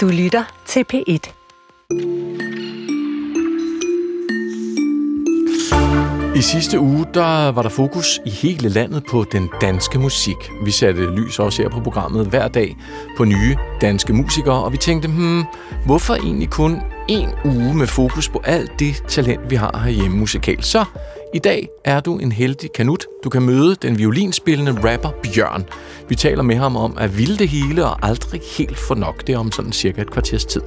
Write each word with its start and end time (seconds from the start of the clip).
Du 0.00 0.08
lytter 0.08 0.44
til 0.66 0.84
P1. 0.92 1.32
I 6.36 6.42
sidste 6.42 6.80
uge 6.80 7.06
der 7.14 7.52
var 7.52 7.62
der 7.62 7.68
fokus 7.68 8.20
i 8.26 8.30
hele 8.30 8.68
landet 8.68 9.04
på 9.10 9.24
den 9.32 9.50
danske 9.60 9.98
musik. 9.98 10.36
Vi 10.64 10.70
satte 10.70 11.14
lys 11.14 11.38
også 11.38 11.62
her 11.62 11.68
på 11.68 11.80
programmet 11.80 12.26
hver 12.26 12.48
dag 12.48 12.76
på 13.16 13.24
nye 13.24 13.56
danske 13.80 14.12
musikere, 14.12 14.64
og 14.64 14.72
vi 14.72 14.76
tænkte, 14.76 15.08
hmm, 15.08 15.44
hvorfor 15.86 16.14
egentlig 16.14 16.50
kun 16.50 16.80
en 17.08 17.28
uge 17.44 17.74
med 17.74 17.86
fokus 17.86 18.28
på 18.28 18.40
alt 18.44 18.70
det 18.78 19.04
talent, 19.08 19.50
vi 19.50 19.56
har 19.56 19.80
herhjemme 19.84 20.16
musikalt? 20.16 20.66
Så 20.66 20.84
i 21.34 21.38
dag 21.38 21.68
er 21.84 22.00
du 22.00 22.18
en 22.18 22.32
heldig 22.32 22.72
kanut. 22.72 23.06
Du 23.24 23.28
kan 23.28 23.42
møde 23.42 23.74
den 23.74 23.98
violinspillende 23.98 24.72
rapper 24.72 25.10
Bjørn. 25.22 25.64
Vi 26.08 26.14
taler 26.14 26.42
med 26.42 26.56
ham 26.56 26.76
om 26.76 26.96
at 26.98 27.18
ville 27.18 27.38
det 27.38 27.48
hele 27.48 27.86
og 27.86 28.08
aldrig 28.08 28.40
helt 28.58 28.78
få 28.78 28.94
nok. 28.94 29.26
Det 29.26 29.32
er 29.32 29.38
om 29.38 29.52
sådan 29.52 29.72
cirka 29.72 30.02
et 30.02 30.10
kvarters 30.10 30.44
tid. 30.44 30.60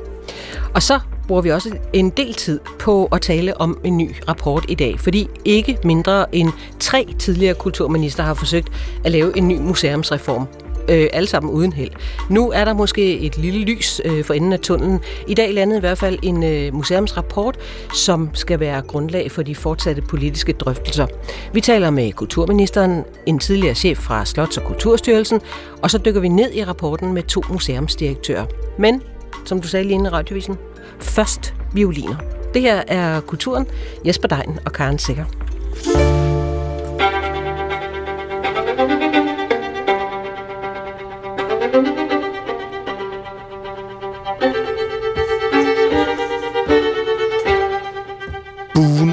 Og 0.75 0.83
så 0.83 0.99
bruger 1.27 1.41
vi 1.41 1.51
også 1.51 1.77
en 1.93 2.09
del 2.09 2.33
tid 2.33 2.59
på 2.79 3.05
at 3.05 3.21
tale 3.21 3.61
om 3.61 3.79
en 3.83 3.97
ny 3.97 4.15
rapport 4.27 4.65
i 4.69 4.75
dag, 4.75 4.99
fordi 4.99 5.27
ikke 5.45 5.77
mindre 5.83 6.35
end 6.35 6.49
tre 6.79 7.07
tidligere 7.19 7.53
kulturminister 7.53 8.23
har 8.23 8.33
forsøgt 8.33 8.71
at 9.05 9.11
lave 9.11 9.37
en 9.37 9.47
ny 9.47 9.57
museumsreform 9.57 10.47
øh, 10.89 11.07
alle 11.13 11.27
sammen 11.27 11.51
uden 11.53 11.73
held. 11.73 11.91
Nu 12.29 12.51
er 12.51 12.65
der 12.65 12.73
måske 12.73 13.19
et 13.19 13.37
lille 13.37 13.59
lys 13.59 14.01
øh, 14.05 14.23
for 14.23 14.33
enden 14.33 14.53
af 14.53 14.59
tunnelen. 14.59 14.99
I 15.27 15.33
dag 15.33 15.53
landede 15.53 15.77
i 15.77 15.79
hvert 15.79 15.97
fald 15.97 16.19
en 16.21 16.43
øh, 16.43 16.73
museumsrapport, 16.73 17.57
som 17.93 18.29
skal 18.33 18.59
være 18.59 18.81
grundlag 18.81 19.31
for 19.31 19.41
de 19.41 19.55
fortsatte 19.55 20.01
politiske 20.01 20.53
drøftelser. 20.53 21.07
Vi 21.53 21.61
taler 21.61 21.89
med 21.89 22.11
kulturministeren, 22.11 23.03
en 23.25 23.39
tidligere 23.39 23.75
chef 23.75 23.97
fra 23.97 24.23
Slots- 24.23 24.57
og 24.57 24.67
Kulturstyrelsen, 24.67 25.41
og 25.81 25.91
så 25.91 25.97
dykker 25.97 26.21
vi 26.21 26.27
ned 26.27 26.53
i 26.53 26.63
rapporten 26.63 27.13
med 27.13 27.23
to 27.23 27.41
museumsdirektører. 27.49 28.45
Men, 28.77 29.01
som 29.45 29.61
du 29.61 29.67
sagde 29.67 29.83
lige 29.83 29.93
inden 29.93 30.05
i 30.05 30.09
radiovisen, 30.09 30.57
først 30.99 31.53
violiner. 31.73 32.15
Det 32.53 32.61
her 32.61 32.83
er 32.87 33.19
Kulturen, 33.19 33.65
Jesper 34.05 34.27
Dejen 34.27 34.59
og 34.65 34.71
Karen 34.73 34.99
Sikker. 34.99 35.25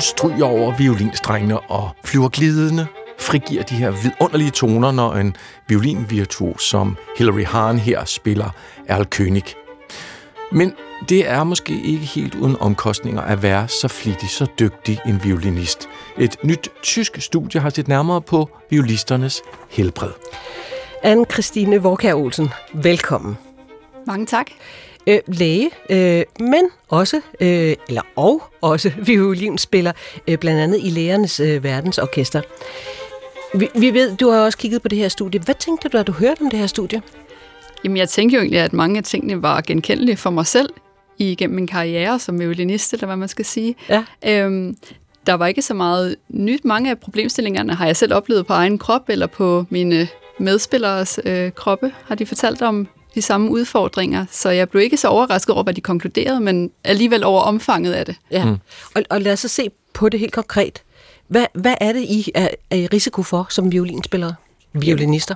Buen 0.01 0.06
stryger 0.06 0.45
over 0.45 0.77
violinstrengene 0.77 1.61
og 1.61 1.91
flyver 2.05 2.29
glidende, 2.29 2.87
frigiver 3.19 3.62
de 3.62 3.75
her 3.75 3.91
vidunderlige 3.91 4.51
toner, 4.51 4.91
når 4.91 5.15
en 5.15 5.37
violinvirtuos 5.69 6.62
som 6.62 6.97
Hilary 7.19 7.45
Hahn 7.45 7.79
her 7.79 8.05
spiller 8.05 8.51
Erl 8.89 9.07
König. 9.15 9.55
Men 10.53 10.73
det 11.09 11.29
er 11.29 11.45
måske 11.45 11.81
ikke 11.83 12.05
helt 12.05 12.34
uden 12.34 12.57
omkostninger 12.61 13.23
at 13.23 13.42
være 13.42 13.69
så 13.69 13.89
flittig, 13.89 14.31
så 14.31 14.47
dygtig 14.61 14.98
en 15.07 15.20
violinist. 15.25 15.89
Et 16.19 16.37
nyt 16.45 16.69
tysk 16.83 17.20
studie 17.20 17.61
har 17.61 17.70
set 17.70 17.89
nærmere 17.89 18.23
på 18.23 18.51
violisternes 18.70 19.42
helbred. 19.70 20.12
Anne-Christine 21.05 21.77
Vorkær 21.77 22.14
Olsen, 22.14 22.48
velkommen. 22.73 23.39
Mange 24.07 24.27
tak. 24.27 24.47
Øh, 25.11 25.19
læge, 25.27 25.70
øh, 25.91 26.22
men 26.41 26.62
også, 26.89 27.20
øh, 27.41 27.75
eller 27.89 28.03
og 28.16 28.42
også 28.61 28.92
violinspiller, 29.06 29.92
øh, 30.28 30.39
blandt 30.39 30.61
andet 30.61 30.80
i 30.83 30.91
Lægernes 30.91 31.41
øh, 31.41 31.64
Verdensorkester. 31.64 32.41
Vi, 33.55 33.69
vi 33.75 33.94
ved, 33.94 34.17
du 34.17 34.30
har 34.30 34.41
også 34.41 34.58
kigget 34.58 34.83
på 34.83 34.89
det 34.89 34.98
her 34.98 35.08
studie. 35.08 35.41
Hvad 35.41 35.55
tænkte 35.55 35.89
du, 35.89 35.98
da 35.98 36.02
du 36.02 36.12
hørte 36.12 36.41
om 36.41 36.50
det 36.50 36.58
her 36.58 36.67
studie? 36.67 37.02
Jamen, 37.84 37.97
jeg 37.97 38.08
tænkte 38.08 38.34
jo 38.34 38.41
egentlig, 38.41 38.61
at 38.61 38.72
mange 38.72 38.98
af 38.98 39.05
tingene 39.05 39.42
var 39.42 39.61
genkendelige 39.61 40.17
for 40.17 40.30
mig 40.30 40.47
selv 40.47 40.70
igennem 41.19 41.55
min 41.55 41.67
karriere 41.67 42.19
som 42.19 42.41
violinist, 42.41 42.92
eller 42.92 43.06
hvad 43.06 43.17
man 43.17 43.28
skal 43.28 43.45
sige. 43.45 43.74
Ja. 43.89 44.05
Øhm, 44.27 44.77
der 45.27 45.34
var 45.34 45.47
ikke 45.47 45.62
så 45.62 45.74
meget 45.74 46.17
nyt. 46.28 46.64
Mange 46.64 46.90
af 46.90 46.98
problemstillingerne 46.98 47.74
har 47.74 47.86
jeg 47.86 47.96
selv 47.96 48.14
oplevet 48.14 48.46
på 48.46 48.52
egen 48.52 48.79
krop, 48.79 49.08
eller 49.08 49.27
på 49.27 49.67
mine 49.70 50.08
medspilleres 50.39 51.20
øh, 51.24 51.52
kroppe, 51.52 51.92
har 52.06 52.14
de 52.14 52.27
fortalt 52.27 52.62
om 52.62 52.89
de 53.15 53.23
samme 53.23 53.51
udfordringer. 53.51 54.27
Så 54.31 54.51
jeg 54.51 54.69
blev 54.69 54.83
ikke 54.83 54.97
så 54.97 55.09
overrasket 55.09 55.55
over, 55.55 55.63
hvad 55.63 55.75
de 55.75 55.81
konkluderede, 55.81 56.41
men 56.41 56.71
alligevel 56.85 57.25
over 57.25 57.41
omfanget 57.41 57.93
af 57.93 58.07
det. 58.07 58.17
Ja. 58.31 58.45
Mm. 58.45 58.57
Og, 58.95 59.03
og 59.11 59.21
lad 59.21 59.33
os 59.33 59.41
så 59.41 59.48
se 59.48 59.71
på 59.93 60.09
det 60.09 60.21
helt 60.21 60.33
konkret. 60.33 60.83
Hvad, 61.29 61.47
hvad 61.55 61.75
er 61.81 61.93
det, 61.93 62.01
I 62.01 62.31
er, 62.35 62.48
er 62.71 62.77
i 62.77 62.87
risiko 62.87 63.23
for 63.23 63.47
som 63.51 63.73
violinspillere? 63.73 64.35
Violinister? 64.73 65.35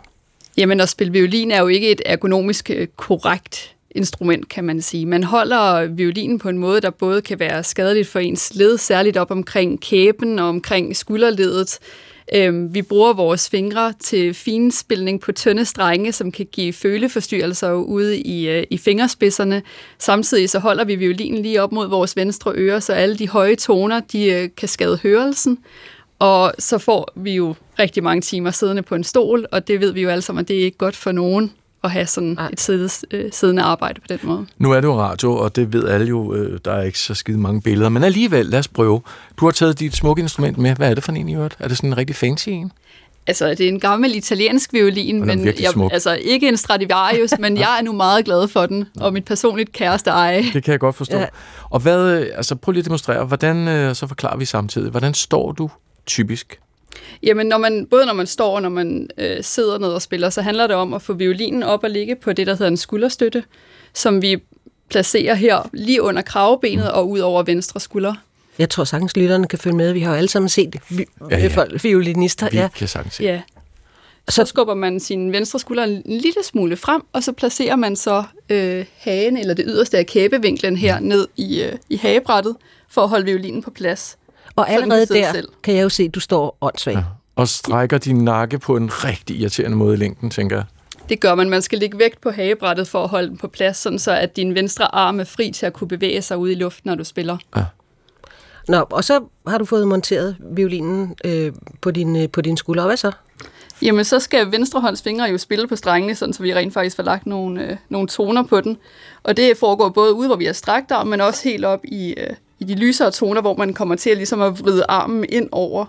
Jamen, 0.56 0.80
at 0.80 0.88
spille 0.88 1.12
violin 1.12 1.50
er 1.50 1.60
jo 1.60 1.66
ikke 1.66 1.90
et 1.90 2.02
ergonomisk 2.06 2.70
øh, 2.70 2.86
korrekt 2.96 3.74
instrument, 3.90 4.48
kan 4.48 4.64
man 4.64 4.82
sige. 4.82 5.06
Man 5.06 5.24
holder 5.24 5.86
violinen 5.86 6.38
på 6.38 6.48
en 6.48 6.58
måde, 6.58 6.80
der 6.80 6.90
både 6.90 7.22
kan 7.22 7.38
være 7.38 7.64
skadeligt 7.64 8.08
for 8.08 8.18
ens 8.18 8.54
led, 8.54 8.78
særligt 8.78 9.16
op 9.16 9.30
omkring 9.30 9.80
kæben 9.80 10.38
og 10.38 10.48
omkring 10.48 10.96
skulderledet. 10.96 11.78
Øhm, 12.34 12.74
vi 12.74 12.82
bruger 12.82 13.12
vores 13.12 13.50
fingre 13.50 13.92
til 14.00 14.34
finspilning 14.34 15.20
på 15.20 15.32
tynde 15.32 15.64
strenge, 15.64 16.12
som 16.12 16.32
kan 16.32 16.46
give 16.52 16.72
føleforstyrrelser 16.72 17.72
ude 17.72 18.18
i, 18.18 18.48
øh, 18.48 18.64
i 18.70 18.78
fingerspidserne. 18.78 19.62
Samtidig 19.98 20.50
så 20.50 20.58
holder 20.58 20.84
vi 20.84 20.94
violinen 20.94 21.42
lige 21.42 21.62
op 21.62 21.72
mod 21.72 21.88
vores 21.88 22.16
venstre 22.16 22.52
øre, 22.54 22.80
så 22.80 22.92
alle 22.92 23.16
de 23.16 23.28
høje 23.28 23.56
toner 23.56 24.00
de, 24.00 24.24
øh, 24.24 24.48
kan 24.56 24.68
skade 24.68 24.98
hørelsen. 25.02 25.58
Og 26.18 26.52
så 26.58 26.78
får 26.78 27.12
vi 27.16 27.34
jo 27.34 27.54
rigtig 27.78 28.02
mange 28.02 28.20
timer 28.20 28.50
siddende 28.50 28.82
på 28.82 28.94
en 28.94 29.04
stol, 29.04 29.46
og 29.52 29.68
det 29.68 29.80
ved 29.80 29.92
vi 29.92 30.02
jo 30.02 30.08
alle 30.08 30.22
sammen, 30.22 30.40
at 30.40 30.48
det 30.48 30.60
er 30.60 30.64
ikke 30.64 30.78
godt 30.78 30.96
for 30.96 31.12
nogen 31.12 31.52
at 31.84 31.90
have 31.90 32.06
sådan 32.06 32.38
et 32.52 32.60
sidde, 32.60 32.88
øh, 33.10 33.32
siddende 33.32 33.62
arbejde 33.62 34.00
på 34.00 34.06
den 34.08 34.18
måde. 34.22 34.46
Nu 34.58 34.72
er 34.72 34.80
det 34.80 34.88
jo 34.88 35.00
radio, 35.00 35.36
og 35.36 35.56
det 35.56 35.72
ved 35.72 35.88
alle 35.88 36.06
jo, 36.06 36.34
øh, 36.34 36.58
der 36.64 36.72
er 36.72 36.82
ikke 36.82 36.98
så 36.98 37.14
skide 37.14 37.38
mange 37.38 37.62
billeder, 37.62 37.88
men 37.88 38.04
alligevel, 38.04 38.46
lad 38.46 38.58
os 38.58 38.68
prøve. 38.68 39.02
Du 39.36 39.44
har 39.44 39.52
taget 39.52 39.80
dit 39.80 39.96
smukke 39.96 40.22
instrument 40.22 40.58
med. 40.58 40.74
Hvad 40.76 40.90
er 40.90 40.94
det 40.94 41.04
for 41.04 41.12
en 41.12 41.28
i 41.28 41.34
øvrigt? 41.34 41.56
Er 41.58 41.68
det 41.68 41.76
sådan 41.76 41.90
en 41.90 41.96
rigtig 41.96 42.16
fancy 42.16 42.48
en? 42.48 42.72
Altså, 43.26 43.50
det 43.50 43.60
er 43.60 43.68
en 43.68 43.80
gammel 43.80 44.14
italiensk 44.14 44.72
violin, 44.72 45.26
men 45.26 45.46
jeg, 45.46 45.70
smuk. 45.72 45.92
altså 45.92 46.14
ikke 46.14 46.48
en 46.48 46.56
Stradivarius, 46.56 47.30
men 47.40 47.56
jeg 47.56 47.78
er 47.78 47.82
nu 47.82 47.92
meget 47.92 48.24
glad 48.24 48.48
for 48.48 48.66
den, 48.66 48.84
og 49.00 49.12
mit 49.12 49.24
personligt 49.24 49.72
kæreste 49.72 50.10
eje. 50.10 50.42
Det 50.52 50.64
kan 50.64 50.72
jeg 50.72 50.80
godt 50.80 50.96
forstå. 50.96 51.16
Ja. 51.16 51.22
Ja. 51.22 51.28
Og 51.70 51.80
hvad, 51.80 52.20
øh, 52.20 52.26
altså 52.36 52.54
prøv 52.54 52.72
lige 52.72 52.80
at 52.80 52.84
demonstrere, 52.84 53.24
hvordan, 53.24 53.68
øh, 53.68 53.94
så 53.94 54.06
forklarer 54.06 54.36
vi 54.36 54.44
samtidig, 54.44 54.90
hvordan 54.90 55.14
står 55.14 55.52
du 55.52 55.70
typisk? 56.06 56.58
Jamen, 57.22 57.46
når 57.46 57.58
man, 57.58 57.86
både 57.86 58.06
når 58.06 58.12
man 58.12 58.26
står 58.26 58.54
og 58.54 58.62
når 58.62 58.68
man 58.68 59.08
øh, 59.18 59.36
sidder 59.44 59.78
ned 59.78 59.88
og 59.88 60.02
spiller, 60.02 60.30
så 60.30 60.42
handler 60.42 60.66
det 60.66 60.76
om 60.76 60.94
at 60.94 61.02
få 61.02 61.12
violinen 61.12 61.62
op 61.62 61.84
og 61.84 61.90
ligge 61.90 62.16
på 62.16 62.32
det, 62.32 62.46
der 62.46 62.52
hedder 62.52 62.66
en 62.68 62.76
skulderstøtte, 62.76 63.44
som 63.94 64.22
vi 64.22 64.36
placerer 64.90 65.34
her 65.34 65.68
lige 65.72 66.02
under 66.02 66.22
kravbenet 66.22 66.92
og 66.92 67.08
ud 67.10 67.18
over 67.18 67.42
venstre 67.42 67.80
skulder. 67.80 68.14
Jeg 68.58 68.70
tror 68.70 68.84
sagtens, 68.84 69.16
lytterne 69.16 69.46
kan 69.48 69.58
følge 69.58 69.76
med. 69.76 69.92
Vi 69.92 70.00
har 70.00 70.10
jo 70.10 70.16
alle 70.16 70.28
sammen 70.28 70.48
set 70.48 70.76
vi, 70.88 71.04
Ja, 71.30 71.38
ja. 71.38 71.46
folk- 71.46 71.84
violinister. 71.84 72.48
Vi 72.50 72.56
Ja. 72.56 72.68
kan 72.78 72.88
sagtens 72.88 73.14
se. 73.14 73.22
Ja. 73.24 73.42
Så 74.28 74.44
skubber 74.44 74.74
man 74.74 75.00
sin 75.00 75.32
venstre 75.32 75.58
skulder 75.58 75.84
en 75.84 76.02
lille 76.06 76.42
smule 76.44 76.76
frem, 76.76 77.02
og 77.12 77.22
så 77.22 77.32
placerer 77.32 77.76
man 77.76 77.96
så 77.96 78.24
øh, 78.48 78.84
hagen, 78.98 79.36
eller 79.36 79.54
det 79.54 79.64
yderste 79.68 79.98
af 79.98 80.06
kæbevinklen 80.06 80.76
her, 80.76 81.00
ned 81.00 81.28
i, 81.36 81.62
øh, 81.62 81.72
i 81.88 81.96
hagebrættet, 81.96 82.56
for 82.90 83.02
at 83.02 83.08
holde 83.08 83.24
violinen 83.24 83.62
på 83.62 83.70
plads. 83.70 84.16
Og 84.56 84.70
allerede 84.70 85.06
der 85.06 85.32
selv. 85.32 85.48
kan 85.62 85.74
jeg 85.74 85.82
jo 85.82 85.88
se, 85.88 86.02
at 86.02 86.14
du 86.14 86.20
står 86.20 86.58
åndssvagt. 86.60 86.96
Ja. 86.96 87.02
Og 87.36 87.48
strækker 87.48 87.98
din 87.98 88.24
nakke 88.24 88.58
på 88.58 88.76
en 88.76 88.90
rigtig 89.04 89.36
irriterende 89.36 89.76
måde 89.76 89.94
i 89.94 89.96
længden, 89.96 90.30
tænker 90.30 90.56
jeg. 90.56 90.64
Det 91.08 91.20
gør 91.20 91.34
man. 91.34 91.50
Man 91.50 91.62
skal 91.62 91.78
lægge 91.78 91.98
vægt 91.98 92.20
på 92.20 92.30
hagebrættet 92.30 92.88
for 92.88 93.02
at 93.02 93.08
holde 93.08 93.28
den 93.28 93.36
på 93.36 93.48
plads, 93.48 93.76
sådan 93.76 93.98
så 93.98 94.12
at 94.12 94.36
din 94.36 94.54
venstre 94.54 94.94
arm 94.94 95.20
er 95.20 95.24
fri 95.24 95.50
til 95.50 95.66
at 95.66 95.72
kunne 95.72 95.88
bevæge 95.88 96.22
sig 96.22 96.38
ud 96.38 96.50
i 96.50 96.54
luften, 96.54 96.88
når 96.88 96.94
du 96.94 97.04
spiller. 97.04 97.36
Nå, 98.68 98.86
og 98.90 99.04
så 99.04 99.20
har 99.46 99.58
du 99.58 99.64
fået 99.64 99.88
monteret 99.88 100.36
violinen 100.40 101.14
øh, 101.24 101.52
på, 101.80 101.90
din, 101.90 102.16
øh, 102.16 102.28
på 102.28 102.40
din 102.40 102.56
skulder. 102.56 102.82
Og 102.82 102.88
hvad 102.88 102.96
så? 102.96 103.12
Jamen, 103.82 104.04
så 104.04 104.20
skal 104.20 104.52
venstrehånds 104.52 105.02
fingre 105.02 105.24
jo 105.24 105.38
spille 105.38 105.68
på 105.68 105.76
strengene, 105.76 106.14
sådan 106.14 106.32
så 106.32 106.42
vi 106.42 106.54
rent 106.54 106.74
faktisk 106.74 106.96
får 106.96 107.02
lagt 107.02 107.26
nogle, 107.26 107.70
øh, 107.70 107.76
nogle 107.88 108.08
toner 108.08 108.42
på 108.42 108.60
den. 108.60 108.76
Og 109.22 109.36
det 109.36 109.56
foregår 109.56 109.88
både 109.88 110.12
ude, 110.14 110.26
hvor 110.26 110.36
vi 110.36 110.44
har 110.44 110.52
strakt 110.52 110.92
arm, 110.92 111.06
men 111.06 111.20
også 111.20 111.48
helt 111.48 111.64
op 111.64 111.80
i, 111.84 112.14
øh, 112.16 112.36
i 112.58 112.64
de 112.64 112.74
lysere 112.74 113.10
toner, 113.10 113.40
hvor 113.40 113.56
man 113.56 113.74
kommer 113.74 113.94
til 113.94 114.10
at, 114.10 114.16
ligesom 114.16 114.40
at 114.40 114.60
vride 114.60 114.84
armen 114.88 115.24
ind 115.28 115.48
over 115.52 115.86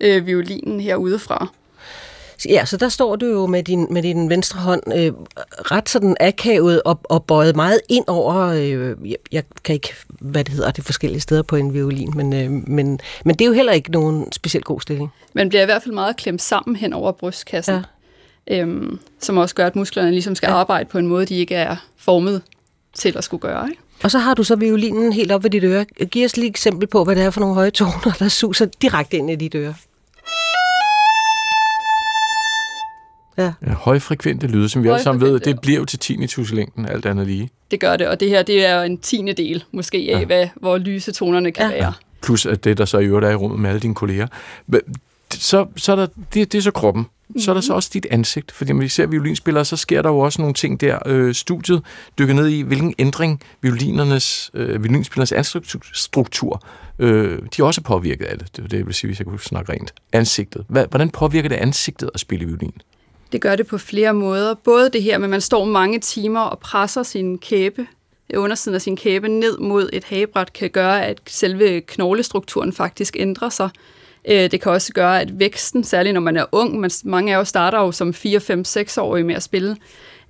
øh, 0.00 0.26
violinen 0.26 0.80
herudefra. 0.80 1.48
Ja, 2.48 2.64
så 2.64 2.76
der 2.76 2.88
står 2.88 3.16
du 3.16 3.26
jo 3.26 3.46
med 3.46 3.62
din, 3.62 3.86
med 3.90 4.02
din 4.02 4.30
venstre 4.30 4.60
hånd 4.60 4.82
øh, 4.96 5.12
ret 5.58 5.88
sådan 5.88 6.16
akavet 6.20 6.82
og, 6.82 7.00
og 7.04 7.24
bøjet 7.24 7.56
meget 7.56 7.80
ind 7.88 8.04
over, 8.06 8.36
øh, 8.36 9.10
jeg, 9.10 9.16
jeg 9.32 9.42
kan 9.64 9.74
ikke, 9.74 9.94
hvad 10.08 10.44
det 10.44 10.54
hedder, 10.54 10.70
det 10.70 10.84
forskellige 10.84 11.20
steder 11.20 11.42
på 11.42 11.56
en 11.56 11.74
violin, 11.74 12.12
men, 12.16 12.32
øh, 12.32 12.50
men, 12.50 13.00
men 13.24 13.34
det 13.34 13.40
er 13.40 13.46
jo 13.46 13.52
heller 13.52 13.72
ikke 13.72 13.90
nogen 13.90 14.32
specielt 14.32 14.64
god 14.64 14.80
stilling. 14.80 15.12
Man 15.32 15.48
bliver 15.48 15.62
i 15.62 15.64
hvert 15.64 15.82
fald 15.82 15.94
meget 15.94 16.16
klemt 16.16 16.42
sammen 16.42 16.76
hen 16.76 16.92
over 16.92 17.12
brystkassen, 17.12 17.84
ja. 18.50 18.60
øhm, 18.60 18.98
som 19.20 19.36
også 19.36 19.54
gør, 19.54 19.66
at 19.66 19.76
musklerne 19.76 20.10
ligesom 20.10 20.34
skal 20.34 20.48
ja. 20.48 20.54
arbejde 20.56 20.88
på 20.88 20.98
en 20.98 21.06
måde, 21.06 21.26
de 21.26 21.36
ikke 21.36 21.54
er 21.54 21.76
formet 21.96 22.42
til 22.94 23.16
at 23.16 23.24
skulle 23.24 23.40
gøre. 23.40 23.68
Ikke? 23.70 23.82
Og 24.04 24.10
så 24.10 24.18
har 24.18 24.34
du 24.34 24.42
så 24.42 24.56
violinen 24.56 25.12
helt 25.12 25.32
op 25.32 25.42
ved 25.42 25.50
dit 25.50 25.64
øre. 25.64 25.84
Giv 25.84 26.24
os 26.24 26.36
lige 26.36 26.46
et 26.46 26.50
eksempel 26.50 26.88
på, 26.88 27.04
hvad 27.04 27.16
det 27.16 27.24
er 27.24 27.30
for 27.30 27.40
nogle 27.40 27.54
høje 27.54 27.70
toner, 27.70 28.12
der 28.18 28.28
suser 28.28 28.66
direkte 28.82 29.16
ind 29.16 29.30
i 29.30 29.36
dit 29.36 29.54
øre. 29.54 29.74
Ja. 33.38 33.52
Ja, 33.66 33.72
højfrekvente 33.72 34.46
lyde, 34.46 34.68
som 34.68 34.82
vi 34.82 34.88
alle 34.88 35.02
sammen 35.02 35.20
ved, 35.20 35.40
det 35.40 35.60
bliver 35.60 35.78
jo 35.78 35.84
til 35.84 35.98
tinnitus 35.98 36.50
i 36.50 36.54
længden, 36.54 36.86
alt 36.86 37.06
andet 37.06 37.26
lige. 37.26 37.50
Det 37.70 37.80
gør 37.80 37.96
det, 37.96 38.08
og 38.08 38.20
det 38.20 38.28
her 38.28 38.42
det 38.42 38.66
er 38.66 38.82
en 38.82 38.98
tiende 38.98 39.32
del 39.32 39.64
måske 39.72 39.98
af, 40.14 40.20
ja. 40.20 40.24
hvad, 40.24 40.48
hvor 40.56 40.78
lyse 40.78 41.12
tonerne 41.12 41.52
kan 41.52 41.70
ja. 41.70 41.76
være. 41.76 41.92
Plus 42.22 42.46
at 42.46 42.64
det, 42.64 42.78
der 42.78 42.84
så 42.84 42.98
i 42.98 43.04
øvrigt 43.04 43.26
er 43.26 43.30
i 43.30 43.34
rummet 43.34 43.60
med 43.60 43.70
alle 43.70 43.80
dine 43.80 43.94
kolleger. 43.94 44.26
Så, 45.34 45.66
så 45.76 45.92
er 45.92 45.96
der, 45.96 46.06
det, 46.34 46.52
det 46.52 46.58
er 46.58 46.62
så 46.62 46.70
kroppen. 46.70 47.02
Mm-hmm. 47.02 47.40
Så 47.40 47.50
er 47.50 47.54
der 47.54 47.60
så 47.60 47.72
også 47.72 47.90
dit 47.94 48.06
ansigt, 48.10 48.52
fordi 48.52 48.72
når 48.72 48.80
vi 48.80 48.88
ser 48.88 49.06
violinspillere, 49.06 49.64
så 49.64 49.76
sker 49.76 50.02
der 50.02 50.08
jo 50.08 50.18
også 50.18 50.42
nogle 50.42 50.54
ting 50.54 50.80
der. 50.80 50.98
Øh, 51.06 51.34
studiet 51.34 51.82
dykker 52.18 52.34
ned 52.34 52.48
i, 52.48 52.60
hvilken 52.60 52.94
ændring 52.98 53.42
violinernes, 53.60 54.50
øh, 54.54 54.84
violinspillernes 54.84 55.32
ansigtsstruktur, 55.32 56.62
øh, 56.98 57.38
de 57.38 57.62
er 57.62 57.64
også 57.64 57.80
påvirket 57.80 58.24
af 58.24 58.38
det. 58.38 58.56
Det 58.56 58.64
er 58.64 58.68
det, 58.68 58.78
jeg 58.78 58.86
vil 58.86 58.94
sige, 58.94 59.08
hvis 59.08 59.18
jeg 59.18 59.26
kunne 59.26 59.40
snakke 59.40 59.72
rent. 59.72 59.94
Ansigtet. 60.12 60.64
Hvordan 60.68 61.10
påvirker 61.10 61.48
det 61.48 61.56
ansigtet 61.56 62.10
at 62.14 62.20
spille 62.20 62.46
violin? 62.46 62.72
Det 63.32 63.40
gør 63.40 63.56
det 63.56 63.66
på 63.66 63.78
flere 63.78 64.14
måder. 64.14 64.54
Både 64.54 64.90
det 64.90 65.02
her 65.02 65.18
med, 65.18 65.24
at 65.26 65.30
man 65.30 65.40
står 65.40 65.64
mange 65.64 65.98
timer 65.98 66.40
og 66.40 66.58
presser 66.58 67.02
sin 67.02 67.38
kæbe, 67.38 67.86
undersiden 68.36 68.74
af 68.74 68.82
sin 68.82 68.96
kæbe 68.96 69.28
ned 69.28 69.58
mod 69.58 69.90
et 69.92 70.04
hagebræt, 70.04 70.52
kan 70.52 70.70
gøre, 70.70 71.06
at 71.06 71.20
selve 71.26 71.80
knoglestrukturen 71.80 72.72
faktisk 72.72 73.16
ændrer 73.18 73.48
sig. 73.48 73.70
Øh, 74.28 74.50
det 74.50 74.60
kan 74.60 74.72
også 74.72 74.92
gøre, 74.92 75.20
at 75.20 75.38
væksten, 75.38 75.84
særligt 75.84 76.14
når 76.14 76.20
man 76.20 76.36
er 76.36 76.44
ung, 76.52 76.80
man, 76.80 76.90
mange 77.04 77.34
af 77.34 77.38
os 77.38 77.48
starter 77.48 77.78
jo 77.78 77.92
som 77.92 78.14
4, 78.14 78.40
5, 78.40 78.64
6 78.64 78.98
årige 78.98 79.24
med 79.24 79.34
at 79.34 79.42
spille, 79.42 79.70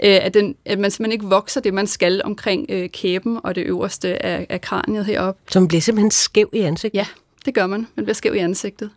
øh, 0.05 0.19
at, 0.23 0.35
den, 0.35 0.55
at 0.65 0.79
man 0.79 0.91
simpelthen 0.91 1.13
ikke 1.13 1.27
vokser 1.27 1.61
det, 1.61 1.75
man 1.75 1.87
skal 1.87 2.23
omkring 2.25 2.67
øh, 2.69 2.89
kæben 2.89 3.39
og 3.43 3.55
det 3.55 3.65
øverste 3.65 4.27
af, 4.27 4.47
af 4.49 4.61
kraniet 4.61 5.05
heroppe. 5.05 5.41
Så 5.53 5.61
man 5.61 5.69
bliver 5.69 5.81
simpelthen 5.81 6.11
skæv 6.11 6.51
i 6.53 6.59
ansigtet? 6.59 6.99
Ja, 6.99 7.07
det 7.45 7.55
gør 7.55 7.67
man. 7.67 7.87
Man 7.95 8.05
bliver 8.05 8.15
skæv 8.15 8.35
i 8.35 8.39
ansigtet. 8.39 8.91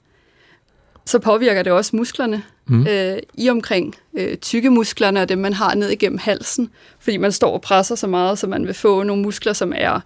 Så 1.05 1.19
påvirker 1.19 1.63
det 1.63 1.71
også 1.71 1.95
musklerne 1.95 2.43
mm. 2.67 2.87
øh, 2.87 3.17
i 3.33 3.49
omkring 3.49 3.95
øh, 4.13 4.37
tykke 4.37 4.69
musklerne 4.69 5.21
og 5.21 5.29
dem, 5.29 5.37
man 5.37 5.53
har 5.53 5.75
ned 5.75 5.89
igennem 5.89 6.17
halsen, 6.17 6.69
fordi 6.99 7.17
man 7.17 7.31
står 7.31 7.53
og 7.53 7.61
presser 7.61 7.95
så 7.95 8.07
meget, 8.07 8.39
så 8.39 8.47
man 8.47 8.67
vil 8.67 8.73
få 8.73 9.03
nogle 9.03 9.23
muskler, 9.23 9.53
som 9.53 9.73
er 9.75 9.99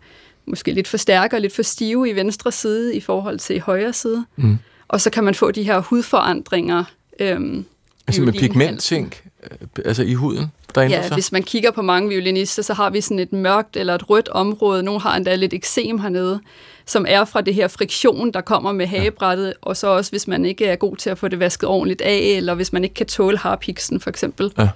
måske 0.46 0.72
lidt 0.72 0.88
for 0.88 0.98
stærke 0.98 1.36
og 1.36 1.42
lidt 1.42 1.56
for 1.56 1.64
stive 1.64 2.10
i 2.10 2.16
venstre 2.16 2.52
side 2.52 2.96
i 2.96 3.00
forhold 3.00 3.40
til 3.40 3.62
højre 3.62 3.94
side. 3.94 4.26
Mm. 4.36 4.58
Og 4.88 5.02
så 5.02 5.10
kan 5.10 5.24
man 5.24 5.36
få 5.36 5.52
de 5.52 5.64
her 5.64 5.80
hudforandringer. 5.80 6.84
Øhm, 7.20 7.66
altså 8.08 8.22
med 8.22 8.34
pigmentting 8.34 9.14
øh, 9.44 9.68
altså 9.86 10.04
i 10.04 10.14
huden? 10.14 10.52
Der 10.76 10.82
ja, 10.82 11.08
sig? 11.08 11.14
hvis 11.14 11.32
man 11.32 11.44
kigger 11.44 11.72
på 11.72 11.82
mange 11.82 12.10
violinister, 12.10 12.64
så 12.64 12.74
har 12.74 12.90
vi 12.90 13.02
sådan 13.02 13.20
et 13.20 13.34
mørkt 13.34 13.78
eller 13.78 13.96
et 13.96 14.10
rødt 14.10 14.30
område. 14.30 14.84
Nogle 14.84 15.02
har 15.02 15.16
endda 15.18 15.36
lidt 15.36 15.54
eksem 15.54 16.00
hernede, 16.00 16.40
som 16.86 17.06
er 17.10 17.26
fra 17.26 17.42
det 17.42 17.54
her 17.54 17.68
friktion, 17.68 18.32
der 18.32 18.42
kommer 18.42 18.72
med 18.72 18.88
hagebrættet, 18.88 19.48
ja. 19.48 19.54
og 19.62 19.78
så 19.78 19.88
også, 19.88 20.12
hvis 20.12 20.28
man 20.28 20.46
ikke 20.46 20.66
er 20.66 20.76
god 20.76 20.98
til 20.98 21.10
at 21.10 21.18
få 21.18 21.28
det 21.28 21.40
vasket 21.40 21.70
ordentligt 21.70 22.02
af, 22.02 22.18
eller 22.18 22.54
hvis 22.54 22.74
man 22.74 22.84
ikke 22.84 22.94
kan 22.94 23.06
tåle 23.06 23.38
harpiksen, 23.38 24.00
for 24.00 24.10
eksempel. 24.10 24.54
Ja. 24.58 24.70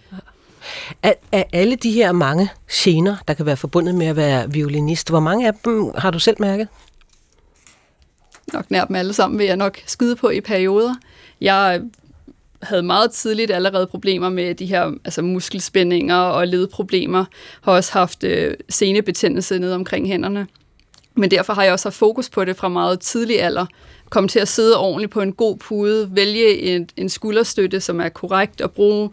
Af, 1.04 1.16
af 1.32 1.46
alle 1.54 1.76
de 1.76 1.92
her 1.92 2.12
mange 2.12 2.50
gener, 2.72 3.16
der 3.28 3.34
kan 3.34 3.46
være 3.46 3.58
forbundet 3.58 3.96
med 3.96 4.08
at 4.08 4.16
være 4.16 4.52
violinist, 4.52 5.10
hvor 5.10 5.20
mange 5.20 5.48
af 5.48 5.54
dem 5.66 5.92
har 5.98 6.12
du 6.12 6.20
selv 6.20 6.38
mærket? 6.40 6.68
Nok 8.54 8.72
nær 8.72 8.86
dem 8.86 8.96
alle 8.96 9.14
sammen, 9.14 9.40
vil 9.40 9.48
jeg 9.48 9.58
nok 9.58 9.78
skyde 9.86 10.16
på 10.16 10.30
i 10.30 10.42
perioder. 10.42 10.96
Jeg 11.42 11.82
havde 12.62 12.84
meget 12.84 13.12
tidligt 13.12 13.52
allerede 13.52 13.88
problemer 13.88 14.30
med 14.30 14.56
de 14.56 14.66
her 14.66 14.92
altså 15.06 15.22
muskelspændinger 15.22 16.16
og 16.16 16.48
ledproblemer. 16.48 17.26
Har 17.62 17.72
også 17.72 17.94
haft 17.94 18.24
øh, 18.24 18.54
senebetændelse 18.70 19.60
ned 19.60 19.74
omkring 19.74 20.08
hænderne. 20.08 20.48
Men 21.16 21.32
derfor 21.32 21.54
har 21.54 21.64
jeg 21.64 21.74
også 21.74 21.86
haft 21.86 21.96
fokus 21.96 22.30
på 22.30 22.46
det 22.46 22.58
fra 22.58 22.68
meget 22.68 23.00
tidlig 23.00 23.42
alder. 23.42 23.66
Kom 24.10 24.28
til 24.28 24.40
at 24.40 24.48
sidde 24.48 24.78
ordentligt 24.78 25.12
på 25.12 25.22
en 25.22 25.34
god 25.34 25.58
pude, 25.58 26.16
vælge 26.16 26.60
en, 26.60 26.90
en 26.98 27.10
skulderstøtte, 27.10 27.82
som 27.82 28.00
er 28.00 28.10
korrekt, 28.10 28.62
og 28.62 28.72
bruge 28.72 29.10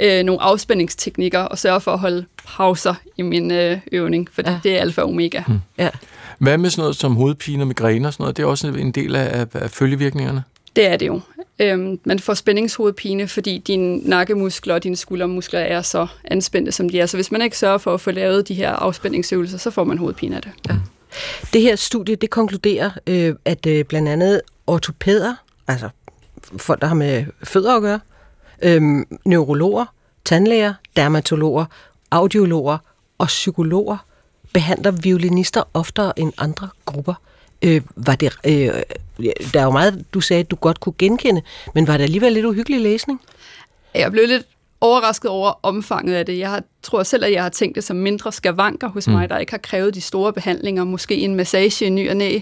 øh, 0.00 0.22
nogle 0.22 0.42
afspændingsteknikker, 0.42 1.40
og 1.40 1.58
sørge 1.58 1.80
for 1.80 1.92
at 1.92 1.98
holde 1.98 2.24
pauser 2.46 2.94
i 3.16 3.22
min 3.22 3.50
øh, 3.50 3.78
øvning, 3.92 4.28
for 4.32 4.42
ja. 4.46 4.60
det 4.62 4.76
er 4.76 4.80
alfa 4.80 5.00
og 5.00 5.08
omega. 5.08 5.42
Hmm. 5.46 5.58
Ja. 5.78 5.90
Hvad 6.38 6.58
med 6.58 6.70
sådan 6.70 6.82
noget 6.82 6.96
som 6.96 7.16
hovedpine 7.16 7.62
og 7.62 7.66
migræne 7.66 8.08
og 8.08 8.12
sådan 8.12 8.24
noget? 8.24 8.36
Det 8.36 8.42
er 8.42 8.46
også 8.46 8.68
en 8.68 8.92
del 8.92 9.16
af, 9.16 9.46
af 9.54 9.70
følgevirkningerne? 9.70 10.42
Det 10.76 10.86
er 10.86 10.96
det 10.96 11.06
jo. 11.06 11.20
Øhm, 11.58 12.00
man 12.04 12.18
får 12.18 12.34
spændingshovedpine, 12.34 13.28
fordi 13.28 13.58
dine 13.58 13.96
nakkemuskler 13.96 14.74
og 14.74 14.82
dine 14.82 14.96
skuldermuskler 14.96 15.60
er 15.60 15.82
så 15.82 16.06
anspændte, 16.24 16.72
som 16.72 16.88
de 16.88 17.00
er. 17.00 17.06
Så 17.06 17.16
hvis 17.16 17.32
man 17.32 17.42
ikke 17.42 17.58
sørger 17.58 17.78
for 17.78 17.94
at 17.94 18.00
få 18.00 18.10
lavet 18.10 18.48
de 18.48 18.54
her 18.54 18.70
afspændingsøvelser, 18.70 19.58
så 19.58 19.70
får 19.70 19.84
man 19.84 19.98
hovedpine 19.98 20.36
af 20.36 20.42
det. 20.42 20.50
Ja. 20.68 20.74
Det 21.52 21.62
her 21.62 21.76
studie, 21.76 22.16
det 22.16 22.30
konkluderer, 22.30 22.90
øh, 23.06 23.34
at 23.44 23.66
øh, 23.66 23.84
blandt 23.84 24.08
andet 24.08 24.40
ortopæder, 24.66 25.34
altså 25.68 25.88
folk, 26.56 26.80
der 26.80 26.86
har 26.86 26.94
med 26.94 27.24
fødder 27.44 27.76
at 27.76 27.82
gøre, 27.82 28.00
øh, 28.62 28.82
neurologer, 29.24 29.84
tandlæger, 30.24 30.74
dermatologer, 30.96 31.64
audiologer 32.10 32.78
og 33.18 33.26
psykologer 33.26 33.96
behandler 34.52 34.90
violinister 34.90 35.62
oftere 35.74 36.18
end 36.18 36.32
andre 36.38 36.68
grupper. 36.84 37.14
Øh, 37.62 37.80
var 37.96 38.14
det, 38.14 38.38
øh, 38.46 38.82
der 39.54 39.60
er 39.60 39.64
jo 39.64 39.70
meget, 39.70 40.04
du 40.14 40.20
sagde, 40.20 40.44
du 40.44 40.56
godt 40.56 40.80
kunne 40.80 40.94
genkende, 40.98 41.42
men 41.74 41.86
var 41.86 41.96
det 41.96 42.04
alligevel 42.04 42.32
lidt 42.32 42.46
uhyggelig 42.46 42.80
læsning? 42.80 43.20
Jeg 43.94 44.12
blev 44.12 44.26
lidt 44.26 44.46
overrasket 44.80 45.30
over 45.30 45.52
omfanget 45.62 46.14
af 46.14 46.26
det. 46.26 46.38
Jeg 46.38 46.50
har, 46.50 46.62
tror 46.82 47.02
selv, 47.02 47.24
at 47.24 47.32
jeg 47.32 47.42
har 47.42 47.48
tænkt 47.48 47.76
det 47.76 47.84
som 47.84 47.96
mindre 47.96 48.32
skavanker 48.32 48.88
hos 48.88 49.06
mm. 49.06 49.12
mig, 49.12 49.28
der 49.28 49.38
ikke 49.38 49.52
har 49.52 49.58
krævet 49.58 49.94
de 49.94 50.00
store 50.00 50.32
behandlinger, 50.32 50.84
måske 50.84 51.16
en 51.16 51.34
massage 51.34 51.86
i 51.86 51.90
ny 51.90 52.10
og 52.10 52.16
næ, 52.16 52.38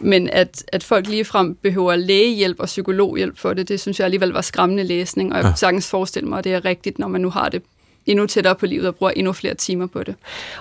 men 0.00 0.30
at, 0.30 0.64
at 0.68 0.82
folk 0.82 1.08
ligefrem 1.08 1.54
behøver 1.54 1.96
lægehjælp 1.96 2.60
og 2.60 2.66
psykologhjælp 2.66 3.38
for 3.38 3.54
det, 3.54 3.68
det 3.68 3.80
synes 3.80 3.98
jeg 3.98 4.04
alligevel 4.04 4.30
var 4.30 4.40
skræmmende 4.40 4.84
læsning, 4.84 5.32
og 5.32 5.38
jeg 5.38 5.46
ja. 5.46 5.54
sagtens 5.56 5.90
forestille 5.90 6.28
mig, 6.28 6.38
at 6.38 6.44
det 6.44 6.54
er 6.54 6.64
rigtigt, 6.64 6.98
når 6.98 7.08
man 7.08 7.20
nu 7.20 7.30
har 7.30 7.48
det 7.48 7.62
endnu 8.06 8.26
tættere 8.26 8.54
på 8.54 8.66
livet 8.66 8.88
og 8.88 8.94
bruger 8.94 9.12
endnu 9.16 9.32
flere 9.32 9.54
timer 9.54 9.86
på 9.86 10.02
det. 10.02 10.14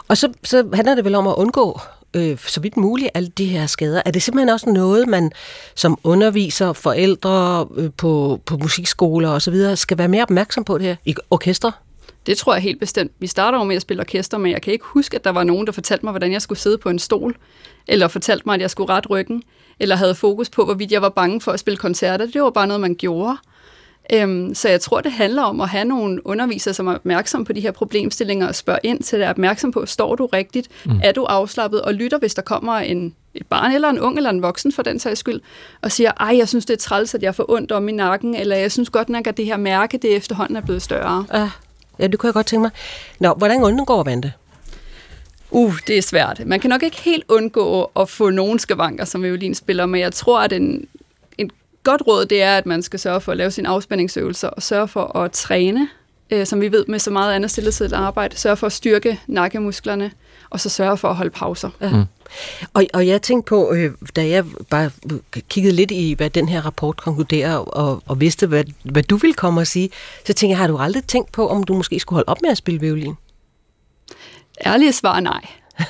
Og 0.07 0.17
så, 0.17 0.33
så 0.43 0.69
handler 0.73 0.95
det 0.95 1.05
vel 1.05 1.15
om 1.15 1.27
at 1.27 1.35
undgå 1.37 1.79
øh, 2.13 2.37
så 2.37 2.61
vidt 2.61 2.77
muligt 2.77 3.09
alle 3.13 3.29
de 3.37 3.45
her 3.45 3.67
skader. 3.67 4.01
Er 4.05 4.11
det 4.11 4.21
simpelthen 4.21 4.49
også 4.49 4.69
noget, 4.69 5.07
man 5.07 5.31
som 5.75 5.99
underviser, 6.03 6.73
forældre 6.73 7.67
øh, 7.75 7.89
på, 7.97 8.41
på 8.45 8.57
musikskoler 8.57 9.29
osv. 9.29 9.75
skal 9.75 9.97
være 9.97 10.07
mere 10.07 10.23
opmærksom 10.23 10.63
på 10.63 10.77
det 10.77 10.85
her 10.85 10.95
i 11.05 11.15
orkester? 11.29 11.71
Det 12.25 12.37
tror 12.37 12.53
jeg 12.53 12.61
helt 12.63 12.79
bestemt. 12.79 13.11
Vi 13.19 13.27
starter 13.27 13.57
jo 13.57 13.63
med 13.63 13.75
at 13.75 13.81
spille 13.81 14.01
orkester, 14.01 14.37
men 14.37 14.51
jeg 14.51 14.61
kan 14.61 14.73
ikke 14.73 14.85
huske, 14.85 15.15
at 15.15 15.23
der 15.23 15.29
var 15.29 15.43
nogen, 15.43 15.65
der 15.65 15.71
fortalte 15.71 16.05
mig, 16.05 16.11
hvordan 16.11 16.31
jeg 16.31 16.41
skulle 16.41 16.59
sidde 16.59 16.77
på 16.77 16.89
en 16.89 16.99
stol, 16.99 17.35
eller 17.87 18.07
fortalte 18.07 18.43
mig, 18.45 18.55
at 18.55 18.61
jeg 18.61 18.69
skulle 18.69 18.93
ret 18.93 19.09
ryggen, 19.09 19.43
eller 19.79 19.95
havde 19.95 20.15
fokus 20.15 20.49
på, 20.49 20.65
hvorvidt 20.65 20.91
jeg 20.91 21.01
var 21.01 21.09
bange 21.09 21.41
for 21.41 21.51
at 21.51 21.59
spille 21.59 21.77
koncerter. 21.77 22.25
Det 22.25 22.41
var 22.41 22.49
bare 22.49 22.67
noget, 22.67 22.81
man 22.81 22.95
gjorde. 22.95 23.37
Øhm, 24.13 24.55
så 24.55 24.69
jeg 24.69 24.81
tror, 24.81 25.01
det 25.01 25.11
handler 25.11 25.41
om 25.41 25.61
at 25.61 25.69
have 25.69 25.85
nogle 25.85 26.27
undervisere, 26.27 26.73
som 26.73 26.87
er 26.87 26.93
opmærksom 26.93 27.45
på 27.45 27.53
de 27.53 27.61
her 27.61 27.71
problemstillinger 27.71 28.47
og 28.47 28.55
spørge 28.55 28.79
ind 28.83 29.03
til 29.03 29.19
det, 29.19 29.25
er 29.25 29.29
opmærksom 29.29 29.71
på, 29.71 29.85
står 29.85 30.15
du 30.15 30.25
rigtigt? 30.25 30.67
Mm. 30.85 30.99
Er 31.03 31.11
du 31.11 31.23
afslappet? 31.23 31.81
Og 31.81 31.93
lytter, 31.93 32.19
hvis 32.19 32.33
der 32.33 32.41
kommer 32.41 32.73
en, 32.73 33.15
et 33.33 33.47
barn 33.47 33.71
eller 33.71 33.89
en 33.89 33.99
ung 33.99 34.17
eller 34.17 34.29
en 34.29 34.41
voksen 34.41 34.71
for 34.71 34.81
den 34.81 34.99
sags 34.99 35.19
skyld, 35.19 35.41
og 35.81 35.91
siger, 35.91 36.11
ej, 36.19 36.37
jeg 36.37 36.47
synes, 36.47 36.65
det 36.65 36.73
er 36.73 36.77
træls, 36.77 37.15
at 37.15 37.23
jeg 37.23 37.35
får 37.35 37.51
ondt 37.51 37.71
om 37.71 37.89
i 37.89 37.91
nakken, 37.91 38.35
eller 38.35 38.55
jeg 38.55 38.71
synes 38.71 38.89
godt 38.89 39.09
nok, 39.09 39.27
at 39.27 39.37
det 39.37 39.45
her 39.45 39.57
mærke, 39.57 39.97
det 39.97 40.15
efterhånden 40.15 40.55
er 40.55 40.61
blevet 40.61 40.81
større. 40.81 41.25
Ja, 41.33 41.49
ja 41.99 42.07
det 42.07 42.19
kunne 42.19 42.27
jeg 42.27 42.33
godt 42.33 42.47
tænke 42.47 42.61
mig. 42.61 42.71
Nå, 43.19 43.33
hvordan 43.33 43.63
undgår 43.63 44.03
man 44.03 44.21
det? 44.21 44.31
Uh, 45.51 45.77
det 45.87 45.97
er 45.97 46.01
svært. 46.01 46.41
Man 46.45 46.59
kan 46.59 46.69
nok 46.69 46.83
ikke 46.83 47.01
helt 47.01 47.23
undgå 47.27 47.91
at 47.95 48.09
få 48.09 48.29
nogen 48.29 48.59
skavanker 48.59 49.05
som 49.05 49.23
violinspiller, 49.23 49.85
men 49.85 50.01
jeg 50.01 50.13
tror, 50.13 50.39
at 50.39 50.53
en, 50.53 50.87
godt 51.83 52.01
råd, 52.07 52.25
det 52.25 52.41
er, 52.41 52.57
at 52.57 52.65
man 52.65 52.81
skal 52.81 52.99
sørge 52.99 53.21
for 53.21 53.31
at 53.31 53.37
lave 53.37 53.51
sine 53.51 53.69
afspændingsøvelser 53.69 54.47
og 54.47 54.63
sørge 54.63 54.87
for 54.87 55.17
at 55.17 55.31
træne, 55.31 55.89
øh, 56.29 56.45
som 56.45 56.61
vi 56.61 56.71
ved 56.71 56.85
med 56.87 56.99
så 56.99 57.11
meget 57.11 57.33
andet 57.33 57.51
stillesiddende 57.51 57.97
arbejde. 57.97 58.37
Sørge 58.37 58.57
for 58.57 58.67
at 58.67 58.73
styrke 58.73 59.19
nakkemusklerne, 59.27 60.11
og 60.49 60.59
så 60.59 60.69
sørge 60.69 60.97
for 60.97 61.07
at 61.07 61.15
holde 61.15 61.31
pauser. 61.31 61.69
Ja. 61.81 61.89
Mm. 61.89 62.03
Og, 62.73 62.85
og 62.93 63.07
jeg 63.07 63.21
tænkte 63.21 63.49
på, 63.49 63.73
øh, 63.73 63.91
da 64.15 64.27
jeg 64.27 64.45
bare 64.69 64.91
kiggede 65.49 65.73
lidt 65.73 65.91
i, 65.91 66.13
hvad 66.13 66.29
den 66.29 66.49
her 66.49 66.65
rapport 66.65 66.97
konkluderer, 66.97 67.55
og, 67.55 68.03
og 68.05 68.19
vidste, 68.19 68.47
hvad, 68.47 68.63
hvad 68.83 69.03
du 69.03 69.17
ville 69.17 69.33
komme 69.33 69.61
og 69.61 69.67
sige, 69.67 69.89
så 70.25 70.33
tænkte 70.33 70.49
jeg, 70.49 70.57
har 70.57 70.67
du 70.67 70.77
aldrig 70.77 71.03
tænkt 71.03 71.31
på, 71.31 71.49
om 71.49 71.63
du 71.63 71.73
måske 71.73 71.99
skulle 71.99 72.17
holde 72.17 72.29
op 72.29 72.41
med 72.41 72.49
at 72.49 72.57
spille 72.57 72.79
violin? 72.79 73.15
Ærlige 74.65 74.93
svar 74.93 75.19
nej. 75.19 75.41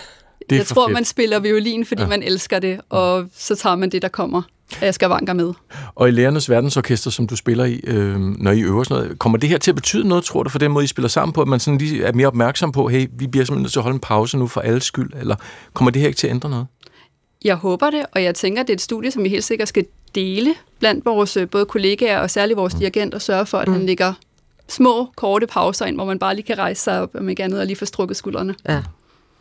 jeg 0.58 0.66
tror, 0.66 0.88
fedt. 0.88 0.94
man 0.94 1.06
spiller 1.06 1.40
violin, 1.40 1.86
fordi 1.86 2.02
ja. 2.02 2.08
man 2.08 2.24
elsker 2.24 2.60
det, 2.60 2.82
og 2.90 3.26
så 3.38 3.56
tager 3.56 3.76
man 3.76 3.90
det, 3.90 4.02
der 4.02 4.08
kommer 4.08 4.42
jeg 4.82 4.94
skal 4.94 5.10
vanker 5.10 5.34
med. 5.34 5.54
Og 5.96 6.08
i 6.08 6.12
Lærernes 6.12 6.50
Verdensorkester, 6.50 7.12
som 7.12 7.28
du 7.28 7.36
spiller 7.36 7.66
i, 7.66 7.80
øh, 7.84 8.20
når 8.20 8.52
I 8.52 8.62
øver 8.62 8.84
sådan 8.84 9.04
noget, 9.04 9.20
kommer 9.20 9.38
det 9.38 9.50
her 9.50 9.58
til 9.58 9.72
at 9.72 9.76
betyde 9.76 10.08
noget, 10.08 10.24
tror 10.24 10.44
du, 10.44 10.50
for 10.50 10.60
den 10.60 10.72
måde, 10.72 10.84
I 10.84 10.88
spiller 10.88 11.10
sammen 11.10 11.34
på, 11.34 11.42
at 11.42 11.48
man 11.48 11.60
sådan 11.60 11.78
lige 11.78 12.04
er 12.04 12.14
mere 12.14 12.28
opmærksom 12.28 12.72
på, 12.72 12.88
hey, 12.88 13.08
vi 13.14 13.28
bliver 13.28 13.46
simpelthen 13.46 13.62
nødt 13.62 13.72
til 13.72 13.80
at 13.80 13.84
holde 13.84 13.94
en 13.94 14.00
pause 14.00 14.38
nu 14.38 14.48
for 14.48 14.62
alles 14.62 14.84
skyld, 14.84 15.14
eller 15.20 15.36
kommer 15.74 15.92
det 15.92 16.02
her 16.02 16.08
ikke 16.08 16.18
til 16.18 16.28
at 16.28 16.32
ændre 16.32 16.50
noget? 16.50 16.68
Jeg 17.44 17.56
håber 17.56 17.90
det, 17.90 18.06
og 18.12 18.24
jeg 18.24 18.36
tænker, 18.36 18.64
det 18.64 18.70
er 18.70 18.74
et 18.74 18.82
studie, 18.82 19.12
som 19.12 19.24
vi 19.24 19.30
helt 19.30 19.44
sikkert 19.44 19.68
skal 19.68 19.86
dele 20.16 20.54
blandt 20.80 21.06
vores 21.06 21.38
øh, 21.38 21.50
både 21.50 21.66
kollegaer 21.66 22.20
og 22.20 22.30
særligt 22.30 22.58
vores 22.58 22.74
mm. 22.74 22.80
dirigent 22.80 23.14
og 23.14 23.22
sørge 23.22 23.46
for, 23.46 23.58
at 23.58 23.68
mm. 23.68 23.74
han 23.74 23.86
ligger 23.86 24.14
små, 24.68 25.08
korte 25.16 25.48
pauser 25.48 25.86
ind, 25.86 25.96
hvor 25.96 26.06
man 26.06 26.20
bare 26.20 26.36
lige 26.36 26.46
kan 26.46 26.58
rejse 26.58 26.82
sig 26.84 27.02
op, 27.02 27.10
om 27.16 27.30
ikke 27.30 27.44
andet, 27.44 27.60
og 27.60 27.66
lige 27.66 27.76
få 27.76 27.86
strukket 27.86 28.18
skuldrene. 28.18 28.56
Ja. 28.70 28.82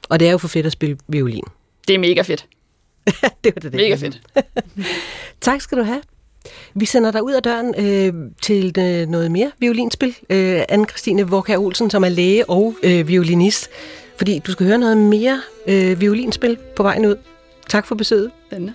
Og 0.08 0.20
det 0.20 0.28
er 0.28 0.32
jo 0.32 0.38
for 0.38 0.48
fedt 0.48 0.66
at 0.66 0.72
spille 0.72 0.98
violin. 1.08 1.44
Det 1.88 1.94
er 1.94 1.98
mega 1.98 2.22
fedt. 2.22 2.46
det 3.44 3.52
var 3.54 3.60
det. 3.60 3.74
Mega 3.74 3.94
fedt. 3.94 4.20
tak 5.40 5.60
skal 5.60 5.78
du 5.78 5.82
have. 5.82 6.00
Vi 6.74 6.86
sender 6.86 7.10
dig 7.10 7.22
ud 7.22 7.32
af 7.32 7.42
døren 7.42 7.74
øh, 7.78 8.30
til 8.42 8.74
øh, 8.78 9.08
noget 9.08 9.30
mere 9.30 9.50
violinspil. 9.58 10.16
Øh, 10.30 10.62
Anne-Christine 10.72 11.22
Vorka 11.22 11.56
Olsen, 11.56 11.90
som 11.90 12.04
er 12.04 12.08
læge 12.08 12.50
og 12.50 12.74
øh, 12.82 13.08
violinist. 13.08 13.70
fordi 14.18 14.38
du 14.38 14.52
skal 14.52 14.66
høre 14.66 14.78
noget 14.78 14.96
mere 14.96 15.42
øh, 15.66 16.00
violinspil 16.00 16.58
på 16.76 16.82
vejen 16.82 17.06
ud. 17.06 17.16
Tak 17.68 17.86
for 17.86 17.94
besøget. 17.94 18.30
Spændende. 18.46 18.74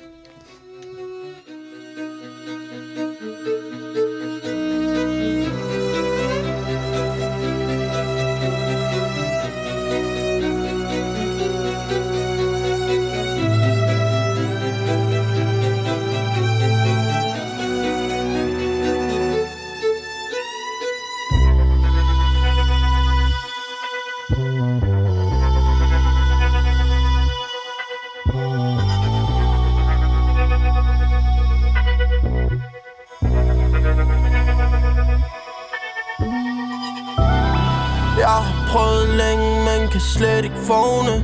Prøvet 38.84 39.10
længe, 39.10 39.50
men 39.68 39.90
kan 39.92 40.02
slet 40.02 40.44
ikke 40.46 40.62
vågne. 40.68 41.16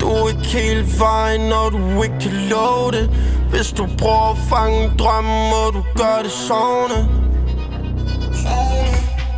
Du 0.00 0.06
er 0.08 0.28
ikke 0.28 0.46
helt 0.46 1.00
vejen, 1.00 1.40
når 1.40 1.70
du 1.70 2.02
ikke 2.02 2.18
kan 2.20 2.32
love 2.32 2.90
det. 2.92 3.10
Hvis 3.50 3.72
du 3.72 3.86
prøver 3.98 4.30
at 4.30 4.38
fange 4.50 4.84
en 4.84 4.90
må 5.52 5.62
du 5.76 5.82
gøre 5.96 6.22
det 6.22 6.30
sovende. 6.30 7.00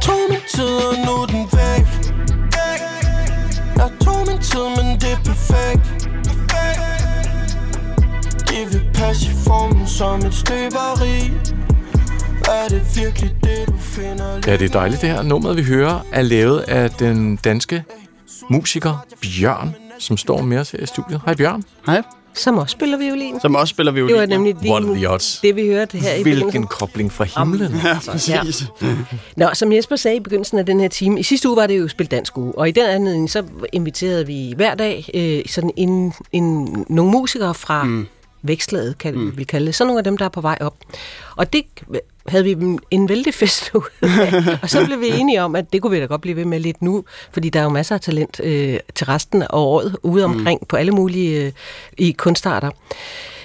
Tog 0.03 0.23
min 0.31 0.45
tid, 0.55 0.75
og 0.89 0.95
nu 1.07 1.13
er 1.23 1.27
den 1.27 1.45
væk. 1.53 1.87
Jeg 3.77 3.91
tog 4.05 4.19
min 4.29 4.39
tid, 4.51 4.67
men 4.77 4.87
det 5.01 5.13
er 5.13 5.23
perfekt. 5.31 6.09
Det 8.49 8.63
vil 8.73 8.85
passe 8.95 9.27
i 9.27 9.35
formen 9.47 9.87
som 9.87 10.19
et 10.27 10.35
støberi. 10.35 11.33
Er 12.49 12.69
det 12.69 12.83
virkelig 12.97 13.35
det, 13.45 13.72
Ja, 14.47 14.57
det 14.57 14.63
er 14.63 14.69
dejligt 14.73 15.01
det 15.01 15.09
her. 15.11 15.23
Nummeret, 15.23 15.57
vi 15.57 15.63
hører, 15.63 16.07
er 16.13 16.23
lavet 16.23 16.61
af 16.61 16.91
den 16.91 17.37
danske 17.37 17.85
musiker 18.51 19.07
Bjørn, 19.21 19.75
som 19.99 20.17
står 20.17 20.43
med 20.43 20.59
os 20.59 20.71
her 20.71 20.79
i 20.79 20.87
studiet. 20.87 21.21
Hej 21.25 21.35
Bjørn. 21.35 21.65
Hej. 21.87 22.03
Som 22.35 22.59
også 22.59 22.73
spiller 22.73 22.99
violin. 22.99 23.41
Som 23.41 23.55
også 23.55 23.71
spiller 23.71 23.93
violin. 23.93 24.15
Det 24.15 24.21
var 24.21 24.27
nemlig 24.27 24.57
What 24.57 24.85
are 24.85 24.95
the 24.95 25.11
odds? 25.11 25.39
det, 25.43 25.57
vi 25.57 25.67
hørte 25.67 25.99
her 25.99 26.15
i 26.15 26.23
Hvilken 26.23 26.67
kobling 26.67 27.13
fra 27.13 27.25
himlen. 27.25 27.81
Ja, 27.85 27.99
præcis. 28.09 28.65
Nå, 29.37 29.47
som 29.55 29.73
Jesper 29.73 29.97
sagde 29.97 30.17
i 30.17 30.21
begyndelsen 30.21 30.59
af 30.59 30.67
den 30.67 30.81
her 30.81 30.89
time, 30.89 31.21
i 31.21 31.23
sidste 31.23 31.49
uge 31.49 31.57
var 31.57 31.67
det 31.67 31.79
jo 31.79 31.89
Spil 31.89 32.07
Dansk 32.07 32.39
Uge, 32.39 32.59
og 32.59 32.69
i 32.69 32.73
den 32.73 32.87
anledning 32.87 33.31
så 33.31 33.45
inviterede 33.73 34.27
vi 34.27 34.53
hver 34.57 34.75
dag 34.75 35.11
øh, 35.15 35.43
sådan 35.47 35.71
en, 35.77 36.13
en, 36.33 36.69
nogle 36.89 37.11
musikere 37.11 37.55
fra 37.55 37.85
mm. 37.85 38.07
vækslaget, 38.43 38.99
kan 38.99 39.15
mm. 39.15 39.39
vi 39.39 39.45
kalde 39.45 39.67
det. 39.67 39.75
Så 39.75 39.85
nogle 39.85 39.99
af 39.99 40.05
dem, 40.05 40.17
der 40.17 40.25
er 40.25 40.29
på 40.29 40.41
vej 40.41 40.59
op. 40.61 40.75
Og 41.37 41.53
det 41.53 41.65
havde 42.29 42.45
vi 42.45 42.79
en 42.91 43.09
vældig 43.09 43.35
fest 43.35 43.71
af. 43.75 43.81
Og 44.63 44.71
så 44.71 44.85
blev 44.87 45.01
vi 45.01 45.09
enige 45.21 45.43
om, 45.43 45.57
at 45.57 45.73
det 45.73 45.83
kunne 45.83 45.91
vi 45.91 46.01
da 46.01 46.07
godt 46.07 46.21
blive 46.21 46.37
ved 46.37 46.45
med 46.45 46.61
lidt 46.61 46.83
nu, 46.83 47.05
fordi 47.33 47.49
der 47.49 47.61
er 47.61 47.65
jo 47.65 47.71
masser 47.71 47.95
af 47.95 48.01
talent 48.01 48.41
øh, 48.45 48.81
til 48.95 49.07
resten 49.07 49.43
af 49.43 49.47
året 49.51 49.97
ude 50.03 50.25
omkring 50.25 50.59
mm. 50.63 50.67
på 50.67 50.77
alle 50.77 50.93
mulige 50.93 51.47
øh, 51.47 51.53
i 51.99 52.13
kunstarter. 52.13 52.71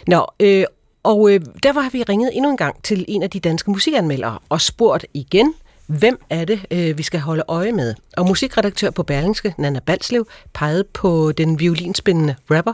Nå, 0.07 0.25
øh, 0.39 0.63
og 1.03 1.33
øh, 1.33 1.41
derfor 1.63 1.81
har 1.81 1.89
vi 1.89 2.03
ringet 2.03 2.29
endnu 2.33 2.51
en 2.51 2.57
gang 2.57 2.83
til 2.83 3.05
en 3.07 3.23
af 3.23 3.29
de 3.29 3.39
danske 3.39 3.71
musikanmeldere 3.71 4.39
og 4.49 4.61
spurgt 4.61 5.05
igen, 5.13 5.53
hvem 5.87 6.19
er 6.29 6.45
det, 6.45 6.65
øh, 6.71 6.97
vi 6.97 7.03
skal 7.03 7.19
holde 7.19 7.43
øje 7.47 7.71
med? 7.71 7.95
Og 8.17 8.25
musikredaktør 8.25 8.89
på 8.89 9.03
Berlingske, 9.03 9.53
Nana 9.57 9.79
Balslev, 9.79 10.27
pegede 10.53 10.83
på 10.83 11.31
den 11.31 11.59
violinspændende 11.59 12.35
rapper 12.51 12.73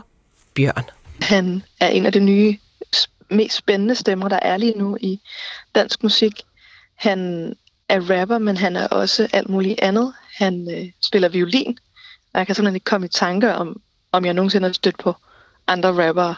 Bjørn. 0.54 0.84
Han 1.20 1.62
er 1.80 1.88
en 1.88 2.06
af 2.06 2.12
de 2.12 2.20
nye, 2.20 2.56
mest 3.34 3.56
spændende 3.56 3.94
stemmer, 3.94 4.28
der 4.28 4.38
er 4.42 4.56
lige 4.56 4.78
nu 4.78 4.96
i 5.00 5.20
dansk 5.74 6.02
musik. 6.02 6.42
Han 6.94 7.52
er 7.88 8.20
rapper, 8.20 8.38
men 8.38 8.56
han 8.56 8.76
er 8.76 8.86
også 8.86 9.28
alt 9.32 9.48
muligt 9.48 9.80
andet. 9.80 10.12
Han 10.34 10.68
øh, 10.70 10.86
spiller 11.02 11.28
violin, 11.28 11.78
og 12.32 12.38
jeg 12.38 12.46
kan 12.46 12.54
simpelthen 12.54 12.76
ikke 12.76 12.84
komme 12.84 13.06
i 13.06 13.10
tanke 13.10 13.54
om, 13.54 13.80
om 14.12 14.24
jeg 14.24 14.34
nogensinde 14.34 14.68
har 14.68 14.72
stødt 14.72 14.98
på 14.98 15.14
andre 15.66 16.08
rappere 16.08 16.34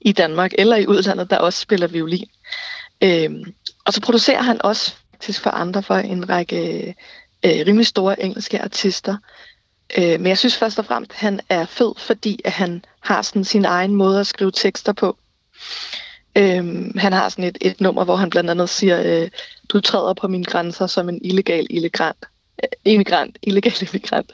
i 0.00 0.12
Danmark 0.12 0.52
eller 0.58 0.76
i 0.76 0.86
udlandet, 0.86 1.30
der 1.30 1.38
også 1.38 1.60
spiller 1.60 1.86
violin. 1.86 2.28
Øhm, 3.00 3.54
og 3.84 3.92
så 3.92 4.00
producerer 4.00 4.42
han 4.42 4.62
også 4.62 4.94
faktisk 5.12 5.42
for 5.42 5.50
andre, 5.50 5.82
for 5.82 5.94
en 5.94 6.28
række 6.28 6.88
øh, 7.44 7.66
rimelig 7.66 7.86
store 7.86 8.22
engelske 8.22 8.62
artister. 8.62 9.16
Øh, 9.98 10.20
men 10.20 10.26
jeg 10.26 10.38
synes 10.38 10.56
først 10.56 10.78
og 10.78 10.84
fremmest, 10.84 11.10
at 11.10 11.16
han 11.16 11.40
er 11.48 11.66
fed, 11.66 11.92
fordi 11.98 12.40
at 12.44 12.52
han 12.52 12.84
har 13.00 13.22
sådan 13.22 13.44
sin 13.44 13.64
egen 13.64 13.94
måde 13.94 14.20
at 14.20 14.26
skrive 14.26 14.52
tekster 14.52 14.92
på. 14.92 15.16
Øhm, 16.36 16.98
han 16.98 17.12
har 17.12 17.28
sådan 17.28 17.44
et, 17.44 17.58
et 17.60 17.80
nummer, 17.80 18.04
hvor 18.04 18.16
han 18.16 18.30
blandt 18.30 18.50
andet 18.50 18.68
siger, 18.68 19.22
øh, 19.22 19.28
du 19.68 19.80
træder 19.80 20.14
på 20.14 20.28
mine 20.28 20.44
grænser 20.44 20.86
som 20.86 21.08
en 21.08 21.20
illegal 21.24 21.66
immigrant. 21.70 22.24
Øh, 22.62 22.68
immigrant, 22.84 23.38
illegal 23.42 23.74
immigrant. 23.82 24.30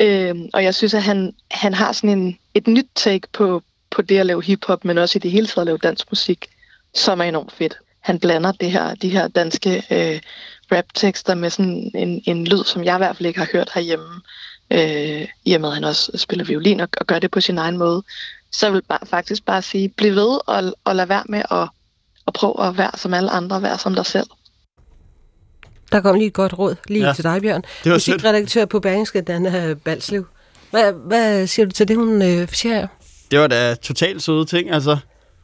Øhm, 0.00 0.48
og 0.52 0.64
jeg 0.64 0.74
synes, 0.74 0.94
at 0.94 1.02
han, 1.02 1.34
han 1.50 1.74
har 1.74 1.92
sådan 1.92 2.18
en, 2.18 2.38
et 2.54 2.66
nyt 2.66 2.88
take 2.94 3.28
på, 3.32 3.62
på 3.90 4.02
det 4.02 4.18
at 4.18 4.26
lave 4.26 4.42
hiphop, 4.42 4.84
men 4.84 4.98
også 4.98 5.18
i 5.18 5.20
det 5.20 5.30
hele 5.30 5.46
taget 5.46 5.62
at 5.62 5.66
lave 5.66 5.78
dansk 5.78 6.06
musik, 6.10 6.46
som 6.94 7.20
er 7.20 7.24
enormt 7.24 7.52
fedt. 7.52 7.78
Han 8.00 8.20
blander 8.20 8.52
det 8.52 8.70
her, 8.70 8.94
de 8.94 9.08
her 9.08 9.28
danske 9.28 9.82
øh, 9.90 10.20
raptekster 10.72 11.34
med 11.34 11.50
sådan 11.50 11.90
en, 11.94 12.22
en 12.26 12.46
lyd, 12.46 12.64
som 12.64 12.84
jeg 12.84 12.96
i 12.96 12.98
hvert 12.98 13.16
fald 13.16 13.26
ikke 13.26 13.38
har 13.38 13.48
hørt 13.52 13.70
herhjemme 13.74 14.20
øh, 14.70 15.28
i 15.44 15.54
og 15.54 15.60
med 15.60 15.68
at 15.68 15.74
han 15.74 15.84
også 15.84 16.12
spiller 16.14 16.44
violin 16.44 16.80
og, 16.80 16.88
og 17.00 17.06
gør 17.06 17.18
det 17.18 17.30
på 17.30 17.40
sin 17.40 17.58
egen 17.58 17.78
måde. 17.78 18.02
Så 18.56 18.66
jeg 18.66 18.72
vil 18.72 18.82
bare, 18.88 19.06
faktisk 19.06 19.44
bare 19.44 19.62
sige, 19.62 19.88
bliv 19.88 20.14
ved 20.14 20.38
og, 20.46 20.72
og 20.84 20.96
lad 20.96 21.06
være 21.06 21.22
med 21.28 21.42
at, 21.50 21.68
at 22.26 22.32
prøve 22.34 22.66
at 22.66 22.78
være 22.78 22.90
som 22.94 23.14
alle 23.14 23.30
andre, 23.30 23.62
være 23.62 23.78
som 23.78 23.94
dig 23.94 24.06
selv. 24.06 24.26
Der 25.92 26.00
kom 26.00 26.16
lige 26.16 26.26
et 26.26 26.32
godt 26.32 26.58
råd 26.58 26.74
lige 26.88 27.06
ja. 27.06 27.12
Til 27.12 27.24
dig, 27.24 27.42
Bjørn. 27.42 27.62
Det 27.84 27.92
var 27.92 27.98
sødt. 27.98 28.14
Musikredaktør 28.14 28.64
på 28.64 28.80
Berlingske, 28.80 29.20
Dana 29.20 29.74
Balslev. 29.74 30.26
Hvad, 30.70 30.92
hvad 30.92 31.46
siger 31.46 31.66
du 31.66 31.72
til 31.72 31.88
det, 31.88 31.96
hun 31.96 32.22
øh, 32.22 32.48
siger 32.48 32.74
her? 32.74 32.86
Det 33.30 33.38
var 33.38 33.46
da 33.46 33.74
totalt 33.74 34.22
søde 34.22 34.44
ting, 34.44 34.70
altså. 34.70 34.96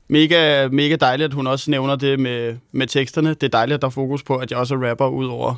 Mega, 0.09 0.69
mega 0.69 0.97
dejligt, 0.97 1.29
at 1.29 1.35
hun 1.35 1.47
også 1.47 1.71
nævner 1.71 1.97
det 1.97 2.21
med, 2.21 2.57
med 2.73 2.87
teksterne. 2.87 3.29
Det 3.29 3.43
er 3.43 3.49
dejligt, 3.49 3.75
at 3.75 3.83
der 3.83 3.89
er 3.89 3.91
fokus 3.91 4.23
på, 4.23 4.37
at 4.37 4.51
jeg 4.51 4.59
også 4.59 4.75
er 4.75 4.91
rapper 4.91 5.09
ud 5.09 5.27
over 5.27 5.55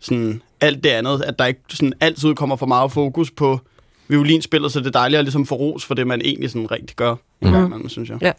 sådan 0.00 0.42
alt 0.60 0.84
det 0.84 0.90
andet. 0.90 1.22
At 1.22 1.38
der 1.38 1.46
ikke 1.46 1.60
sådan 1.68 1.92
altid 2.00 2.34
kommer 2.34 2.56
for 2.56 2.66
meget 2.66 2.92
fokus 2.92 3.30
på 3.30 3.60
violinspillet, 4.08 4.72
så 4.72 4.78
det 4.78 4.86
er 4.86 4.90
dejligt 4.90 5.18
at 5.18 5.24
ligesom 5.24 5.46
få 5.46 5.54
ros 5.54 5.84
for 5.84 5.94
det, 5.94 6.06
man 6.06 6.20
egentlig 6.20 6.50
sådan 6.50 6.70
rigtig 6.70 6.96
gør. 6.96 7.14
En 7.42 7.52
gang 7.52 7.66
imellem, 7.66 7.88
synes 7.88 8.08
jeg. 8.08 8.18
Ja. 8.22 8.32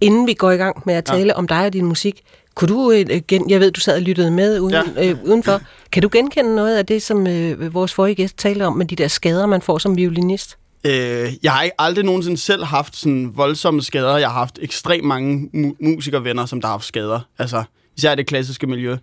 Inden 0.00 0.26
vi 0.26 0.34
går 0.34 0.50
i 0.50 0.56
gang 0.56 0.82
med 0.86 0.94
at 0.94 1.04
tale 1.04 1.26
ja. 1.26 1.34
om 1.34 1.48
dig 1.48 1.66
og 1.66 1.72
din 1.72 1.84
musik, 1.84 2.22
kunne 2.54 2.68
du, 2.68 2.92
øh, 2.92 3.20
gen, 3.28 3.50
jeg 3.50 3.60
ved, 3.60 3.70
du 3.70 3.80
sad 3.80 3.96
og 3.96 4.02
lyttede 4.02 4.30
med 4.30 4.60
uden, 4.60 4.84
ja. 4.96 5.10
øh, 5.10 5.16
udenfor, 5.24 5.60
kan 5.92 6.02
du 6.02 6.08
genkende 6.12 6.54
noget 6.56 6.76
af 6.76 6.86
det, 6.86 7.02
som 7.02 7.26
øh, 7.26 7.74
vores 7.74 7.94
forrige 7.94 8.14
gæst 8.14 8.38
talte 8.38 8.66
om, 8.66 8.76
med 8.76 8.86
de 8.86 8.96
der 8.96 9.08
skader, 9.08 9.46
man 9.46 9.62
får 9.62 9.78
som 9.78 9.96
violinist? 9.96 10.58
Øh, 10.86 11.28
jeg 11.42 11.52
har 11.52 11.62
ikke 11.62 11.74
aldrig 11.80 12.04
nogensinde 12.04 12.36
selv 12.36 12.64
haft 12.64 12.96
sådan 12.96 13.32
voldsomme 13.34 13.82
skader. 13.82 14.16
Jeg 14.16 14.28
har 14.28 14.38
haft 14.38 14.58
ekstremt 14.62 15.04
mange 15.04 15.48
mu- 15.54 15.76
musikervenner, 15.80 16.46
som 16.46 16.60
der 16.60 16.68
har 16.68 16.74
haft 16.74 16.84
skader. 16.84 17.20
Altså, 17.38 17.62
især 17.96 18.12
i 18.12 18.16
det 18.16 18.26
klassiske 18.26 18.66
miljø. 18.66 18.96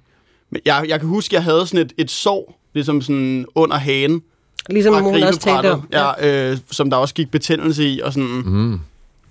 Men 0.49 0.61
jeg, 0.65 0.85
jeg 0.87 0.99
kan 0.99 1.09
huske, 1.09 1.35
jeg 1.35 1.43
havde 1.43 1.67
sådan 1.67 1.85
et, 1.85 1.93
et 1.97 2.11
sår, 2.11 2.59
ligesom 2.73 3.01
sådan 3.01 3.45
under 3.55 3.77
hagen. 3.77 4.21
Ligesom 4.69 4.93
fra 4.93 5.01
hun 5.01 5.23
også 5.23 5.39
talte 5.39 5.71
om. 5.71 5.87
Ja, 5.93 6.49
øh, 6.51 6.57
som 6.71 6.89
der 6.89 6.97
også 6.97 7.13
gik 7.13 7.31
betændelse 7.31 7.85
i, 7.85 7.99
og 8.01 8.13
sådan... 8.13 8.29
Mm. 8.45 8.79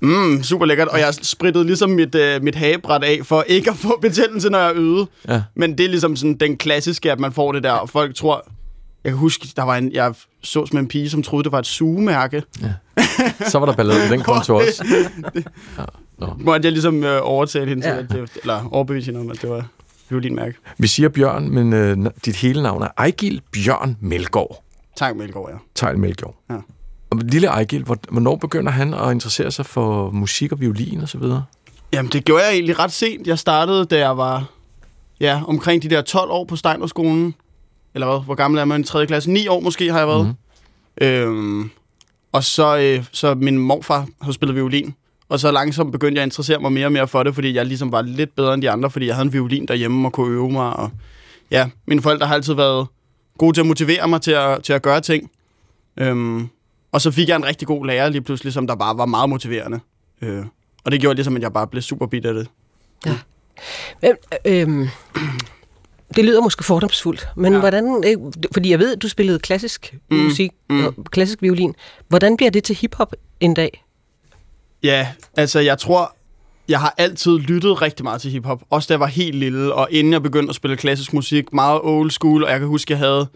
Mm, 0.01 0.43
super 0.43 0.67
lækkert, 0.67 0.89
og 0.89 0.99
jeg 1.01 1.15
sprittede 1.15 1.65
ligesom 1.65 1.91
mit, 1.91 2.15
øh, 2.15 2.43
mit 2.43 2.55
hagebræt 2.55 3.05
af, 3.05 3.21
for 3.25 3.43
ikke 3.43 3.71
at 3.71 3.77
få 3.77 3.99
betændelse, 4.03 4.51
når 4.51 4.59
jeg 4.59 4.73
øvede. 4.77 5.07
Ja. 5.29 5.43
Men 5.55 5.79
det 5.79 5.85
er 5.85 5.89
ligesom 5.89 6.17
sådan 6.17 6.35
den 6.35 6.57
klassiske, 6.57 7.13
at 7.13 7.21
man 7.21 7.33
får 7.33 7.53
det 7.53 7.63
der, 7.63 7.73
og 7.73 7.91
folk 7.91 8.15
tror... 8.15 8.47
Jeg 9.05 9.13
kan 9.13 9.19
huske, 9.19 9.49
der 9.57 9.63
var 9.63 9.77
en, 9.77 9.93
jeg 9.93 10.15
så 10.43 10.67
som 10.67 10.79
en 10.79 10.89
pige, 10.89 11.11
som 11.11 11.23
troede, 11.23 11.45
det 11.45 11.53
var 11.53 11.59
et 11.59 11.67
sugemærke. 11.67 12.43
Så 13.47 13.59
var 13.59 13.67
der 13.67 13.73
ballade 13.73 14.01
på 14.09 14.13
den 14.15 14.23
konto 14.23 14.55
også. 14.61 14.85
Ja. 15.79 15.85
Nå. 16.19 16.27
Hvor 16.27 16.55
jeg 16.55 16.73
ligesom 16.73 17.05
øh, 17.05 17.19
overtale 17.23 17.69
hende 17.69 17.83
til, 17.83 17.89
Ja. 17.91 17.99
at 17.99 18.11
det, 18.11 18.31
eller 18.41 18.69
overbevise 18.73 19.07
hende 19.07 19.21
om, 19.21 19.31
at 19.31 19.43
det 19.43 19.51
var 19.51 19.67
violinmærke. 20.11 20.55
Vi 20.79 20.87
siger 20.87 21.09
Bjørn, 21.09 21.51
men 21.51 21.73
øh, 21.73 21.97
dit 22.25 22.37
hele 22.37 22.63
navn 22.63 22.83
er 22.83 22.89
Ejgil 22.99 23.41
Bjørn 23.53 23.97
Melgaard. 24.01 24.65
Tak, 24.99 25.17
Melgaard, 25.17 25.49
ja. 25.53 25.57
Tejl 25.75 25.99
Melgaard. 25.99 26.35
Ja. 26.51 26.55
Og 27.11 27.19
lille 27.23 27.49
Ejgil, 27.49 27.83
hvor- 27.83 27.97
hvornår 28.11 28.37
begynder 28.37 28.73
han 28.73 28.95
at 28.95 29.13
interessere 29.13 29.51
sig 29.51 29.67
for 29.67 30.11
musik 30.11 30.53
og 30.53 30.61
violin 30.61 31.01
og 31.01 31.09
så 31.09 31.19
videre? 31.19 31.45
Jamen, 31.93 32.13
det 32.13 32.25
gjorde 32.25 32.45
jeg 32.45 32.53
egentlig 32.53 32.79
ret 32.79 32.93
sent. 32.93 33.27
Jeg 33.27 33.39
startede, 33.39 33.85
da 33.85 33.99
jeg 33.99 34.17
var 34.17 34.45
ja, 35.21 35.41
omkring 35.47 35.83
de 35.83 35.89
der 35.91 36.01
12 36.03 36.31
år 36.31 36.45
på 36.45 36.57
Steinerskolen. 36.57 37.35
Eller 37.95 38.07
hvad? 38.07 38.25
Hvor 38.25 38.35
gammel 38.35 38.61
er 38.61 38.65
man? 38.65 38.85
3. 38.85 39.07
klasse? 39.07 39.31
9 39.31 39.49
år 39.49 39.61
måske 39.61 39.93
har 39.93 39.99
jeg 39.99 40.09
været. 40.09 40.27
Mm. 41.01 41.07
Øhm, 41.07 41.71
og 42.33 42.45
så, 42.45 42.79
øh, 42.79 43.05
så 43.13 43.35
min 43.35 43.59
morfar 43.59 44.07
har 44.23 44.33
spillet 44.33 44.55
violin. 44.57 44.95
Og 45.29 45.41
så 45.41 45.51
langsomt 45.51 45.93
begyndte 45.93 46.19
jeg 46.19 46.23
at 46.23 46.27
interessere 46.27 46.59
mig 46.59 46.73
mere 46.73 46.87
og 46.87 46.93
mere 46.93 47.09
for 47.09 47.23
det, 47.23 47.35
fordi 47.35 47.55
jeg 47.55 47.67
ligesom 47.67 47.93
var 47.93 48.03
lidt 48.03 48.37
bedre 48.37 48.55
end 48.55 48.63
de 48.63 48.71
andre, 48.71 48.91
fordi 48.91 49.07
jeg 49.07 49.15
havde 49.15 49.27
en 49.27 49.33
violin 49.33 49.67
derhjemme 49.67 50.09
og 50.09 50.13
kunne 50.13 50.33
øve 50.35 50.51
mig. 50.53 50.73
Og 50.77 50.91
ja, 51.51 51.69
mine 51.87 52.03
forældre 52.03 52.27
har 52.27 52.35
altid 52.35 52.55
været 52.55 52.87
gode 53.39 53.57
til 53.57 53.61
at 53.61 53.67
motivere 53.67 54.09
mig 54.09 54.23
til 54.23 54.31
at, 54.31 54.63
til 54.63 54.73
at 54.73 54.83
gøre 54.83 55.01
ting. 55.01 55.31
Øhm, 55.97 56.49
og 56.93 57.01
så 57.01 57.11
fik 57.11 57.29
jeg 57.29 57.37
en 57.37 57.45
rigtig 57.45 57.69
god 57.69 57.87
lærer 57.87 58.09
lige 58.09 58.23
pludselig, 58.23 58.53
som 58.53 58.67
der 58.67 58.75
bare 58.75 58.99
var 58.99 59.07
meget 59.07 59.29
motiverende. 59.29 59.81
Øh, 60.23 60.45
og 60.85 60.93
det 60.93 61.01
gjorde 61.01 61.15
ligesom, 61.15 61.37
at 61.37 61.43
jeg 61.43 61.53
bare 61.53 61.67
blev 61.67 61.83
super 61.83 62.07
bit 62.07 62.27
af 62.27 62.35
det. 62.35 62.49
Men, 64.03 64.13
øhm, 64.45 64.89
det 66.17 66.25
lyder 66.25 66.41
måske 66.41 66.65
fordomsfuldt, 66.65 67.29
men 67.37 67.53
ja. 67.53 67.57
Ja. 67.57 67.61
hvordan, 67.61 68.05
øh, 68.07 68.33
fordi 68.53 68.71
jeg 68.71 68.79
ved, 68.79 68.97
at 68.97 69.03
du 69.03 69.09
spillede 69.09 69.39
klassisk 69.39 69.95
mm. 70.11 70.17
Musik, 70.17 70.51
mm. 70.71 71.05
klassisk 71.05 71.43
violin. 71.43 71.75
Hvordan 72.09 72.37
bliver 72.37 72.51
det 72.51 72.65
til 72.65 72.77
hiphop 72.77 73.13
en 73.41 73.55
dag? 73.55 73.85
Ja, 74.83 75.09
altså 75.37 75.61
jeg 75.61 75.79
tror, 75.79 76.17
jeg 76.69 76.81
har 76.81 76.95
altid 76.99 77.39
lyttet 77.39 77.83
rigtig 77.83 78.05
meget 78.05 78.21
til 78.21 78.31
hiphop. 78.31 78.63
Også 78.71 78.87
da 78.89 78.93
jeg 78.93 79.01
var 79.01 79.07
helt 79.07 79.35
lille, 79.37 79.75
og 79.75 79.89
inden 79.91 80.13
jeg 80.13 80.23
begyndte 80.23 80.51
at 80.51 80.55
spille 80.57 80.77
klassisk 80.77 81.13
musik, 81.13 81.53
meget 81.53 81.81
old 81.83 82.11
school, 82.11 82.45
og 82.45 82.51
jeg 82.51 82.59
kan 82.59 82.69
huske, 82.69 82.93
jeg 82.93 82.99
havde 82.99 83.27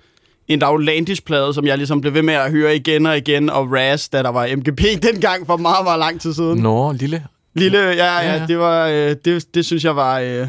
en 0.49 0.59
Daglandish-plade, 0.59 1.55
som 1.55 1.67
jeg 1.67 1.77
ligesom 1.79 2.01
blev 2.01 2.15
ved 2.15 2.23
med 2.23 2.35
at 2.35 2.51
høre 2.51 2.77
igen 2.77 3.07
og 3.07 3.17
igen, 3.17 3.51
og 3.51 3.73
Raz, 3.73 4.09
da 4.09 4.23
der 4.23 4.29
var 4.29 4.49
MGP 4.57 4.81
dengang 5.13 5.47
for 5.47 5.57
meget, 5.57 5.85
meget 5.85 5.99
lang 5.99 6.21
tid 6.21 6.35
siden. 6.35 6.59
Nå, 6.59 6.93
lille. 6.93 7.25
Lille, 7.55 7.79
ja, 7.79 7.93
ja, 7.95 8.19
Ja, 8.19 8.27
ja. 8.33 8.41
ja. 8.41 8.47
det 8.47 8.59
var, 8.59 8.87
øh, 8.89 9.17
det, 9.25 9.55
det 9.55 9.65
synes 9.65 9.85
jeg 9.85 9.97
var, 9.97 10.19
øh, 10.21 10.49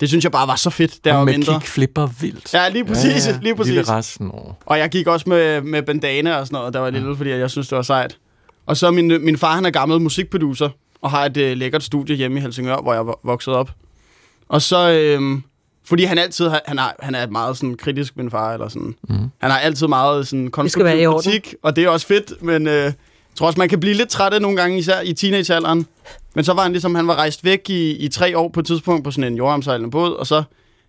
det 0.00 0.08
synes 0.08 0.24
jeg 0.24 0.32
bare 0.32 0.48
var 0.48 0.56
så 0.56 0.70
fedt, 0.70 0.94
jeg 1.04 1.14
Og 1.16 1.24
med 1.24 1.32
mindre. 1.32 1.54
kickflipper 1.60 2.08
vildt. 2.20 2.54
Ja, 2.54 2.68
lige 2.68 2.84
præcis, 2.84 3.30
lige 3.42 3.54
præcis. 3.56 3.74
Lille 3.74 3.90
resten. 3.92 4.26
Nå. 4.26 4.52
Og 4.66 4.78
jeg 4.78 4.88
gik 4.90 5.06
også 5.06 5.28
med, 5.28 5.60
med 5.62 5.82
bandana 5.82 6.36
og 6.36 6.46
sådan 6.46 6.56
noget, 6.56 6.74
der 6.74 6.80
var 6.80 6.90
lille, 6.90 7.16
fordi 7.16 7.30
jeg 7.30 7.50
synes, 7.50 7.68
det 7.68 7.76
var 7.76 7.82
sejt. 7.82 8.18
Og 8.66 8.76
så 8.76 8.90
min, 8.90 9.24
min 9.24 9.36
far, 9.38 9.54
han 9.54 9.66
er 9.66 9.70
gammel 9.70 10.00
musikproducer, 10.00 10.68
og 11.02 11.10
har 11.10 11.24
et 11.26 11.36
øh, 11.36 11.56
lækkert 11.56 11.82
studie 11.82 12.16
hjemme 12.16 12.38
i 12.38 12.42
Helsingør, 12.42 12.76
hvor 12.76 12.92
jeg 12.92 13.02
vo- 13.02 13.20
voksede 13.24 13.56
op. 13.56 13.70
Og 14.48 14.62
så, 14.62 14.90
øh, 14.90 15.38
fordi 15.84 16.04
han 16.04 16.18
altid, 16.18 16.48
har, 16.48 16.60
han, 16.66 16.78
er, 16.78 16.92
han 17.00 17.14
er 17.14 17.26
meget 17.26 17.56
sådan 17.56 17.74
kritisk, 17.76 18.16
min 18.16 18.30
far, 18.30 18.52
eller 18.52 18.68
sådan. 18.68 18.94
Mm. 19.08 19.16
Han 19.38 19.50
har 19.50 19.58
altid 19.58 19.86
meget 19.86 20.28
sådan 20.28 20.50
konstruktiv 20.50 20.86
kritik, 21.22 21.54
og 21.62 21.76
det 21.76 21.84
er 21.84 21.88
også 21.88 22.06
fedt, 22.06 22.42
men 22.42 22.66
øh, 22.66 22.74
jeg 22.74 22.92
tror 23.34 23.46
også, 23.46 23.58
man 23.58 23.68
kan 23.68 23.80
blive 23.80 23.94
lidt 23.94 24.08
træt 24.08 24.32
af 24.32 24.42
nogle 24.42 24.56
gange, 24.56 24.78
især 24.78 25.00
i 25.00 25.12
teenagealderen. 25.12 25.86
Men 26.34 26.44
så 26.44 26.52
var 26.52 26.62
han 26.62 26.72
ligesom, 26.72 26.94
han 26.94 27.06
var 27.08 27.14
rejst 27.14 27.44
væk 27.44 27.70
i, 27.70 27.90
i 27.96 28.08
tre 28.08 28.38
år 28.38 28.48
på 28.48 28.60
et 28.60 28.66
tidspunkt 28.66 29.04
på 29.04 29.10
sådan 29.10 29.32
en 29.32 29.36
jordomsejlende 29.36 29.90
båd, 29.90 30.12
og 30.12 30.26
så 30.26 30.42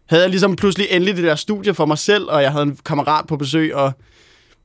havde 0.05 0.23
jeg 0.23 0.29
ligesom 0.29 0.55
pludselig 0.55 0.87
endelig 0.89 1.15
det 1.15 1.23
der 1.23 1.35
studie 1.35 1.73
for 1.73 1.85
mig 1.85 1.97
selv, 1.97 2.25
og 2.29 2.41
jeg 2.41 2.51
havde 2.51 2.63
en 2.63 2.77
kammerat 2.85 3.27
på 3.27 3.37
besøg, 3.37 3.75
og 3.75 3.91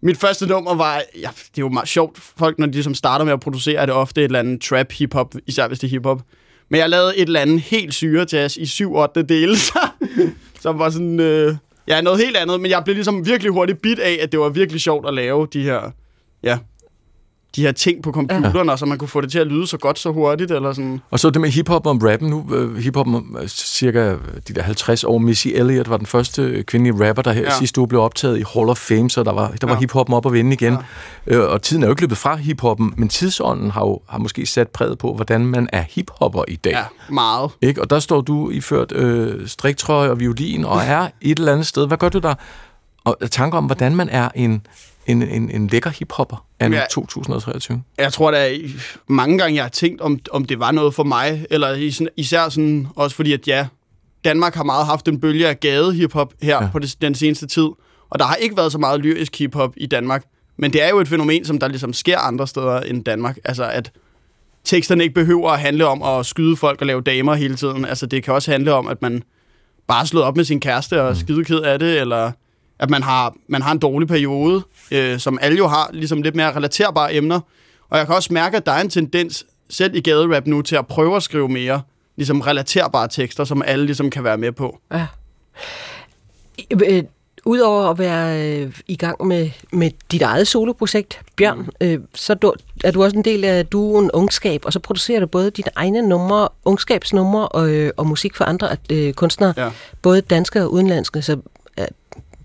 mit 0.02 0.16
første 0.16 0.46
nummer 0.46 0.74
var, 0.74 1.02
ja, 1.14 1.28
det 1.36 1.58
er 1.58 1.62
jo 1.62 1.68
meget 1.68 1.88
sjovt, 1.88 2.18
folk 2.18 2.58
når 2.58 2.66
de 2.66 2.82
som 2.82 2.94
starter 2.94 3.24
med 3.24 3.32
at 3.32 3.40
producere, 3.40 3.74
er 3.74 3.86
det 3.86 3.94
ofte 3.94 4.20
et 4.20 4.24
eller 4.24 4.38
andet 4.38 4.60
trap 4.60 4.92
hiphop, 4.92 5.34
især 5.46 5.68
hvis 5.68 5.78
det 5.78 5.86
er 5.86 5.90
hiphop. 5.90 6.22
Men 6.68 6.80
jeg 6.80 6.90
lavede 6.90 7.16
et 7.16 7.26
eller 7.26 7.40
andet 7.40 7.60
helt 7.60 7.94
syre 7.94 8.26
jazz 8.32 8.56
i 8.56 8.62
7-8 8.62 9.22
dele, 9.22 9.56
som 10.62 10.78
var 10.78 10.90
sådan, 10.90 11.20
øh, 11.20 11.56
ja, 11.88 12.00
noget 12.00 12.20
helt 12.24 12.36
andet, 12.36 12.60
men 12.60 12.70
jeg 12.70 12.82
blev 12.84 12.94
ligesom 12.94 13.26
virkelig 13.26 13.52
hurtigt 13.52 13.82
bit 13.82 13.98
af, 13.98 14.18
at 14.22 14.32
det 14.32 14.40
var 14.40 14.48
virkelig 14.48 14.80
sjovt 14.80 15.08
at 15.08 15.14
lave 15.14 15.48
de 15.52 15.62
her, 15.62 15.90
ja, 16.42 16.58
de 17.56 17.62
her 17.62 17.72
ting 17.72 18.02
på 18.02 18.12
computeren, 18.12 18.68
og 18.68 18.78
så 18.78 18.86
man 18.86 18.98
kunne 18.98 19.08
få 19.08 19.20
det 19.20 19.30
til 19.30 19.38
at 19.38 19.46
lyde 19.46 19.66
så 19.66 19.76
godt 19.78 19.98
så 19.98 20.10
hurtigt, 20.12 20.50
eller 20.50 20.72
sådan. 20.72 21.00
Og 21.10 21.18
så 21.20 21.30
det 21.30 21.40
med 21.40 21.50
hiphop 21.50 21.86
og 21.86 21.98
rappen 22.10 22.30
nu. 22.30 22.46
Øh, 22.54 22.76
hiphop 22.76 23.06
om 23.06 23.36
øh, 23.42 23.48
cirka 23.48 24.14
de 24.48 24.54
der 24.54 24.62
50 24.62 25.04
år. 25.04 25.18
Missy 25.18 25.48
Elliott 25.54 25.90
var 25.90 25.96
den 25.96 26.06
første 26.06 26.42
øh, 26.42 26.64
kvindelige 26.64 27.08
rapper, 27.08 27.22
der 27.22 27.32
her 27.32 27.40
ja. 27.40 27.46
Ja. 27.46 27.58
sidste 27.58 27.80
uge 27.80 27.88
blev 27.88 28.00
optaget 28.00 28.38
i 28.38 28.44
Hall 28.54 28.68
of 28.68 28.78
Fame, 28.78 29.10
så 29.10 29.22
der 29.22 29.32
var, 29.32 29.50
der 29.60 29.66
var 29.66 29.75
Ja. 29.75 29.80
hiphoppen 29.80 30.14
op 30.14 30.26
og 30.26 30.32
vende 30.32 30.52
igen. 30.52 30.76
Ja. 31.26 31.34
Øh, 31.36 31.50
og 31.52 31.62
tiden 31.62 31.82
er 31.82 31.86
jo 31.86 31.92
ikke 31.92 32.02
løbet 32.02 32.18
fra 32.18 32.36
hiphoppen, 32.36 32.94
men 32.96 33.08
tidsånden 33.08 33.70
har 33.70 33.80
jo 33.80 34.00
har 34.08 34.18
måske 34.18 34.46
sat 34.46 34.68
præget 34.68 34.98
på, 34.98 35.14
hvordan 35.14 35.46
man 35.46 35.68
er 35.72 35.84
hiphopper 35.90 36.44
i 36.48 36.56
dag. 36.56 36.72
Ja, 36.72 36.82
meget. 37.10 37.50
Ikke? 37.62 37.80
Og 37.82 37.90
der 37.90 37.98
står 37.98 38.20
du 38.20 38.50
iført 38.50 38.92
øh, 38.92 39.48
striktrøje 39.48 40.10
og 40.10 40.20
violin 40.20 40.64
og 40.64 40.80
er 40.86 41.08
et 41.20 41.38
eller 41.38 41.52
andet 41.52 41.66
sted. 41.66 41.86
Hvad 41.86 41.98
gør 41.98 42.08
du 42.08 42.18
der? 42.18 42.34
Og 43.04 43.16
tanker 43.30 43.58
om, 43.58 43.64
hvordan 43.64 43.96
man 43.96 44.08
er 44.08 44.28
en, 44.34 44.66
en, 45.06 45.22
en, 45.22 45.50
en 45.50 45.66
lækker 45.66 45.90
hiphopper 45.90 46.46
af 46.60 46.70
Ja. 46.70 46.82
2023. 46.90 47.82
Jeg 47.98 48.12
tror 48.12 48.30
da 48.30 48.50
mange 49.08 49.38
gange, 49.38 49.56
jeg 49.56 49.64
har 49.64 49.68
tænkt, 49.68 50.00
om, 50.00 50.18
om 50.30 50.44
det 50.44 50.58
var 50.60 50.70
noget 50.72 50.94
for 50.94 51.02
mig, 51.04 51.46
eller 51.50 51.90
især 52.16 52.48
sådan, 52.48 52.88
også 52.96 53.16
fordi, 53.16 53.33
at 53.33 53.48
ja, 53.48 53.66
Danmark 54.24 54.54
har 54.54 54.64
meget 54.64 54.87
haft 54.87 55.09
en 55.09 55.20
bølge 55.20 55.48
af 55.48 55.61
gade 55.61 55.92
hiphop 55.94 56.35
her 56.42 56.62
Ja. 56.62 56.68
på 56.72 56.78
det, 56.78 56.96
den 57.02 57.14
seneste 57.14 57.46
tid, 57.46 57.68
og 58.11 58.18
der 58.18 58.24
har 58.24 58.35
ikke 58.35 58.57
været 58.57 58.72
så 58.72 58.78
meget 58.78 59.00
lyrisk 59.00 59.38
hiphop 59.38 59.72
i 59.76 59.87
Danmark, 59.87 60.24
men 60.59 60.72
det 60.72 60.83
er 60.83 60.88
jo 60.88 60.98
et 61.00 61.09
fænomen, 61.09 61.44
som 61.44 61.59
der 61.59 61.68
ligesom 61.68 61.92
sker 61.92 62.18
andre 62.18 62.46
steder 62.46 62.81
end 62.81 63.04
Danmark, 63.04 63.38
altså 63.44 63.64
at 63.64 63.92
teksterne 64.64 65.02
ikke 65.02 65.14
behøver 65.14 65.50
at 65.50 65.61
handle 65.61 65.87
om 65.87 66.02
at 66.02 66.26
skyde 66.26 66.57
folk 66.57 66.81
og 66.81 66.87
lave 66.87 67.00
damer 67.00 67.35
hele 67.35 67.57
tiden, 67.57 67.85
altså 67.85 68.07
det 68.07 68.22
kan 68.22 68.35
også 68.35 68.50
handle 68.50 68.72
om, 68.74 68.87
at 68.88 69.02
man 69.02 69.22
bare 69.87 70.00
er 70.02 70.07
slået 70.07 70.24
op 70.26 70.37
med 70.37 70.44
sin 70.44 70.61
kæreste 70.61 71.02
og 71.02 71.09
er 71.09 71.14
skide 71.14 71.44
ked 71.44 71.59
af 71.61 71.78
det, 71.78 72.00
eller 72.00 72.33
at 72.78 72.90
man 72.90 73.02
har, 73.02 73.34
man 73.48 73.62
har 73.62 73.72
en 73.72 73.78
dårlig 73.78 74.08
periode, 74.08 74.62
øh, 74.90 75.18
som 75.18 75.38
alle 75.42 75.58
jo 75.58 75.66
har, 75.66 75.90
ligesom 75.92 76.22
lidt 76.22 76.34
mere 76.34 76.56
relaterbare 76.56 77.14
emner. 77.14 77.40
Og 77.88 77.98
jeg 77.98 78.06
kan 78.06 78.14
også 78.14 78.32
mærke, 78.32 78.56
at 78.56 78.66
der 78.66 78.72
er 78.72 78.80
en 78.80 78.90
tendens, 78.90 79.46
selv 79.70 79.94
i 79.94 80.00
gaderap 80.00 80.46
nu, 80.46 80.62
til 80.62 80.76
at 80.76 80.86
prøve 80.86 81.16
at 81.16 81.22
skrive 81.22 81.48
mere 81.48 81.82
ligesom 82.16 82.40
relaterbare 82.40 83.08
tekster, 83.08 83.44
som 83.44 83.62
alle 83.62 83.86
ligesom 83.86 84.10
kan 84.10 84.24
være 84.24 84.38
med 84.38 84.52
på. 84.52 84.78
Ja. 84.92 85.06
Øh, 86.72 87.02
Udover 87.48 87.90
at 87.90 87.98
være 87.98 88.42
øh, 88.46 88.72
i 88.86 88.96
gang 88.96 89.26
med, 89.26 89.50
med 89.72 89.90
dit 90.12 90.22
eget 90.22 90.48
soloprojekt, 90.48 91.20
Bjørn, 91.36 91.58
mm. 91.58 91.66
øh, 91.80 91.98
så 92.14 92.32
er 92.32 92.36
du, 92.36 92.54
er 92.84 92.90
du 92.90 93.04
også 93.04 93.16
en 93.16 93.24
del 93.24 93.44
af 93.44 93.66
duoen 93.66 94.10
Ungskab, 94.10 94.64
og 94.64 94.72
så 94.72 94.78
producerer 94.80 95.20
du 95.20 95.26
både 95.26 95.50
dine 95.50 95.68
egne 95.76 96.08
numre, 96.08 96.48
ungskabsnumre 96.64 97.48
og, 97.48 97.70
øh, 97.70 97.90
og 97.96 98.06
musik 98.06 98.36
for 98.36 98.44
andre 98.44 98.76
øh, 98.90 99.12
kunstnere, 99.14 99.54
Ja. 99.56 99.70
både 100.02 100.20
danske 100.20 100.62
og 100.62 100.72
udenlandske. 100.72 101.22
Så 101.22 101.32
øh, 101.32 101.38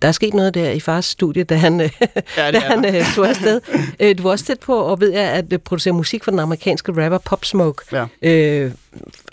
der 0.01 0.07
er 0.07 0.11
sket 0.11 0.33
noget 0.33 0.53
der 0.53 0.71
i 0.71 0.79
fars 0.79 1.05
studie, 1.05 1.43
da 1.43 1.55
han, 1.55 1.79
Ja, 1.81 1.87
det 1.87 2.53
da 2.53 2.59
han 2.59 2.83
der. 2.83 2.99
øh, 2.99 3.05
tog 3.15 3.27
afsted. 3.29 3.61
Øh, 3.99 4.17
du 4.17 4.23
var 4.23 4.29
også 4.31 4.45
tæt 4.45 4.59
på, 4.59 4.75
og 4.75 4.99
ved 4.99 5.11
jeg, 5.11 5.21
at 5.23 5.53
øh, 5.53 5.59
producere 5.59 5.93
musik 5.93 6.23
for 6.23 6.31
den 6.31 6.39
amerikanske 6.39 7.03
rapper 7.05 7.17
Pop 7.17 7.45
Smoke. 7.45 7.83
Ja. 7.91 8.05
Øh, 8.29 8.71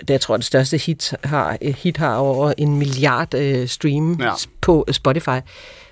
det 0.01 0.11
jeg 0.11 0.21
tror 0.21 0.37
det 0.37 0.47
største 0.47 0.77
hit 0.79 1.15
har, 1.25 1.57
hit 1.77 1.97
har 1.97 2.17
over 2.17 2.53
en 2.59 2.79
milliard 2.79 3.35
øh, 3.35 3.69
stream 3.69 4.21
Ja. 4.21 4.33
på 4.61 4.87
Spotify. 4.93 5.39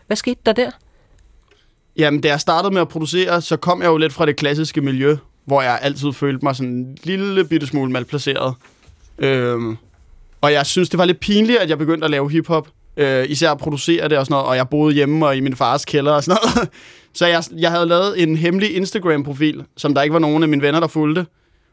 Hvad 0.06 0.16
skete 0.16 0.40
der 0.46 0.52
der? 0.52 0.70
Jamen, 1.96 2.20
da 2.20 2.28
jeg 2.28 2.40
startede 2.40 2.74
med 2.74 2.80
at 2.80 2.88
producere, 2.88 3.40
så 3.42 3.56
kom 3.56 3.82
jeg 3.82 3.88
jo 3.88 3.96
lidt 3.96 4.12
fra 4.12 4.26
det 4.26 4.36
klassiske 4.36 4.80
miljø, 4.80 5.16
hvor 5.44 5.62
jeg 5.62 5.78
altid 5.82 6.12
følte 6.12 6.44
mig 6.44 6.56
sådan 6.56 6.72
en 6.72 6.98
lille 7.04 7.44
bitte 7.44 7.66
smule 7.66 7.92
malplaceret. 7.92 8.54
Øhm, 9.18 9.76
og 10.40 10.52
jeg 10.52 10.66
synes, 10.66 10.88
det 10.88 10.98
var 10.98 11.04
lidt 11.04 11.20
pinligt, 11.20 11.58
at 11.58 11.68
jeg 11.70 11.78
begyndte 11.78 12.04
at 12.04 12.10
lave 12.10 12.30
hiphop. 12.30 12.68
Øh, 12.96 13.26
især 13.28 13.50
at 13.50 13.58
producere 13.58 14.08
det 14.08 14.18
og 14.18 14.26
sådan 14.26 14.34
noget, 14.34 14.46
og 14.46 14.56
jeg 14.56 14.68
boede 14.68 14.94
hjemme 14.94 15.26
og 15.26 15.36
i 15.36 15.40
min 15.40 15.56
fars 15.56 15.84
kælder 15.84 16.12
og 16.12 16.24
sådan 16.24 16.38
noget. 16.42 16.68
Så 17.14 17.26
jeg, 17.26 17.42
jeg 17.56 17.70
havde 17.70 17.86
lavet 17.86 18.22
en 18.22 18.36
hemmelig 18.36 18.76
Instagram-profil, 18.76 19.64
som 19.76 19.94
der 19.94 20.02
ikke 20.02 20.12
var 20.12 20.18
nogen 20.18 20.42
af 20.42 20.48
mine 20.48 20.62
venner, 20.62 20.80
der 20.80 20.86
fulgte. 20.86 21.26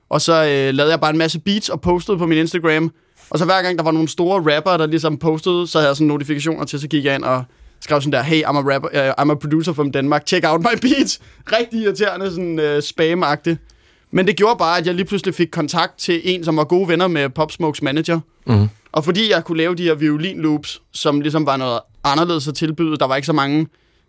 Og 0.09 0.21
så 0.21 0.33
øh, 0.33 0.73
lavede 0.73 0.91
jeg 0.91 0.99
bare 0.99 1.11
en 1.11 1.17
masse 1.17 1.39
beats 1.39 1.69
og 1.69 1.81
postede 1.81 2.17
på 2.17 2.25
min 2.25 2.37
Instagram. 2.37 2.91
Og 3.29 3.39
så 3.39 3.45
hver 3.45 3.61
gang 3.61 3.77
der 3.77 3.83
var 3.83 3.91
nogle 3.91 4.07
store 4.07 4.55
rapper, 4.55 4.77
der 4.77 4.85
ligesom 4.85 5.17
postede, 5.17 5.67
så 5.67 5.77
havde 5.77 5.87
jeg 5.87 5.95
sådan 5.95 6.07
notifikationer 6.07 6.65
til, 6.65 6.79
så 6.79 6.87
gik 6.87 7.05
jeg 7.05 7.15
ind 7.15 7.23
og 7.23 7.43
skrev 7.79 8.01
sådan 8.01 8.13
der, 8.13 8.21
hey, 8.21 8.43
I'm 8.43 8.57
a, 8.57 8.73
rapper, 8.73 8.89
uh, 8.89 9.23
I'm 9.23 9.31
a 9.31 9.35
producer 9.35 9.73
from 9.73 9.91
Denmark, 9.91 10.25
check 10.25 10.45
out 10.47 10.61
my 10.61 10.79
beats. 10.81 11.19
Rigtig 11.59 11.81
irriterende, 11.81 12.31
sådan 12.31 12.59
øh, 12.59 12.77
uh, 12.77 12.83
spam-agtigt. 12.83 13.72
Men 14.15 14.27
det 14.27 14.35
gjorde 14.35 14.55
bare, 14.57 14.77
at 14.77 14.87
jeg 14.87 14.95
lige 14.95 15.05
pludselig 15.05 15.35
fik 15.35 15.47
kontakt 15.51 15.97
til 15.97 16.21
en, 16.23 16.43
som 16.43 16.57
var 16.57 16.63
gode 16.63 16.87
venner 16.87 17.07
med 17.07 17.29
Pop 17.29 17.51
Smokes 17.51 17.81
manager. 17.81 18.19
Mm. 18.47 18.69
Og 18.91 19.05
fordi 19.05 19.31
jeg 19.31 19.43
kunne 19.43 19.57
lave 19.57 19.75
de 19.75 19.83
her 19.83 19.95
violin-loops, 19.95 20.81
som 20.91 21.21
ligesom 21.21 21.45
var 21.45 21.57
noget 21.57 21.79
anderledes 22.03 22.47
at 22.47 22.55
tilbyde, 22.55 22.97
der 22.97 23.07
var 23.07 23.15
ikke 23.15 23.25
så 23.25 23.33
mange, 23.33 23.67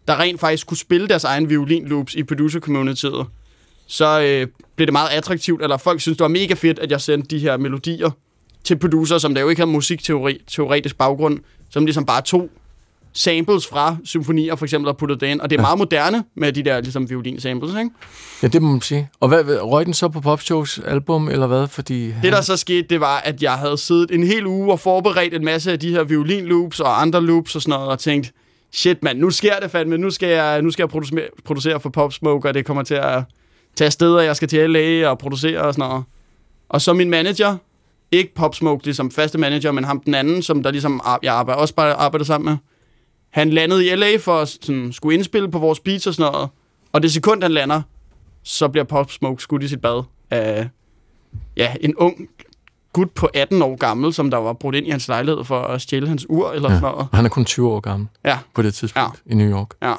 der 0.08 0.20
rent 0.20 0.40
faktisk 0.40 0.66
kunne 0.66 0.76
spille 0.76 1.08
deres 1.08 1.24
egen 1.24 1.46
violin-loops 1.46 2.18
i 2.18 2.22
producer-communityet, 2.22 3.26
så 3.86 4.20
øh, 4.20 4.46
blev 4.76 4.86
det 4.86 4.92
meget 4.92 5.08
attraktivt, 5.08 5.62
eller 5.62 5.76
folk 5.76 6.00
synes 6.00 6.18
det 6.18 6.22
var 6.22 6.28
mega 6.28 6.54
fedt, 6.54 6.78
at 6.78 6.90
jeg 6.90 7.00
sendte 7.00 7.36
de 7.36 7.38
her 7.38 7.56
melodier 7.56 8.10
til 8.64 8.78
producer, 8.78 9.18
som 9.18 9.34
der 9.34 9.40
jo 9.40 9.48
ikke 9.48 9.60
havde 9.60 9.70
musikteoretisk 9.70 10.98
baggrund, 10.98 11.40
som 11.70 11.84
ligesom 11.84 12.06
bare 12.06 12.22
tog 12.22 12.50
samples 13.14 13.66
fra 13.66 13.96
symfonier 14.04 14.56
for 14.56 14.64
eksempel 14.64 14.88
og 14.88 14.96
puttede 14.96 15.20
det 15.20 15.26
ind. 15.26 15.40
Og 15.40 15.50
det 15.50 15.56
er 15.56 15.60
meget 15.60 15.78
moderne 15.78 16.24
med 16.36 16.52
de 16.52 16.62
der 16.62 16.80
ligesom 16.80 17.10
violin-samples, 17.10 17.78
ikke? 17.78 17.90
Ja, 18.42 18.48
det 18.48 18.62
må 18.62 18.68
man 18.68 18.80
sige. 18.80 19.08
Og 19.20 19.28
hvad, 19.28 19.44
røg 19.62 19.86
den 19.86 19.94
så 19.94 20.08
på 20.08 20.20
Popshows 20.20 20.78
album, 20.78 21.28
eller 21.28 21.46
hvad? 21.46 21.68
Fordi 21.68 22.14
Det, 22.22 22.32
der 22.32 22.40
så 22.40 22.56
skete, 22.56 22.88
det 22.90 23.00
var, 23.00 23.20
at 23.20 23.42
jeg 23.42 23.52
havde 23.52 23.78
siddet 23.78 24.10
en 24.10 24.24
hel 24.24 24.46
uge 24.46 24.72
og 24.72 24.80
forberedt 24.80 25.34
en 25.34 25.44
masse 25.44 25.72
af 25.72 25.80
de 25.80 25.90
her 25.90 26.04
violin-loops 26.04 26.80
og 26.80 27.00
andre 27.00 27.22
loops 27.22 27.56
og 27.56 27.62
sådan 27.62 27.72
noget, 27.78 27.88
og 27.88 27.98
tænkt, 27.98 28.32
shit 28.72 29.02
mand, 29.02 29.18
nu 29.18 29.30
sker 29.30 29.60
det 29.60 29.70
fandme, 29.70 29.98
nu 29.98 30.10
skal 30.10 30.28
jeg, 30.28 30.62
nu 30.62 30.70
skal 30.70 30.82
jeg 30.82 30.88
producere, 30.88 31.28
producere 31.44 31.80
for 31.80 31.90
Pop 31.90 32.12
Smoke, 32.12 32.48
og 32.48 32.54
det 32.54 32.64
kommer 32.64 32.82
til 32.82 32.94
at 32.94 33.22
tage 33.76 33.90
steder, 33.90 34.20
jeg 34.20 34.36
skal 34.36 34.48
til 34.48 34.70
LA 34.70 35.08
og 35.08 35.18
producere 35.18 35.60
og 35.60 35.74
sådan 35.74 35.88
noget. 35.88 36.04
Og 36.68 36.80
så 36.80 36.92
min 36.92 37.10
manager, 37.10 37.56
ikke 38.12 38.34
Pop 38.34 38.54
Smoke 38.54 38.84
ligesom 38.84 39.10
faste 39.10 39.38
manager, 39.38 39.72
men 39.72 39.84
ham 39.84 40.00
den 40.00 40.14
anden, 40.14 40.42
som 40.42 40.62
der 40.62 40.70
ligesom, 40.70 41.00
jeg 41.22 41.34
arbejder, 41.34 41.60
også 41.60 41.74
bare 41.74 41.92
arbejder 41.92 42.24
sammen 42.24 42.44
med, 42.44 42.56
han 43.34 43.50
landede 43.50 43.86
i 43.86 43.94
LA 43.96 44.16
for 44.16 44.38
at 44.40 44.48
sådan, 44.48 44.92
skulle 44.92 45.14
indspille 45.14 45.50
på 45.50 45.58
vores 45.58 45.80
beats 45.80 46.06
og 46.06 46.14
sådan 46.14 46.32
noget, 46.32 46.48
og 46.92 47.02
det 47.02 47.12
sekund, 47.12 47.42
han 47.42 47.52
lander, 47.52 47.82
så 48.42 48.68
bliver 48.68 48.84
Pop 48.84 49.10
Smoke 49.10 49.42
skudt 49.42 49.62
i 49.62 49.68
sit 49.68 49.80
bad 49.80 50.02
af 50.30 50.68
ja, 51.56 51.74
en 51.80 51.96
ung 51.96 52.28
gut 52.92 53.10
på 53.10 53.28
18 53.34 53.62
år 53.62 53.76
gammel, 53.76 54.12
som 54.12 54.30
der 54.30 54.38
var 54.38 54.52
brudt 54.52 54.74
ind 54.74 54.86
i 54.86 54.90
hans 54.90 55.08
lejlighed 55.08 55.44
for 55.44 55.60
at 55.60 55.80
stjæle 55.80 56.08
hans 56.08 56.26
ur 56.28 56.50
eller 56.50 56.70
ja. 56.70 56.76
sådan 56.76 56.90
noget. 56.90 57.08
Og 57.10 57.16
han 57.16 57.24
er 57.24 57.28
kun 57.28 57.44
20 57.44 57.68
år 57.70 57.80
gammel 57.80 58.08
Ja, 58.24 58.38
på 58.54 58.62
det 58.62 58.74
tidspunkt 58.74 59.22
ja. 59.26 59.32
i 59.32 59.34
New 59.34 59.50
York. 59.58 59.68
ja. 59.82 59.94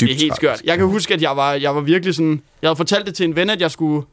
det 0.00 0.10
er 0.10 0.14
helt 0.14 0.36
skørt. 0.36 0.62
Jeg 0.64 0.78
kan 0.78 0.86
huske, 0.86 1.14
at 1.14 1.22
jeg 1.22 1.36
var, 1.36 1.52
jeg 1.52 1.74
var 1.74 1.80
virkelig 1.80 2.14
sådan... 2.14 2.42
Jeg 2.62 2.68
havde 2.68 2.76
fortalt 2.76 3.06
det 3.06 3.14
til 3.14 3.24
en 3.24 3.36
ven, 3.36 3.50
at 3.50 3.60
jeg 3.60 3.70
skulle 3.70 4.06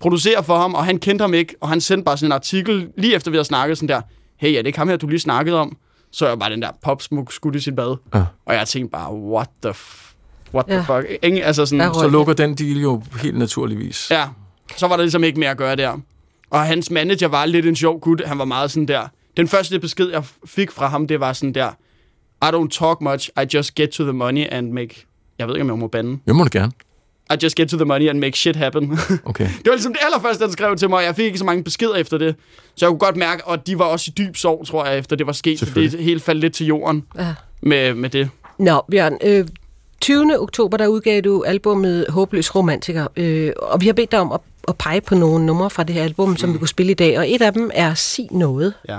producere 0.00 0.44
for 0.44 0.58
ham, 0.58 0.74
og 0.74 0.84
han 0.84 0.98
kendte 0.98 1.22
ham 1.22 1.34
ikke, 1.34 1.54
og 1.60 1.68
han 1.68 1.80
sendte 1.80 2.04
bare 2.04 2.16
sådan 2.16 2.28
en 2.28 2.32
artikel, 2.32 2.88
lige 2.96 3.14
efter 3.14 3.30
vi 3.30 3.36
havde 3.36 3.44
snakket 3.44 3.78
sådan 3.78 3.88
der, 3.88 4.00
hey, 4.36 4.52
er 4.52 4.56
det 4.56 4.66
ikke 4.66 4.78
ham 4.78 4.88
her, 4.88 4.96
du 4.96 5.06
lige 5.08 5.20
snakkede 5.20 5.56
om? 5.56 5.76
Så 6.12 6.28
jeg 6.28 6.38
bare 6.38 6.50
den 6.52 6.62
der 6.62 6.70
popsmuk 6.82 7.32
skudt 7.32 7.56
i 7.56 7.60
sit 7.60 7.76
bad. 7.76 7.96
Ja. 8.14 8.24
Og 8.46 8.54
jeg 8.54 8.68
tænkte 8.68 8.90
bare, 8.90 9.14
what 9.14 9.48
the, 9.62 9.70
f- 9.70 10.14
what 10.54 10.66
the 10.66 10.74
Ja. 10.74 10.80
fuck? 11.00 11.10
Ingen, 11.22 11.42
altså 11.42 11.66
sådan, 11.66 11.94
Så 11.94 12.08
lukker 12.08 12.32
den 12.34 12.54
deal 12.54 12.80
jo 12.80 13.02
helt 13.22 13.38
naturligvis. 13.38 14.10
Ja, 14.10 14.28
så 14.76 14.86
var 14.86 14.96
der 14.96 15.02
ligesom 15.02 15.24
ikke 15.24 15.40
mere 15.40 15.50
at 15.50 15.56
gøre 15.56 15.76
der. 15.76 15.98
Og 16.50 16.60
hans 16.66 16.90
manager 16.90 17.28
var 17.28 17.44
lidt 17.46 17.66
en 17.66 17.76
sjov 17.76 18.00
gut. 18.00 18.22
Han 18.26 18.38
var 18.38 18.44
meget 18.44 18.70
sådan 18.70 18.88
der. 18.88 19.02
Den 19.36 19.48
første 19.48 19.78
besked, 19.80 20.08
jeg 20.10 20.24
fik 20.46 20.70
fra 20.70 20.88
ham, 20.88 21.06
det 21.06 21.20
var 21.20 21.32
sådan 21.32 21.52
der. 21.54 21.70
I 22.44 22.46
don't 22.56 22.68
talk 22.68 23.00
much, 23.00 23.28
I 23.42 23.56
just 23.56 23.74
get 23.74 23.90
to 23.90 24.02
the 24.04 24.12
money 24.12 24.46
and 24.50 24.72
make... 24.72 25.06
Jeg 25.38 25.48
ved 25.48 25.54
ikke, 25.54 25.62
om 25.62 25.68
jeg 25.68 25.78
må 25.78 25.86
bande. 25.88 26.18
Jeg 26.26 26.36
må 26.36 26.44
det 26.44 26.52
gerne. 26.52 26.72
I 27.32 27.36
just 27.42 27.56
get 27.56 27.68
to 27.68 27.76
the 27.76 27.84
money 27.84 28.08
and 28.08 28.18
make 28.18 28.36
shit 28.38 28.56
happen. 28.56 28.98
Okay. 29.24 29.44
det 29.44 29.66
var 29.66 29.72
ligesom 29.72 29.92
det 29.92 30.00
allerførste, 30.04 30.42
han 30.42 30.52
skrev 30.52 30.76
til 30.76 30.88
mig, 30.90 30.98
og 30.98 31.04
jeg 31.04 31.16
fik 31.16 31.24
ikke 31.24 31.38
så 31.38 31.44
mange 31.44 31.64
beskeder 31.64 31.94
efter 31.94 32.18
det. 32.18 32.34
Så 32.76 32.84
jeg 32.86 32.88
kunne 32.90 32.98
godt 32.98 33.16
mærke, 33.16 33.44
og 33.44 33.66
de 33.66 33.78
var 33.78 33.84
også 33.84 34.04
i 34.08 34.22
dyb 34.22 34.36
sorg, 34.36 34.66
tror 34.66 34.86
jeg, 34.86 34.98
efter 34.98 35.16
det 35.16 35.26
var 35.26 35.32
sket. 35.32 35.58
Så 35.58 35.66
det 35.74 35.90
hele 36.00 36.20
faldt 36.20 36.40
lidt 36.40 36.54
til 36.54 36.66
jorden 36.66 37.04
Ja. 37.18 37.34
med, 37.62 37.94
med 37.94 38.10
det. 38.10 38.28
Nå, 38.58 38.82
Bjørn, 38.90 39.18
øh, 39.24 39.48
20. 40.00 40.40
oktober, 40.40 40.76
der 40.76 40.86
udgav 40.86 41.20
du 41.20 41.42
albumet 41.46 42.06
Håbløs 42.08 42.54
Romantiker, 42.54 43.06
øh, 43.16 43.52
og 43.56 43.80
vi 43.80 43.86
har 43.86 43.92
bedt 43.92 44.12
dig 44.12 44.20
om 44.20 44.32
at, 44.32 44.40
at 44.68 44.78
pege 44.78 45.00
på 45.00 45.14
nogle 45.14 45.46
numre 45.46 45.70
fra 45.70 45.82
det 45.82 45.94
her 45.94 46.02
album, 46.02 46.36
som 46.36 46.52
vi 46.52 46.58
kunne 46.58 46.68
spille 46.68 46.92
i 46.92 46.94
dag, 46.94 47.18
og 47.18 47.30
et 47.30 47.42
af 47.42 47.52
dem 47.52 47.70
er 47.74 47.94
Sig 47.94 48.26
Noget. 48.30 48.74
Ja. 48.88 48.98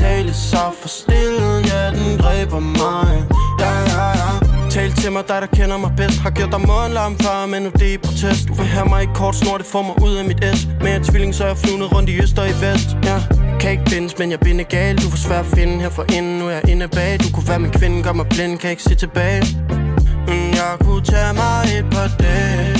Tale 0.00 0.34
så 0.34 0.64
For 0.80 0.88
stillen, 0.88 1.64
ja, 1.72 1.82
den 1.98 2.18
dræber 2.22 2.60
mig. 2.60 3.12
Ja, 3.62 3.72
ja, 3.92 4.06
ja. 4.20 4.30
Tal 4.70 4.92
til 4.92 5.12
mig, 5.12 5.22
dig 5.28 5.40
der 5.44 5.50
kender 5.58 5.78
mig 5.78 5.92
bedst. 5.96 6.18
Har 6.20 6.30
gjort 6.30 6.52
dig 6.54 6.60
mundlam 6.60 7.18
før, 7.18 7.46
men 7.46 7.62
nu 7.62 7.70
det 7.80 7.88
er 7.90 7.94
i 7.94 7.98
protest. 7.98 8.48
Du 8.48 8.54
vil 8.54 8.66
have 8.66 8.88
mig 8.88 9.02
i 9.02 9.08
kort 9.14 9.34
snor, 9.34 9.56
det 9.58 9.66
får 9.66 9.82
mig 9.82 9.96
ud 10.06 10.14
af 10.20 10.24
mit 10.24 10.40
S. 10.56 10.68
Med 10.84 10.96
en 10.96 11.02
tvilling, 11.04 11.34
så 11.34 11.42
er 11.44 11.48
jeg 11.48 11.56
flyvende 11.56 11.86
rundt 11.86 12.08
i 12.10 12.14
øst 12.22 12.38
og 12.38 12.46
i 12.48 12.56
vest. 12.64 12.88
Ja, 13.08 13.18
kan 13.60 13.70
ikke 13.70 13.84
bindes, 13.90 14.18
men 14.18 14.30
jeg 14.30 14.40
binder 14.40 14.64
gal 14.64 14.96
Du 14.96 15.10
får 15.10 15.16
svært 15.26 15.44
at 15.46 15.52
finde 15.58 15.74
her 15.84 15.90
for 15.90 16.04
inden, 16.16 16.38
nu 16.38 16.46
er 16.46 16.50
jeg 16.50 16.68
inde 16.68 16.88
bag. 16.88 17.18
Du 17.24 17.28
kunne 17.34 17.48
være 17.48 17.58
min 17.58 17.70
kvinde, 17.70 18.02
gør 18.02 18.12
mig 18.12 18.26
blind, 18.28 18.58
kan 18.58 18.70
ikke 18.70 18.82
se 18.82 18.94
tilbage. 18.94 19.42
Men 20.28 20.40
jeg 20.60 20.72
kunne 20.84 21.04
tage 21.12 21.32
mig 21.42 21.60
et 21.78 21.86
par 21.94 22.10
dage. 22.22 22.74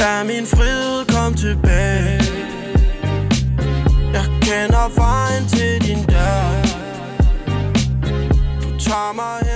Lad 0.00 0.24
min 0.24 0.46
frihed 0.46 1.04
komme 1.14 1.36
tilbage. 1.36 2.49
Jeg 4.12 4.24
kender 4.42 4.94
vejen 5.00 5.46
til 5.48 5.88
din 5.88 6.04
dør 6.04 6.60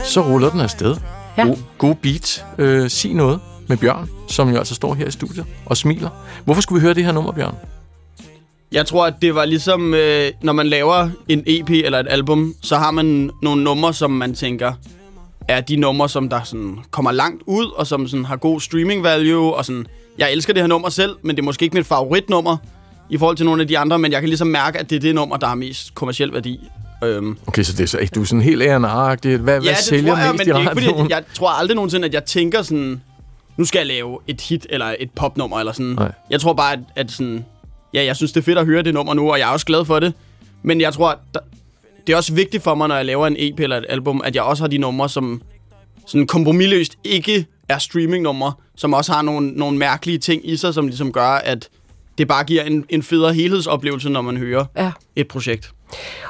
Så 0.04 0.20
ruller 0.20 0.50
den 0.50 0.60
afsted. 0.60 0.96
Ja. 1.36 1.42
God, 1.42 1.56
god 1.78 1.94
beat. 1.94 2.44
Øh, 2.58 2.90
sig 2.90 3.14
noget 3.14 3.40
med 3.68 3.76
Bjørn, 3.76 4.08
som 4.28 4.48
jo 4.50 4.58
altså 4.58 4.74
står 4.74 4.94
her 4.94 5.06
i 5.06 5.10
studiet 5.10 5.46
og 5.66 5.76
smiler. 5.76 6.08
Hvorfor 6.44 6.60
skulle 6.62 6.80
vi 6.80 6.84
høre 6.84 6.94
det 6.94 7.04
her 7.04 7.12
nummer, 7.12 7.32
Bjørn? 7.32 7.54
Jeg 8.72 8.86
tror, 8.86 9.06
at 9.06 9.14
det 9.22 9.34
var 9.34 9.44
ligesom, 9.44 9.94
øh, 9.94 10.32
når 10.42 10.52
man 10.52 10.66
laver 10.66 11.08
en 11.28 11.42
EP 11.46 11.70
eller 11.70 11.98
et 11.98 12.06
album, 12.10 12.54
så 12.62 12.76
har 12.76 12.90
man 12.90 13.30
nogle 13.42 13.64
numre, 13.64 13.94
som 13.94 14.10
man 14.10 14.34
tænker, 14.34 14.72
er 15.48 15.60
de 15.60 15.76
numre, 15.76 16.08
som 16.08 16.28
der 16.28 16.40
sådan 16.42 16.78
kommer 16.90 17.12
langt 17.12 17.42
ud, 17.46 17.66
og 17.76 17.86
som 17.86 18.08
sådan 18.08 18.24
har 18.24 18.36
god 18.36 18.60
streaming 18.60 19.02
value, 19.02 19.54
og 19.54 19.64
sådan, 19.64 19.86
jeg 20.18 20.32
elsker 20.32 20.52
det 20.52 20.62
her 20.62 20.66
nummer 20.66 20.88
selv, 20.88 21.16
men 21.22 21.36
det 21.36 21.42
er 21.42 21.44
måske 21.44 21.62
ikke 21.62 21.76
mit 21.76 21.86
favoritnummer 21.86 22.56
i 23.10 23.18
forhold 23.18 23.36
til 23.36 23.46
nogle 23.46 23.62
af 23.62 23.68
de 23.68 23.78
andre, 23.78 23.98
men 23.98 24.12
jeg 24.12 24.20
kan 24.20 24.28
ligesom 24.28 24.46
mærke, 24.46 24.78
at 24.78 24.90
det 24.90 24.96
er 24.96 25.00
det 25.00 25.14
nummer, 25.14 25.36
der 25.36 25.46
har 25.46 25.54
mest 25.54 25.94
kommersiel 25.94 26.32
værdi. 26.32 26.60
Øhm, 27.04 27.38
Okay, 27.46 27.62
så 27.62 27.72
det 27.72 27.80
er, 27.80 27.86
så, 27.86 27.98
du 28.14 28.20
er 28.20 28.24
sådan 28.24 28.42
helt 28.42 28.62
ærende 28.62 28.88
Hvad, 29.36 29.38
hvad 29.38 29.60
det 29.60 29.76
sælger 29.76 30.18
jeg, 30.18 30.32
mest 30.32 30.46
i 30.46 30.50
er 30.50 30.58
ikke 30.58 30.70
radioen? 30.70 30.98
fordi, 30.98 31.12
jeg 31.12 31.22
tror 31.34 31.48
aldrig 31.48 31.74
nogensinde, 31.74 32.08
at 32.08 32.14
jeg 32.14 32.24
tænker 32.24 32.62
sådan, 32.62 33.00
nu 33.56 33.64
skal 33.64 33.78
jeg 33.78 33.86
lave 33.86 34.18
et 34.26 34.40
hit 34.40 34.66
eller 34.70 34.94
et 34.98 35.10
popnummer 35.10 35.58
eller 35.58 35.72
sådan. 35.72 35.86
Nej. 35.86 36.12
Jeg 36.30 36.40
tror 36.40 36.52
bare, 36.52 36.72
at, 36.72 36.78
at 36.96 37.10
sådan, 37.10 37.44
ja, 37.94 38.04
jeg 38.04 38.16
synes, 38.16 38.32
det 38.32 38.40
er 38.40 38.44
fedt 38.44 38.58
at 38.58 38.66
høre 38.66 38.82
det 38.82 38.94
nummer 38.94 39.14
nu, 39.14 39.30
og 39.32 39.38
jeg 39.38 39.48
er 39.48 39.52
også 39.52 39.66
glad 39.66 39.84
for 39.84 40.00
det. 40.00 40.12
Men 40.62 40.80
jeg 40.80 40.92
tror, 40.92 41.10
at 41.10 41.18
der, 41.34 41.40
det 42.06 42.12
er 42.12 42.16
også 42.16 42.34
vigtigt 42.34 42.62
for 42.62 42.74
mig, 42.74 42.88
når 42.88 42.96
jeg 42.96 43.04
laver 43.04 43.26
en 43.26 43.36
EP 43.38 43.60
eller 43.60 43.76
et 43.76 43.86
album, 43.88 44.22
at 44.24 44.34
jeg 44.34 44.42
også 44.42 44.62
har 44.62 44.68
de 44.68 44.78
numre, 44.78 45.08
som 45.08 45.42
sådan 46.06 46.26
kompromilløst 46.26 46.98
ikke 47.04 47.46
er 47.68 47.78
streamingnumre, 47.78 48.52
som 48.76 48.92
også 48.94 49.12
har 49.12 49.22
nogle, 49.22 49.50
nogle 49.50 49.78
mærkelige 49.78 50.18
ting 50.18 50.50
i 50.50 50.56
sig, 50.56 50.74
som 50.74 50.86
ligesom 50.86 51.12
gør, 51.12 51.28
at 51.28 51.68
det 52.18 52.28
bare 52.28 52.44
giver 52.44 52.62
en, 52.62 52.84
en 52.88 53.02
federe 53.02 53.34
helhedsoplevelse, 53.34 54.08
når 54.08 54.22
man 54.22 54.36
hører 54.36 54.64
Ja. 54.76 54.92
et 55.16 55.28
projekt. 55.28 55.70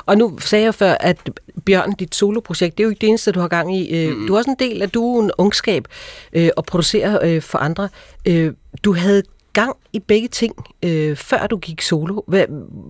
Og 0.07 0.19
nu 0.19 0.39
sagde 0.39 0.65
jeg 0.65 0.75
før, 0.75 0.97
at 1.01 1.31
Bjørn, 1.67 1.93
dit 1.93 2.15
soloprojekt, 2.15 2.79
det 2.79 2.83
er 2.83 2.85
jo 2.85 2.91
ikke 2.91 3.01
det 3.01 3.09
eneste, 3.09 3.33
du 3.33 3.41
har 3.41 3.49
gang 3.49 3.77
i. 3.77 4.09
Mm. 4.11 4.27
Du 4.27 4.35
er 4.35 4.39
også 4.39 4.51
en 4.51 4.69
del 4.69 4.83
af 4.83 4.91
duen 4.91 5.31
Ungskab 5.39 5.89
øh, 6.33 6.49
og 6.57 6.65
producerer 6.65 7.19
øh, 7.23 7.43
for 7.43 7.59
andre. 7.59 7.89
Øh, 8.27 8.53
du 8.85 8.95
havde 8.95 9.23
gang 9.53 9.77
i 9.93 9.99
begge 9.99 10.29
ting, 10.29 10.55
øh, 10.83 11.17
før 11.17 11.47
du 11.47 11.57
gik 11.57 11.83
solo. 11.83 12.21
Hvad, 12.29 12.45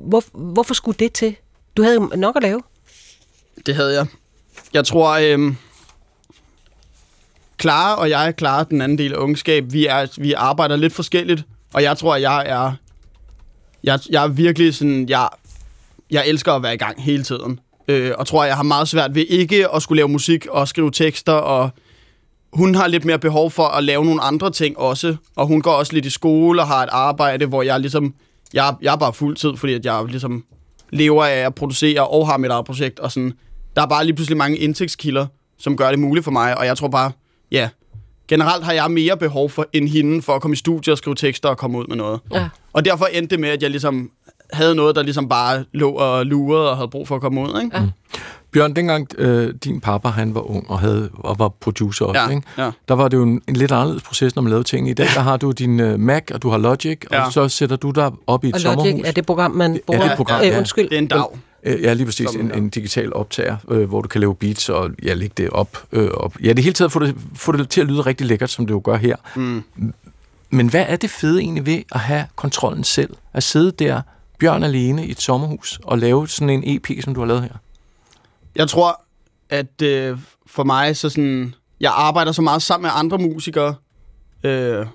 hvor, 0.09 0.23
hvorfor 0.35 0.75
skulle 0.75 0.97
det 0.99 1.13
til? 1.13 1.37
Du 1.77 1.83
havde 1.83 2.01
nok 2.01 2.37
at 2.37 2.43
lave. 2.43 2.61
Det 3.67 3.75
havde 3.75 3.95
jeg. 3.95 4.07
Jeg 4.73 4.85
tror, 4.85 5.11
øhm, 5.33 5.57
Clara 7.61 7.95
og 8.01 8.11
jeg, 8.11 8.35
Clara, 8.39 8.65
den 8.65 8.81
anden 8.83 8.99
del 8.99 9.13
af 9.13 9.17
ungskab, 9.19 9.65
vi, 9.73 9.87
er, 9.87 10.07
vi 10.19 10.33
arbejder 10.33 10.77
lidt 10.77 10.93
forskelligt. 10.93 11.43
Og 11.75 11.83
jeg 11.83 11.99
tror, 11.99 12.15
at 12.15 12.23
jeg 12.23 12.43
er... 12.47 12.73
Jeg, 13.85 13.99
jeg 14.11 14.25
er 14.25 14.29
virkelig 14.29 14.75
sådan... 14.75 15.09
Jeg, 15.09 15.29
jeg 16.11 16.25
elsker 16.27 16.53
at 16.53 16.63
være 16.63 16.75
i 16.75 16.77
gang 16.77 17.03
hele 17.03 17.23
tiden. 17.23 17.61
Øh, 17.89 18.13
og 18.19 18.27
tror, 18.27 18.45
jeg 18.45 18.57
har 18.57 18.63
meget 18.63 18.89
svært 18.89 19.15
ved 19.15 19.25
ikke 19.29 19.75
at 19.75 19.83
skulle 19.83 19.97
lave 19.97 20.09
musik 20.09 20.47
og 20.47 20.69
skrive 20.69 20.91
tekster. 20.91 21.33
Og 21.33 21.71
hun 22.53 22.75
har 22.75 22.87
lidt 22.87 23.05
mere 23.05 23.19
behov 23.19 23.51
for 23.51 23.65
at 23.65 23.85
lave 23.85 24.05
nogle 24.05 24.21
andre 24.21 24.51
ting 24.51 24.79
også. 24.79 25.17
Og 25.37 25.47
hun 25.47 25.63
går 25.63 25.73
også 25.73 25.93
lidt 25.93 26.07
i 26.07 26.11
skole 26.11 26.61
og 26.61 26.67
har 26.67 26.83
et 26.83 26.89
arbejde, 26.93 27.47
hvor 27.47 27.63
jeg 27.63 27.81
ligesom... 27.81 28.15
Jeg, 28.55 28.75
jeg 28.83 28.93
er 28.93 28.97
bare 28.97 29.13
fuldtid, 29.13 29.57
fordi 29.57 29.75
at 29.75 29.85
jeg 29.85 30.05
ligesom 30.09 30.45
lever 30.91 31.25
af 31.25 31.37
at 31.47 31.55
producere 31.55 32.07
og 32.07 32.27
har 32.27 32.37
mit 32.37 32.51
eget 32.51 32.65
projekt. 32.65 33.01
Og 33.01 33.13
sådan, 33.13 33.33
der 33.77 33.83
er 33.83 33.87
bare 33.87 34.05
lige 34.05 34.15
pludselig 34.15 34.37
mange 34.37 34.57
indtægtskilder, 34.57 35.27
som 35.59 35.77
gør 35.77 35.91
det 35.91 35.99
muligt 35.99 36.25
for 36.25 36.31
mig. 36.31 36.59
Og 36.59 36.67
jeg 36.67 36.77
tror 36.77 36.89
bare, 36.89 37.13
ja, 37.53 37.69
generelt 38.29 38.65
har 38.65 38.73
jeg 38.73 38.91
mere 38.91 39.17
behov 39.17 39.51
for 39.51 39.67
end 39.73 39.89
hende 39.89 40.23
for 40.23 40.33
at 40.35 40.43
komme 40.43 40.53
i 40.53 40.57
studiet 40.57 40.93
og 40.93 40.99
skrive 40.99 41.15
tekster 41.17 41.49
og 41.49 41.59
komme 41.59 41.79
ud 41.79 41.85
med 41.89 41.97
noget. 41.97 42.21
Ja. 42.35 42.49
Og 42.73 42.85
derfor 42.85 43.05
endte 43.07 43.31
det 43.31 43.41
med, 43.41 43.49
at 43.49 43.63
jeg 43.63 43.71
ligesom 43.71 44.11
havde 44.53 44.75
noget, 44.75 44.97
der 44.97 45.03
ligesom 45.03 45.29
bare 45.29 45.65
lå 45.73 45.91
og 45.91 46.27
lurede 46.27 46.71
og 46.71 46.77
havde 46.77 46.89
brug 46.89 47.09
for 47.09 47.15
at 47.15 47.21
komme 47.21 47.41
ud. 47.41 47.61
Ikke? 47.65 47.77
Ja. 47.79 47.83
Bjørn, 48.53 48.77
dengang 48.77 49.09
øh, 49.19 49.55
din 49.65 49.81
pappa 49.81 50.09
han 50.09 50.35
var 50.35 50.51
ung 50.51 50.71
og, 50.71 50.79
havde, 50.81 51.11
og 51.15 51.39
var 51.39 51.49
producer 51.49 52.05
også, 52.05 52.21
Ja, 52.21 52.29
ikke? 52.29 52.43
ja. 52.59 52.71
der 52.89 52.95
var 52.95 53.09
det 53.09 53.17
jo 53.17 53.23
en, 53.23 53.41
en 53.49 53.57
lidt 53.57 53.73
anderledes 53.73 54.03
proces, 54.03 54.35
når 54.37 54.43
man 54.43 54.51
lavede 54.51 54.65
ting. 54.69 54.89
I 54.89 54.93
dag 54.95 55.07
der 55.15 55.21
har 55.21 55.37
du 55.37 55.51
din 55.51 55.81
øh, 55.81 56.01
Mac, 56.01 56.23
og 56.35 56.43
du 56.43 56.49
har 56.51 56.59
Logic, 56.59 56.99
Ja. 57.13 57.27
og 57.27 57.33
så 57.33 57.49
sætter 57.49 57.77
du 57.77 57.91
dig 57.91 58.11
op 58.27 58.45
i 58.45 58.49
et 58.49 58.55
Og 58.55 58.61
sommerhus. 58.61 58.91
Logic 58.91 59.03
er 59.09 59.13
det 59.13 59.27
program, 59.27 59.51
man 59.51 59.81
bruger. 59.87 60.09
det 60.09 60.17
program, 60.17 60.41
øh, 60.41 60.47
ja. 60.47 60.59
undskyld. 60.59 60.89
Det 60.89 60.95
er 60.95 60.99
en 60.99 61.07
dag. 61.07 61.23
Øh, 61.65 61.83
Ja, 61.83 61.93
lige 61.93 62.07
præcis. 62.07 62.31
Som- 62.31 62.41
En, 62.41 62.49
ja. 62.49 62.57
en 62.57 62.69
digital 62.69 63.13
optager, 63.13 63.57
øh, 63.69 63.89
hvor 63.89 64.03
du 64.03 64.09
kan 64.09 64.21
lave 64.21 64.35
beats 64.35 64.69
og 64.69 64.91
ja, 65.03 65.15
lægge 65.15 65.35
det 65.37 65.51
op. 65.51 65.79
Øh, 65.93 66.11
op. 66.11 66.37
Ja, 66.43 66.49
det 66.53 66.65
hele 66.65 66.75
taget 66.75 66.93
få 66.93 66.99
det, 66.99 67.17
få 67.35 67.53
det 67.53 67.69
til 67.69 67.81
at 67.81 67.87
lyde 67.87 68.01
rigtig 68.01 68.27
lækkert, 68.27 68.51
som 68.51 68.67
det 68.67 68.75
jo 68.75 68.81
gør 68.85 68.97
her. 68.97 69.17
Mm. 69.37 69.65
Men 70.51 70.69
hvad 70.69 70.85
er 70.89 70.97
det 70.97 71.11
fede 71.11 71.41
egentlig 71.41 71.67
ved 71.67 71.83
at 71.93 72.01
have 72.01 72.25
kontrollen 72.37 72.85
selv? 72.85 73.17
At 73.33 73.43
sidde 73.43 73.71
der, 73.71 74.01
Bjørn 74.39 74.63
alene 74.63 75.07
i 75.07 75.11
et 75.11 75.21
sommerhus, 75.21 75.81
og 75.85 75.99
lave 75.99 76.29
sådan 76.29 76.51
en 76.51 76.63
EP, 76.67 77.03
som 77.05 77.15
du 77.15 77.21
har 77.21 77.27
lavet 77.27 77.43
her? 77.43 77.51
Jeg 78.57 78.69
tror, 78.69 79.01
at 79.51 79.83
øh, 79.83 80.19
for 80.47 80.65
mig, 80.65 80.97
så 80.97 81.09
sådan, 81.09 81.55
jeg 81.81 81.93
arbejder 81.97 82.33
så 82.33 82.43
meget 82.43 82.63
sammen 82.63 82.83
med 82.83 82.91
andre 82.95 83.19
musikere, 83.19 83.75
øh, 84.45 84.87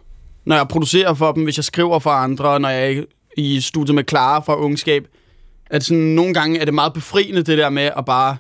når 0.46 0.56
jeg 0.56 0.68
producerer 0.68 1.14
for 1.14 1.32
dem, 1.32 1.44
hvis 1.44 1.58
jeg 1.58 1.64
skriver 1.66 2.00
for 2.00 2.10
andre, 2.10 2.60
når 2.60 2.70
jeg 2.70 2.94
er 2.98 3.04
i 3.38 3.62
studiet 3.62 3.96
med 3.96 4.04
Clara 4.10 4.40
fra 4.40 4.56
Ungskab, 4.58 5.08
at 5.70 5.84
sådan, 5.84 6.04
nogle 6.04 6.34
gange 6.34 6.60
er 6.60 6.66
det 6.66 6.74
meget 6.74 6.94
befriende, 6.94 7.44
det 7.44 7.58
der 7.58 7.70
med 7.70 7.90
at 7.98 8.06
bare 8.06 8.38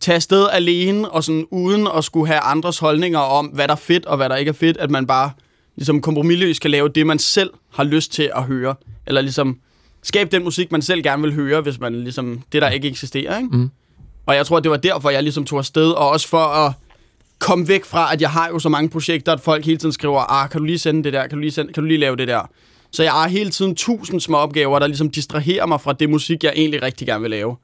tage 0.00 0.16
afsted 0.16 0.48
alene, 0.52 1.10
og 1.10 1.24
sådan 1.24 1.46
uden 1.50 1.88
at 1.96 2.04
skulle 2.04 2.26
have 2.26 2.40
andres 2.40 2.78
holdninger 2.78 3.18
om, 3.18 3.46
hvad 3.46 3.68
der 3.68 3.74
er 3.74 3.78
fedt 3.78 4.06
og 4.06 4.16
hvad 4.16 4.28
der 4.28 4.36
ikke 4.36 4.48
er 4.48 4.52
fedt, 4.52 4.76
at 4.76 4.90
man 4.90 5.06
bare 5.06 5.30
ligesom 5.76 6.00
kompromilløst 6.00 6.60
kan 6.60 6.70
lave 6.70 6.88
det, 6.88 7.06
man 7.06 7.18
selv 7.18 7.50
har 7.72 7.84
lyst 7.84 8.12
til 8.12 8.30
at 8.36 8.42
høre, 8.42 8.74
eller 9.06 9.20
ligesom 9.20 9.58
skabe 10.02 10.30
den 10.30 10.44
musik, 10.44 10.72
man 10.72 10.82
selv 10.82 11.02
gerne 11.02 11.22
vil 11.22 11.34
høre, 11.34 11.60
hvis 11.60 11.80
man 11.80 12.02
ligesom, 12.02 12.42
det 12.52 12.62
der 12.62 12.68
ikke 12.68 12.88
eksisterer, 12.88 13.36
ikke? 13.36 13.56
Mm. 13.56 13.70
Og 14.26 14.34
jeg 14.34 14.46
tror, 14.46 14.60
det 14.60 14.70
var 14.70 14.76
derfor, 14.76 15.10
jeg 15.10 15.22
ligesom 15.22 15.44
tog 15.44 15.58
afsted, 15.58 15.90
og 15.90 16.08
også 16.08 16.28
for 16.28 16.38
at 16.38 16.72
komme 17.38 17.68
væk 17.68 17.84
fra, 17.84 18.12
at 18.12 18.20
jeg 18.20 18.30
har 18.30 18.48
jo 18.48 18.58
så 18.58 18.68
mange 18.68 18.88
projekter, 18.88 19.32
at 19.32 19.40
folk 19.40 19.64
hele 19.64 19.78
tiden 19.78 19.92
skriver, 19.92 20.32
ah, 20.32 20.50
kan 20.50 20.60
du 20.60 20.64
lige 20.64 20.78
sende 20.78 21.04
det 21.04 21.12
der, 21.12 21.20
kan 21.26 21.30
du 21.30 21.40
lige, 21.40 21.50
sende, 21.50 21.72
kan 21.72 21.82
du 21.82 21.86
lige 21.86 21.98
lave 21.98 22.16
det 22.16 22.28
der? 22.28 22.50
Så 22.92 23.02
jeg 23.02 23.12
har 23.12 23.28
hele 23.28 23.50
tiden 23.50 23.74
tusind 23.74 24.20
små 24.20 24.36
opgaver, 24.36 24.78
der 24.78 24.86
ligesom 24.86 25.10
distraherer 25.10 25.66
mig 25.66 25.80
fra 25.80 25.92
det 25.92 26.10
musik, 26.10 26.44
jeg 26.44 26.52
egentlig 26.56 26.82
rigtig 26.82 27.06
gerne 27.06 27.20
vil 27.20 27.30
lave. 27.30 27.56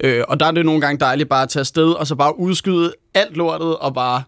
Øh, 0.00 0.24
og 0.28 0.40
der 0.40 0.46
er 0.46 0.50
det 0.50 0.66
nogle 0.66 0.80
gange 0.80 1.00
dejligt 1.00 1.28
bare 1.28 1.42
at 1.42 1.48
tage 1.48 1.60
afsted, 1.60 1.90
og 1.92 2.06
så 2.06 2.14
bare 2.14 2.38
udskyde 2.38 2.92
alt 3.14 3.36
lortet, 3.36 3.76
og 3.76 3.94
bare 3.94 4.22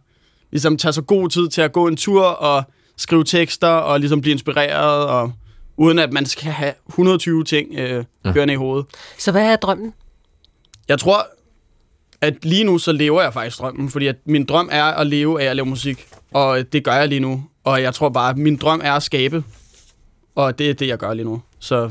ligesom 0.51 0.77
tage 0.77 0.93
så 0.93 1.03
god 1.03 1.29
tid 1.29 1.49
til 1.49 1.63
at 1.63 1.73
gå 1.73 1.87
en 1.87 1.97
tur, 1.97 2.25
og 2.25 2.63
skrive 2.97 3.25
tekster, 3.25 3.69
og 3.69 4.01
ligesom 4.01 4.21
blive 4.21 4.33
inspireret, 4.33 5.07
og 5.07 5.33
uden 5.77 5.99
at 5.99 6.13
man 6.13 6.27
skal 6.27 6.53
have 6.53 6.73
120 6.89 7.45
ting 7.45 7.75
øh, 7.75 8.05
kørende 8.25 8.55
i 8.55 8.57
hovedet. 8.57 8.87
Så 9.19 9.33
hvad 9.33 9.53
er 9.53 9.57
drømmen? 9.57 9.95
Jeg 10.89 10.99
tror, 10.99 11.27
at 12.21 12.45
lige 12.45 12.65
nu 12.65 12.79
så 12.79 12.93
lever 12.93 13.23
jeg 13.23 13.33
faktisk 13.33 13.59
drømmen, 13.59 13.91
fordi 13.91 14.07
at 14.07 14.17
min 14.27 14.45
drøm 14.45 14.69
er 14.73 14.85
at 14.85 15.07
leve 15.07 15.43
af 15.43 15.47
at 15.51 15.57
lave 15.57 15.67
musik, 15.67 16.09
og 16.33 16.73
det 16.73 16.85
gør 16.85 16.93
jeg 16.93 17.09
lige 17.09 17.21
nu. 17.21 17.45
Og 17.65 17.83
jeg 17.83 17.95
tror 17.95 18.09
bare, 18.09 18.31
at 18.31 18.39
min 18.39 18.57
drøm 18.57 18.81
er 18.85 18.93
at 18.93 19.03
skabe, 19.03 19.45
og 20.37 20.59
det 20.59 20.71
er 20.71 20.75
det, 20.75 20.87
jeg 20.89 20.99
gør 20.99 21.15
lige 21.15 21.25
nu. 21.25 21.43
Så 21.59 21.91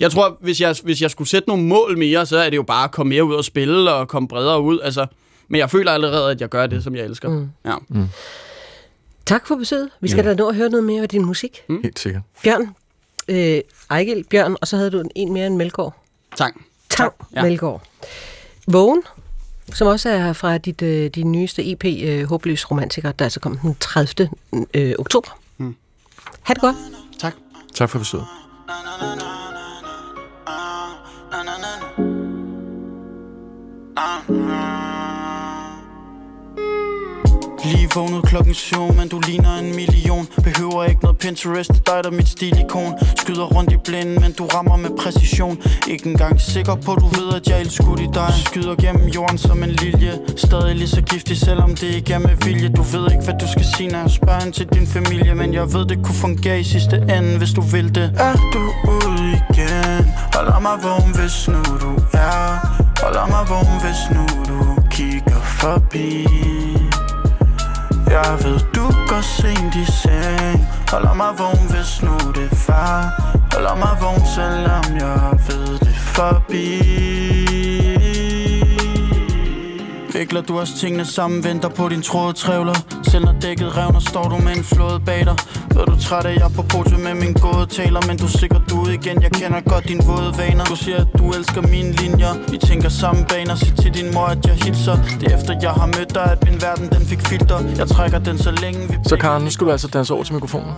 jeg 0.00 0.10
tror, 0.10 0.36
hvis 0.40 0.60
jeg, 0.60 0.76
hvis 0.84 1.02
jeg 1.02 1.10
skulle 1.10 1.28
sætte 1.28 1.48
nogle 1.48 1.64
mål 1.64 1.98
mere, 1.98 2.26
så 2.26 2.38
er 2.38 2.50
det 2.50 2.56
jo 2.56 2.62
bare 2.62 2.84
at 2.84 2.90
komme 2.90 3.10
mere 3.10 3.24
ud 3.24 3.34
og 3.34 3.44
spille, 3.44 3.92
og 3.92 4.08
komme 4.08 4.28
bredere 4.28 4.60
ud. 4.60 4.80
Altså, 4.82 5.06
men 5.48 5.58
jeg 5.58 5.70
føler 5.70 5.92
allerede, 5.92 6.30
at 6.30 6.40
jeg 6.40 6.48
gør 6.48 6.66
det, 6.66 6.84
som 6.84 6.94
jeg 6.96 7.04
elsker. 7.04 7.28
Mm. 7.28 7.48
Ja. 7.64 7.74
Tak 9.26 9.46
for 9.46 9.56
besøget. 9.56 9.90
Vi 10.00 10.08
skal 10.08 10.24
Ja. 10.24 10.30
da 10.30 10.34
nå 10.36 10.48
at 10.48 10.54
høre 10.56 10.68
noget 10.70 10.84
mere 10.84 11.02
af 11.02 11.08
din 11.08 11.24
musik. 11.24 11.62
Helt 11.82 11.98
sikkert. 11.98 12.22
Bjørn, 12.42 12.74
øh, 13.28 13.60
Ejgil, 13.90 14.24
Bjørn, 14.30 14.56
og 14.60 14.68
så 14.68 14.76
havde 14.76 14.90
du 14.90 15.00
en, 15.00 15.10
en 15.16 15.32
mere 15.32 15.46
end 15.46 15.56
Melgaard. 15.56 15.94
Tak. 16.36 16.54
Tang 16.90 17.12
Ja. 17.34 17.40
ja. 17.40 17.42
Melgaard. 17.48 17.82
Vågen, 18.66 19.02
som 19.72 19.86
også 19.86 20.08
er 20.08 20.32
fra 20.32 20.58
dit, 20.58 20.82
øh, 20.82 21.10
din 21.10 21.32
nyeste 21.32 21.70
EP, 21.72 21.84
øh, 21.84 22.24
Håbløs 22.28 22.70
Romantiker, 22.70 23.12
der 23.12 23.24
altså 23.24 23.40
kom 23.40 23.58
den 23.58 23.76
30. 23.80 24.30
Øh, 24.74 24.94
oktober. 24.98 25.38
Mm. 25.58 25.76
Ha' 26.42 26.54
det 26.54 26.60
godt. 26.60 26.76
Tak. 27.74 27.90
For 27.90 27.98
besøget. 27.98 28.26
Lige 37.88 38.00
vågnet 38.00 38.22
klokken 38.24 38.54
7, 38.54 38.92
men 38.92 39.08
du 39.08 39.18
ligner 39.18 39.58
en 39.58 39.76
million. 39.76 40.28
Behøver 40.44 40.84
ikke 40.84 41.02
noget 41.02 41.18
Pinterest, 41.18 41.70
det 41.72 41.86
dig 41.86 42.04
der 42.04 42.10
er 42.10 42.14
mit 42.14 42.28
stilikon. 42.28 42.92
Skyder 43.16 43.44
rundt 43.44 43.72
i 43.72 43.76
blinden, 43.84 44.20
men 44.20 44.32
du 44.32 44.46
rammer 44.46 44.76
med 44.76 44.90
præcision. 44.98 45.58
Ikke 45.86 46.06
engang 46.06 46.40
sikker 46.40 46.74
på, 46.74 46.94
du 46.94 47.06
ved 47.06 47.34
at 47.34 47.48
jeg 47.48 47.60
er 47.60 47.68
skudt 47.68 48.00
i 48.00 48.08
dig. 48.14 48.32
Skyder 48.46 48.74
gennem 48.74 49.08
jorden 49.08 49.38
som 49.38 49.62
en 49.62 49.70
lilje. 49.70 50.12
Stadig 50.36 50.76
lige 50.76 50.88
så 50.88 51.02
giftig, 51.02 51.36
selvom 51.36 51.70
det 51.76 51.88
ikke 51.98 52.12
er 52.12 52.18
med 52.18 52.36
vilje. 52.44 52.68
Du 52.68 52.82
ved 52.82 53.10
ikke, 53.10 53.24
hvad 53.24 53.34
du 53.40 53.46
skal 53.52 53.66
sige, 53.76 53.88
når 53.88 53.98
jeg 53.98 54.10
spørger 54.10 54.50
til 54.50 54.66
din 54.66 54.86
familie 54.86 55.34
Men 55.34 55.54
jeg 55.54 55.72
ved, 55.74 55.86
det 55.86 55.98
kunne 56.04 56.20
fungere 56.26 56.60
i 56.60 56.64
sidste 56.64 56.96
ende, 56.96 57.38
hvis 57.38 57.52
du 57.52 57.60
vil 57.60 57.94
det. 57.94 58.12
Er 58.16 58.36
du 58.54 58.62
ude 58.92 59.40
igen? 59.42 60.04
Holder 60.34 60.58
mig 60.60 60.76
vågen, 60.82 61.12
hvis 61.18 61.48
nu 61.48 61.62
du 61.84 61.92
er. 62.12 62.44
Holder 63.02 63.26
mig 63.34 63.44
vågen, 63.48 63.78
hvis 63.84 64.00
nu 64.14 64.24
du 64.48 64.58
kigger 64.90 65.40
forbi 65.60 66.67
jeg 68.18 68.38
ved, 68.44 68.58
du 68.74 68.86
går 69.08 69.20
sent 69.20 69.74
i 69.74 69.84
seng. 70.02 70.68
Holder 70.92 71.14
mig 71.14 71.32
vågen, 71.38 71.66
hvis 71.72 72.02
nu 72.02 72.14
det 72.34 72.48
er 72.52 72.56
far. 72.56 72.98
Holder 73.52 73.76
mig 73.82 73.94
vågen, 74.00 74.26
selvom 74.36 74.84
jeg 74.96 75.38
ved 75.48 75.78
det 75.78 75.96
forbi. 75.96 77.47
Vikler 80.18 80.40
du 80.40 80.58
også 80.58 80.76
tingene 80.76 81.04
sammen, 81.04 81.44
venter 81.44 81.68
på 81.68 81.88
din 81.88 82.02
tråd 82.02 82.32
trævler 82.32 82.74
Selv 83.10 83.24
når 83.24 83.34
dækket 83.42 83.76
revner, 83.76 84.00
står 84.00 84.28
du 84.28 84.36
med 84.36 84.56
en 84.56 84.64
flåde 84.64 85.00
bag 85.00 85.24
dig 85.24 85.36
Ved 85.74 85.86
du 85.86 85.96
træt 86.00 86.26
af, 86.26 86.34
jeg 86.34 86.50
på 86.56 86.62
podium 86.62 87.00
med 87.00 87.14
min 87.14 87.32
gode 87.32 87.66
taler 87.66 88.00
Men 88.08 88.16
du 88.18 88.24
er 88.24 88.34
sikkert 88.42 88.72
ude 88.72 88.94
igen, 88.94 89.22
jeg 89.22 89.32
kender 89.32 89.60
godt 89.60 89.88
dine 89.88 90.04
våde 90.04 90.32
vaner 90.38 90.64
Du 90.64 90.76
siger, 90.76 90.96
at 91.04 91.06
du 91.18 91.30
elsker 91.30 91.62
mine 91.62 91.92
linjer 91.92 92.32
Vi 92.50 92.58
tænker 92.58 92.88
samme 92.88 93.24
baner, 93.28 93.54
sig 93.54 93.76
til 93.82 93.94
din 93.94 94.14
mor, 94.14 94.26
at 94.34 94.46
jeg 94.46 94.54
hilser 94.54 94.96
Det 95.20 95.32
er 95.32 95.38
efter, 95.38 95.52
jeg 95.62 95.70
har 95.70 95.86
mødt 95.86 96.14
dig, 96.14 96.26
at 96.34 96.44
min 96.48 96.62
verden 96.62 96.88
den 96.94 97.02
fik 97.10 97.20
filter 97.28 97.58
Jeg 97.80 97.88
trækker 97.88 98.18
den 98.18 98.38
så 98.38 98.50
længe 98.50 98.80
vi 98.88 98.94
Så 99.06 99.16
Karen, 99.16 99.42
nu 99.44 99.50
skal 99.50 99.66
du 99.66 99.70
altså 99.70 99.88
danse 99.88 100.14
over 100.14 100.24
til 100.24 100.34
mikrofonen. 100.34 100.72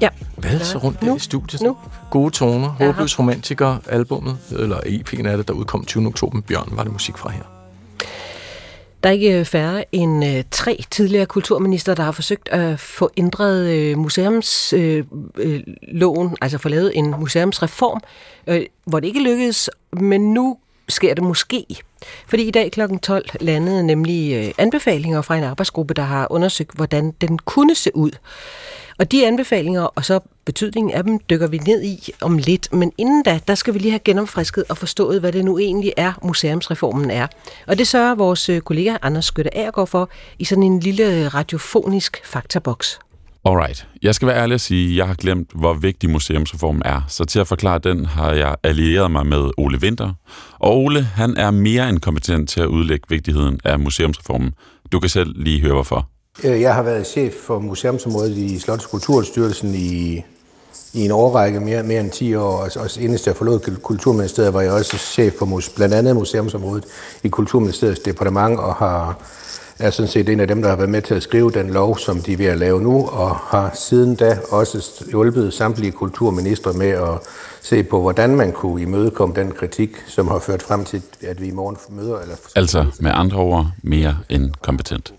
Ja. 0.00 0.08
Valse 0.36 0.78
rundt 0.78 1.00
der 1.00 1.16
i 1.16 1.18
studiet. 1.18 1.62
Nu. 1.62 1.76
Gode 2.10 2.30
toner. 2.30 2.68
Håbløs 2.68 3.18
romantiker 3.18 3.76
albummet, 3.88 4.36
eller 4.50 4.76
EP'en 4.76 5.28
er 5.28 5.36
det, 5.36 5.48
der 5.48 5.54
udkom 5.54 5.84
20. 5.84 6.06
oktober. 6.06 6.40
Bjørn 6.40 6.68
var 6.72 6.82
det 6.82 6.92
musik 6.92 7.18
fra 7.18 7.30
her. 7.30 7.55
Der 9.06 9.10
er 9.10 9.14
ikke 9.14 9.38
øh, 9.38 9.44
færre 9.44 9.84
end 9.92 10.24
øh, 10.24 10.44
tre 10.50 10.84
tidligere 10.90 11.26
kulturminister, 11.26 11.94
der 11.94 12.02
har 12.02 12.12
forsøgt 12.12 12.48
at 12.48 12.80
få 12.80 13.10
ændret 13.16 13.70
øh, 13.70 13.98
museumsloven, 13.98 15.06
øh, 15.38 16.32
øh 16.32 16.38
altså 16.40 16.58
få 16.58 16.68
lavet 16.68 16.92
en 16.94 17.10
museumsreform, 17.10 18.00
øh, 18.46 18.66
hvor 18.84 19.00
det 19.00 19.06
ikke 19.06 19.22
lykkedes, 19.22 19.70
men 19.92 20.34
nu 20.34 20.58
sker 20.88 21.14
det 21.14 21.24
måske. 21.24 21.64
Fordi 22.28 22.42
i 22.42 22.50
dag 22.50 22.72
kl. 22.72 22.80
12 23.02 23.26
landede 23.40 23.82
nemlig 23.82 24.34
øh, 24.34 24.54
anbefalinger 24.58 25.22
fra 25.22 25.36
en 25.36 25.44
arbejdsgruppe, 25.44 25.94
der 25.94 26.02
har 26.02 26.26
undersøgt, 26.30 26.76
hvordan 26.76 27.10
den 27.20 27.38
kunne 27.38 27.74
se 27.74 27.90
ud. 27.96 28.10
Og 28.98 29.12
de 29.12 29.26
anbefalinger, 29.26 29.82
og 29.82 30.04
så 30.04 30.20
betydningen 30.46 30.92
af 30.92 31.04
dem, 31.04 31.18
dykker 31.30 31.46
vi 31.46 31.58
ned 31.58 31.82
i 31.82 32.10
om 32.20 32.38
lidt. 32.38 32.72
Men 32.72 32.92
inden 32.98 33.22
da, 33.22 33.40
der 33.48 33.54
skal 33.54 33.74
vi 33.74 33.78
lige 33.78 33.90
have 33.90 34.00
genopfrisket 34.04 34.64
og 34.68 34.78
forstået, 34.78 35.20
hvad 35.20 35.32
det 35.32 35.44
nu 35.44 35.58
egentlig 35.58 35.92
er, 35.96 36.12
museumsreformen 36.24 37.10
er. 37.10 37.26
Og 37.66 37.78
det 37.78 37.88
sørger 37.88 38.14
vores 38.14 38.48
øh, 38.48 38.60
kollega 38.60 38.96
Anders 39.02 39.24
Skytte 39.24 39.56
Agergaard 39.56 39.88
for 39.88 40.10
i 40.38 40.44
sådan 40.44 40.62
en 40.62 40.80
lille 40.80 41.28
radiofonisk 41.28 42.20
faktaboks. 42.24 42.98
Alright. 43.44 43.86
Jeg 44.02 44.14
skal 44.14 44.28
være 44.28 44.36
ærlig 44.42 44.54
og 44.54 44.60
sige, 44.60 44.90
at 44.90 44.96
jeg 44.96 45.06
har 45.06 45.14
glemt, 45.14 45.50
hvor 45.54 45.74
vigtig 45.74 46.10
museumsreformen 46.10 46.82
er. 46.84 47.00
Så 47.08 47.24
til 47.24 47.38
at 47.38 47.46
forklare 47.48 47.78
den, 47.78 48.06
har 48.06 48.32
jeg 48.32 48.56
allieret 48.62 49.10
mig 49.10 49.26
med 49.26 49.50
Ole 49.56 49.78
Winter. 49.82 50.12
Og 50.58 50.76
Ole, 50.76 51.02
han 51.02 51.36
er 51.36 51.50
mere 51.50 51.88
end 51.88 51.98
kompetent 51.98 52.48
til 52.50 52.60
at 52.60 52.66
udlægge 52.66 53.04
vigtigheden 53.08 53.60
af 53.64 53.78
museumsreformen. 53.78 54.54
Du 54.92 55.00
kan 55.00 55.08
selv 55.10 55.32
lige 55.42 55.60
høre, 55.60 55.72
hvorfor. 55.72 56.08
Øh, 56.44 56.60
Jeg 56.60 56.74
har 56.74 56.82
været 56.82 57.06
chef 57.06 57.32
for 57.46 57.58
museumsområdet 57.58 58.36
i 58.36 58.56
Slots- 58.56 58.90
Kulturstyrelsen 58.90 59.74
i, 59.74 60.22
i 60.96 61.04
en 61.04 61.10
årrække, 61.10 61.60
mere, 61.60 61.82
mere 61.82 62.00
end 62.00 62.10
10 62.10 62.34
år. 62.34 62.56
Og 62.56 62.70
også 62.76 63.00
inden 63.00 63.18
jeg 63.26 63.36
forlod 63.36 63.80
Kulturministeriet, 63.82 64.54
var 64.54 64.60
jeg 64.60 64.72
også 64.72 64.96
chef 64.96 65.34
for 65.38 65.46
mus, 65.46 65.68
blandt 65.68 65.94
andet 65.94 66.16
museumsområdet 66.16 66.84
i 67.22 67.28
Kulturministeriets 67.28 68.00
departement, 68.00 68.60
og 68.60 68.74
har, 68.74 69.18
er 69.78 69.90
sådan 69.90 70.08
set 70.08 70.28
en 70.28 70.40
af 70.40 70.48
dem, 70.48 70.62
der 70.62 70.68
har 70.68 70.76
været 70.76 70.90
med 70.90 71.02
til 71.02 71.14
at 71.14 71.22
skrive 71.22 71.50
den 71.50 71.70
lov, 71.70 71.98
som 71.98 72.20
de 72.20 72.32
er 72.32 72.36
ved 72.36 72.46
at 72.46 72.58
lave 72.58 72.80
nu, 72.80 73.06
og 73.06 73.36
har 73.36 73.70
siden 73.74 74.14
da 74.14 74.38
også 74.50 75.04
hjulpet 75.10 75.54
samtlige 75.54 75.92
kulturministre 75.92 76.72
med 76.72 76.90
at 76.90 77.18
se 77.62 77.82
på, 77.82 78.00
hvordan 78.00 78.36
man 78.36 78.52
kunne 78.52 78.82
imødekomme 78.82 79.34
den 79.34 79.52
kritik, 79.52 79.90
som 80.06 80.28
har 80.28 80.38
ført 80.38 80.62
frem 80.62 80.84
til, 80.84 81.02
at 81.22 81.40
vi 81.40 81.46
i 81.46 81.50
morgen 81.50 81.76
møder... 81.90 82.20
Eller 82.20 82.34
Altså 82.54 82.86
med 83.00 83.10
andre 83.14 83.38
ord, 83.38 83.66
mere 83.82 84.16
end 84.28 84.50
kompetent. 84.62 85.12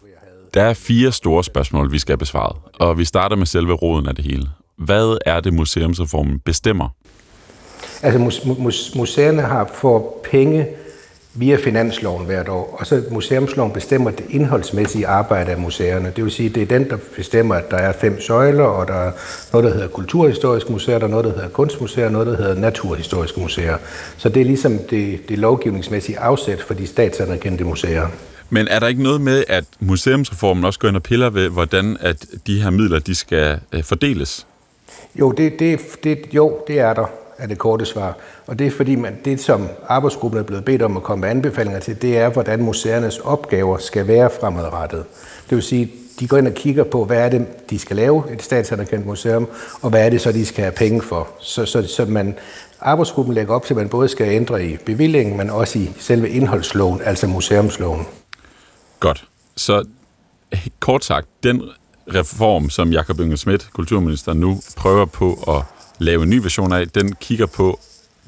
Der 0.54 0.63
er 0.63 0.74
fire 0.74 1.12
store 1.12 1.44
spørgsmål, 1.44 1.92
vi 1.92 2.00
skal 2.00 2.12
have 2.13 2.18
besvaret, 2.18 2.56
og 2.80 2.98
vi 2.98 3.06
starter 3.06 3.36
med 3.36 3.46
selve 3.46 3.74
roden 3.74 4.08
af 4.08 4.16
det 4.16 4.26
hele. 4.26 4.48
Hvad 4.78 5.18
er 5.26 5.40
det, 5.40 5.54
museumsreformen 5.54 6.40
bestemmer? 6.40 6.90
Altså 8.02 8.20
mus- 8.20 8.46
mus- 8.46 8.96
museerne 8.96 9.42
har 9.42 9.72
får 9.74 10.26
penge 10.32 10.68
via 11.34 11.58
finansloven 11.63 12.26
hvert 12.26 12.50
år, 12.50 12.78
og 12.80 12.88
så 12.88 13.04
museumsloven 13.12 13.72
bestemmer 13.72 14.12
det 14.12 14.26
indholdsmæssige 14.30 15.08
arbejde 15.08 15.52
af 15.52 15.58
museerne. 15.58 16.12
Det 16.16 16.24
vil 16.24 16.32
sige, 16.32 16.50
det 16.50 16.63
er 16.63 16.68
den, 16.68 16.90
der 16.90 16.98
bestemmer, 17.16 17.56
at 17.56 17.72
der 17.72 17.78
er 17.78 17.94
fem 18.02 18.22
søjler, 18.22 18.63
og 18.63 18.88
der 18.88 18.94
er 18.94 19.12
noget, 19.54 19.68
der 19.68 19.74
hedder 19.74 19.88
kulturhistoriske 19.88 20.72
museer, 20.72 21.00
der 21.00 21.06
er 21.06 21.10
noget, 21.10 21.26
der 21.26 21.34
hedder 21.34 21.50
kunstmuseer, 21.50 22.06
og 22.06 22.12
noget, 22.12 22.28
der 22.28 22.38
hedder 22.38 22.56
naturhistoriske 22.56 23.40
museer. 23.40 23.78
Så 24.18 24.30
det 24.30 24.42
er 24.42 24.46
ligesom 24.46 24.78
det, 24.90 25.30
det 25.30 25.40
lovgivningsmæssige 25.40 26.20
afsæt 26.20 26.62
for 26.62 26.74
de 26.74 26.88
statsanerkendte 26.88 27.63
museer. 27.63 28.08
Men 28.50 28.68
er 28.68 28.80
der 28.80 28.88
ikke 28.88 29.04
noget 29.04 29.22
med, 29.22 29.44
at 29.48 29.63
museumsreformen 29.80 30.66
også 30.66 30.80
går 30.80 30.88
ind 30.88 30.96
og 30.96 31.04
piller 31.04 31.30
ved, 31.30 31.50
hvordan 31.50 31.98
at 32.00 32.26
de 32.48 32.62
her 32.62 32.70
midler 32.70 33.00
de 33.00 33.16
skal 33.16 33.60
øh, 33.72 33.84
fordeles? 33.84 34.47
Jo, 35.19 35.32
det, 35.32 35.60
det, 35.60 35.80
det, 36.03 36.19
jo, 36.34 36.60
det 36.67 36.80
er 36.80 36.93
der, 36.93 37.06
er 37.38 37.47
det 37.47 37.58
korte 37.58 37.86
svar. 37.86 38.17
Og 38.47 38.60
det 38.60 38.67
er 38.67 38.71
fordi, 38.71 38.95
man, 38.95 39.17
det 39.25 39.39
som 39.39 39.67
arbejdsgruppen 39.88 40.39
er 40.39 40.43
blevet 40.43 40.65
bedt 40.65 40.82
om 40.82 40.97
at 40.97 41.03
komme 41.03 41.21
med 41.21 41.30
anbefalinger 41.30 41.80
til, 41.80 42.01
det 42.01 42.17
er, 42.17 42.30
hvordan 42.30 42.63
museernes 42.63 43.19
opgaver 43.19 43.77
skal 43.77 44.08
være 44.08 44.30
fremadrettet. 44.39 45.06
Det 45.49 45.56
vil 45.56 45.63
sige, 45.63 45.91
de 46.19 46.27
går 46.27 46.38
ind 46.38 46.47
og 46.47 46.53
kigger 46.53 46.84
på, 46.84 47.06
hvad 47.06 47.17
er 47.17 47.30
det, 47.30 47.69
de 47.69 47.80
skal 47.80 47.95
lave, 47.95 48.23
et 48.34 48.43
statsanerkendt 48.43 49.06
museum, 49.06 49.47
og 49.82 49.89
hvad 49.89 50.06
er 50.06 50.10
det 50.10 50.21
så, 50.21 50.32
de 50.32 50.45
skal 50.45 50.63
have 50.63 50.71
penge 50.71 51.01
for. 51.01 51.27
Så, 51.39 51.65
så, 51.65 51.88
så 51.88 52.06
man, 52.06 52.36
arbejdsgruppen 52.80 53.36
lægger 53.36 53.53
op 53.53 53.65
til, 53.65 53.73
at 53.73 53.77
man 53.77 53.89
både 53.89 54.08
skal 54.08 54.27
ændre 54.27 54.65
i 54.65 54.77
bevillingen, 54.77 55.38
men 55.38 55.49
også 55.49 55.80
i 55.80 55.89
selve 55.99 56.30
indholdsloven, 56.30 57.01
altså 57.03 57.27
museumsloven. 57.27 58.08
Godt. 58.99 59.23
Så 59.56 59.84
kort 60.80 61.06
sagt, 61.06 61.27
den 61.43 61.62
reform, 62.13 62.70
som 62.70 62.91
Jakob 62.91 63.20
Inge 63.20 63.38
Schmidt, 63.38 63.70
kulturminister, 63.74 64.34
nu 64.34 64.62
prøver 64.78 65.06
på 65.06 65.34
at 65.48 65.63
lave 66.00 66.24
en 66.24 66.30
ny 66.30 66.41
version 66.41 66.74
af, 66.74 66.89
den 66.89 67.15
kigger 67.15 67.46
på 67.46 67.80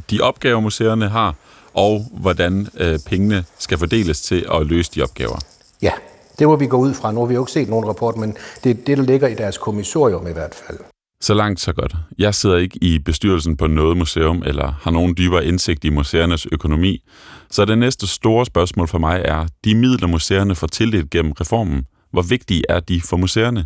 de 0.10 0.22
opgaver, 0.22 0.60
museerne 0.60 1.10
har, 1.10 1.36
og 1.74 2.06
hvordan 2.12 2.68
øh, 2.78 3.00
pengene 3.06 3.44
skal 3.60 3.78
fordeles 3.78 4.22
til 4.22 4.46
at 4.54 4.66
løse 4.66 4.92
de 4.96 5.04
opgaver. 5.04 5.40
Ja, 5.82 5.92
det 6.40 6.48
må 6.48 6.56
vi 6.56 6.68
gå 6.68 6.78
ud 6.78 6.94
fra. 6.94 7.12
Nu 7.12 7.20
har 7.20 7.28
vi 7.28 7.34
jo 7.34 7.42
ikke 7.42 7.52
set 7.52 7.70
nogen 7.70 7.88
rapport, 7.88 8.18
men 8.18 8.38
det 8.64 8.70
er 8.70 8.74
det, 8.88 8.98
der 8.98 9.04
ligger 9.04 9.28
i 9.28 9.36
deres 9.36 9.58
kommissorium 9.58 10.28
i 10.28 10.32
hvert 10.32 10.56
fald. 10.68 10.78
Så 11.22 11.34
langt, 11.34 11.60
så 11.60 11.74
godt. 11.74 11.96
Jeg 12.18 12.36
sidder 12.36 12.58
ikke 12.58 12.78
i 12.82 13.00
bestyrelsen 13.00 13.58
på 13.58 13.68
noget 13.68 13.98
museum, 13.98 14.44
eller 14.46 14.74
har 14.82 14.92
nogen 14.92 15.16
dybere 15.18 15.46
indsigt 15.46 15.86
i 15.86 15.90
museernes 15.90 16.48
økonomi. 16.52 17.04
Så 17.52 17.66
det 17.66 17.78
næste 17.78 18.08
store 18.08 18.46
spørgsmål 18.46 18.88
for 18.88 18.98
mig 18.98 19.22
er, 19.26 19.48
de 19.66 19.76
midler 19.76 20.08
museerne 20.08 20.56
får 20.56 20.68
tildelt 20.68 21.10
gennem 21.10 21.32
reformen, 21.32 21.86
hvor 22.12 22.22
vigtige 22.22 22.64
er 22.70 22.80
de 22.80 23.02
for 23.02 23.18
museerne? 23.18 23.66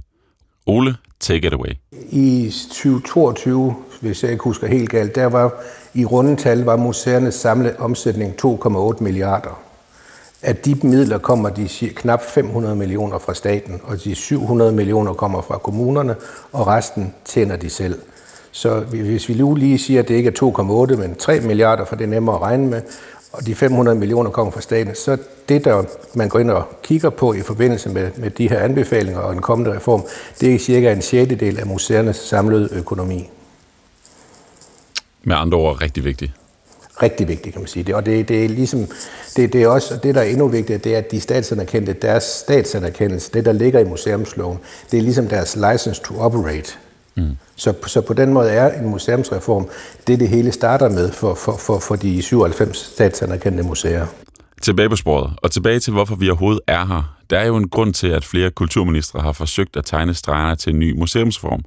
Ole, 0.66 0.96
take 1.20 1.48
it 1.48 1.54
away. 1.54 1.72
I 2.10 2.54
2022, 2.72 3.76
hvis 4.02 4.24
jeg 4.24 4.32
ikke 4.32 4.44
husker 4.44 4.68
helt 4.68 4.90
galt, 4.90 5.16
der 5.16 5.26
var 5.26 5.54
i 5.94 6.06
rundetal 6.06 6.60
var 6.60 6.76
museernes 6.76 7.36
samlede 7.36 7.76
omsætning 7.80 8.34
2,8 8.46 9.04
milliarder. 9.04 9.60
Af 10.42 10.56
de 10.56 10.76
midler 10.84 11.18
kommer 11.18 11.50
de 11.50 11.70
knap 11.96 12.22
500 12.22 12.76
millioner 12.76 13.20
fra 13.20 13.34
staten, 13.34 13.82
og 13.84 14.04
de 14.04 14.16
700 14.16 14.72
millioner 14.72 15.14
kommer 15.14 15.42
fra 15.42 15.58
kommunerne, 15.58 16.16
og 16.52 16.68
resten 16.68 17.14
tjener 17.26 17.56
de 17.56 17.70
selv. 17.70 18.02
Så 18.52 18.80
hvis 18.80 19.30
vi 19.30 19.34
nu 19.34 19.56
lige 19.56 19.80
siger, 19.80 20.00
at 20.00 20.08
det 20.08 20.16
ikke 20.16 20.30
er 20.30 20.88
2,8, 20.90 20.96
men 20.96 21.16
3 21.16 21.40
milliarder, 21.40 21.86
for 21.86 21.96
det 21.96 22.04
er 22.04 22.10
nemmere 22.10 22.36
at 22.36 22.42
regne 22.42 22.68
med, 22.68 22.82
og 23.34 23.46
de 23.46 23.56
500 23.56 23.98
millioner 23.98 24.30
kommer 24.30 24.52
fra 24.52 24.62
staten, 24.62 24.96
så 24.96 25.18
det, 25.50 25.66
der 25.66 25.84
man 26.14 26.30
går 26.30 26.40
ind 26.40 26.52
og 26.52 26.64
kigger 26.84 27.10
på 27.10 27.34
i 27.34 27.42
forbindelse 27.42 27.90
med, 27.90 28.12
med 28.18 28.30
de 28.30 28.50
her 28.50 28.60
anbefalinger 28.60 29.20
og 29.20 29.34
en 29.34 29.42
kommende 29.42 29.76
reform, 29.76 30.04
det 30.42 30.56
er 30.56 30.60
cirka 30.60 30.92
en 30.92 31.02
sjettedel 31.02 31.60
af 31.60 31.66
museernes 31.66 32.16
samlede 32.16 32.70
økonomi. 32.72 33.30
Med 35.24 35.36
andre 35.36 35.58
ord 35.58 35.82
rigtig 35.82 36.04
vigtigt. 36.04 36.32
Rigtig 37.02 37.28
vigtigt, 37.28 37.54
kan 37.54 37.62
man 37.62 37.68
sige. 37.68 37.84
Det, 37.84 37.96
og 37.96 38.06
det, 38.06 38.28
det 38.28 38.46
er 38.46 38.50
ligesom, 38.50 38.88
det, 39.36 39.54
det 39.54 39.64
er 39.64 39.68
også, 39.68 40.00
det 40.04 40.16
der 40.16 40.22
er 40.22 40.26
endnu 40.26 40.48
vigtigere, 40.48 40.80
det 40.80 40.94
er, 40.94 40.98
at 40.98 41.12
de 41.12 41.22
statsanerkendte, 41.22 41.94
deres 41.94 42.24
statsanerkendelse, 42.24 43.32
det 43.34 43.46
der 43.46 43.52
ligger 43.52 43.80
i 43.80 43.84
museumsloven, 43.84 44.60
det 44.92 44.98
er 44.98 45.02
ligesom 45.02 45.28
deres 45.28 45.56
license 45.56 46.02
to 46.02 46.20
operate. 46.20 46.78
Mm. 47.16 47.38
Så, 47.56 47.74
så 47.88 48.02
på 48.02 48.14
den 48.14 48.34
måde 48.34 48.50
er 48.50 48.80
en 48.80 48.90
museumsreform 48.90 49.70
det, 50.08 50.20
det 50.20 50.30
hele 50.30 50.52
starter 50.52 50.90
med 50.90 51.12
for, 51.12 51.36
for, 51.36 51.58
for, 51.58 51.80
for 51.80 51.96
de 51.96 52.22
97 52.22 52.78
statsanerkendte 52.78 53.64
museer. 53.64 54.06
Tilbage 54.62 54.90
på 54.90 54.96
sporet, 54.96 55.34
og 55.38 55.52
tilbage 55.52 55.80
til, 55.80 55.94
hvorfor 55.94 56.16
vi 56.16 56.30
overhovedet 56.30 56.62
er 56.68 56.86
her. 56.86 57.18
Der 57.30 57.40
er 57.40 57.46
jo 57.46 57.56
en 57.56 57.70
grund 57.70 57.94
til, 57.94 58.08
at 58.08 58.26
flere 58.26 58.52
kulturministre 58.52 59.20
har 59.20 59.32
forsøgt 59.32 59.78
at 59.78 59.86
tegne 59.86 60.14
stregerne 60.14 60.56
til 60.56 60.74
en 60.74 60.80
ny 60.80 61.00
museumsform. 61.00 61.64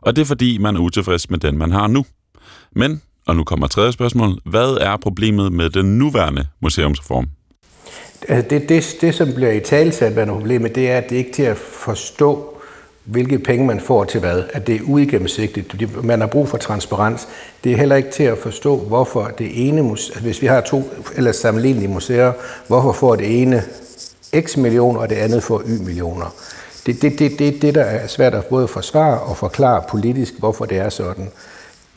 Og 0.00 0.16
det 0.16 0.22
er 0.22 0.26
fordi, 0.26 0.58
man 0.58 0.76
er 0.76 0.80
utilfreds 0.80 1.30
med 1.30 1.38
den, 1.38 1.58
man 1.58 1.72
har 1.72 1.86
nu. 1.86 2.04
Men, 2.72 3.02
og 3.26 3.36
nu 3.36 3.44
kommer 3.44 3.66
tredje 3.66 3.92
spørgsmål, 3.92 4.38
hvad 4.44 4.78
er 4.80 4.96
problemet 4.96 5.52
med 5.52 5.70
den 5.70 5.98
nuværende 5.98 6.46
museumsreform? 6.60 7.28
Altså, 8.28 8.48
det, 8.50 8.68
det, 8.68 8.96
det 9.00 9.14
som 9.14 9.34
bliver 9.34 9.52
i 9.52 9.60
talsat 9.60 10.12
hvad 10.12 10.26
problemet, 10.26 10.74
det 10.74 10.90
er, 10.90 10.98
at 10.98 11.10
det 11.10 11.16
ikke 11.16 11.30
er 11.30 11.34
til 11.34 11.42
at 11.42 11.56
forstå, 11.56 12.57
hvilke 13.08 13.38
penge 13.38 13.66
man 13.66 13.80
får 13.80 14.04
til 14.04 14.20
hvad. 14.20 14.42
At 14.52 14.66
det 14.66 14.74
er 14.74 14.80
uigennemsigtigt. 14.84 16.04
Man 16.04 16.20
har 16.20 16.26
brug 16.26 16.48
for 16.48 16.58
transparens. 16.58 17.28
Det 17.64 17.72
er 17.72 17.76
heller 17.76 17.96
ikke 17.96 18.10
til 18.10 18.22
at 18.22 18.38
forstå, 18.38 18.76
hvorfor 18.76 19.30
det 19.38 19.68
ene 19.68 19.82
museum, 19.82 20.10
altså 20.10 20.20
hvis 20.24 20.42
vi 20.42 20.46
har 20.46 20.60
to 20.60 20.82
eller 21.16 21.32
sammenlignelige 21.32 21.88
museer, 21.88 22.32
hvorfor 22.66 22.92
får 22.92 23.16
det 23.16 23.42
ene 23.42 23.62
x 24.40 24.56
millioner, 24.56 25.00
og 25.00 25.10
det 25.10 25.16
andet 25.16 25.42
får 25.42 25.62
y 25.66 25.78
millioner. 25.78 26.34
Det 26.86 26.96
er 26.96 27.00
det, 27.00 27.18
det, 27.18 27.38
det, 27.38 27.62
det, 27.62 27.74
der 27.74 27.82
er 27.82 28.06
svært 28.06 28.34
at 28.34 28.44
både 28.44 28.68
forsvare 28.68 29.20
og 29.20 29.36
forklare 29.36 29.82
politisk, 29.88 30.34
hvorfor 30.38 30.64
det 30.64 30.78
er 30.78 30.88
sådan. 30.88 31.28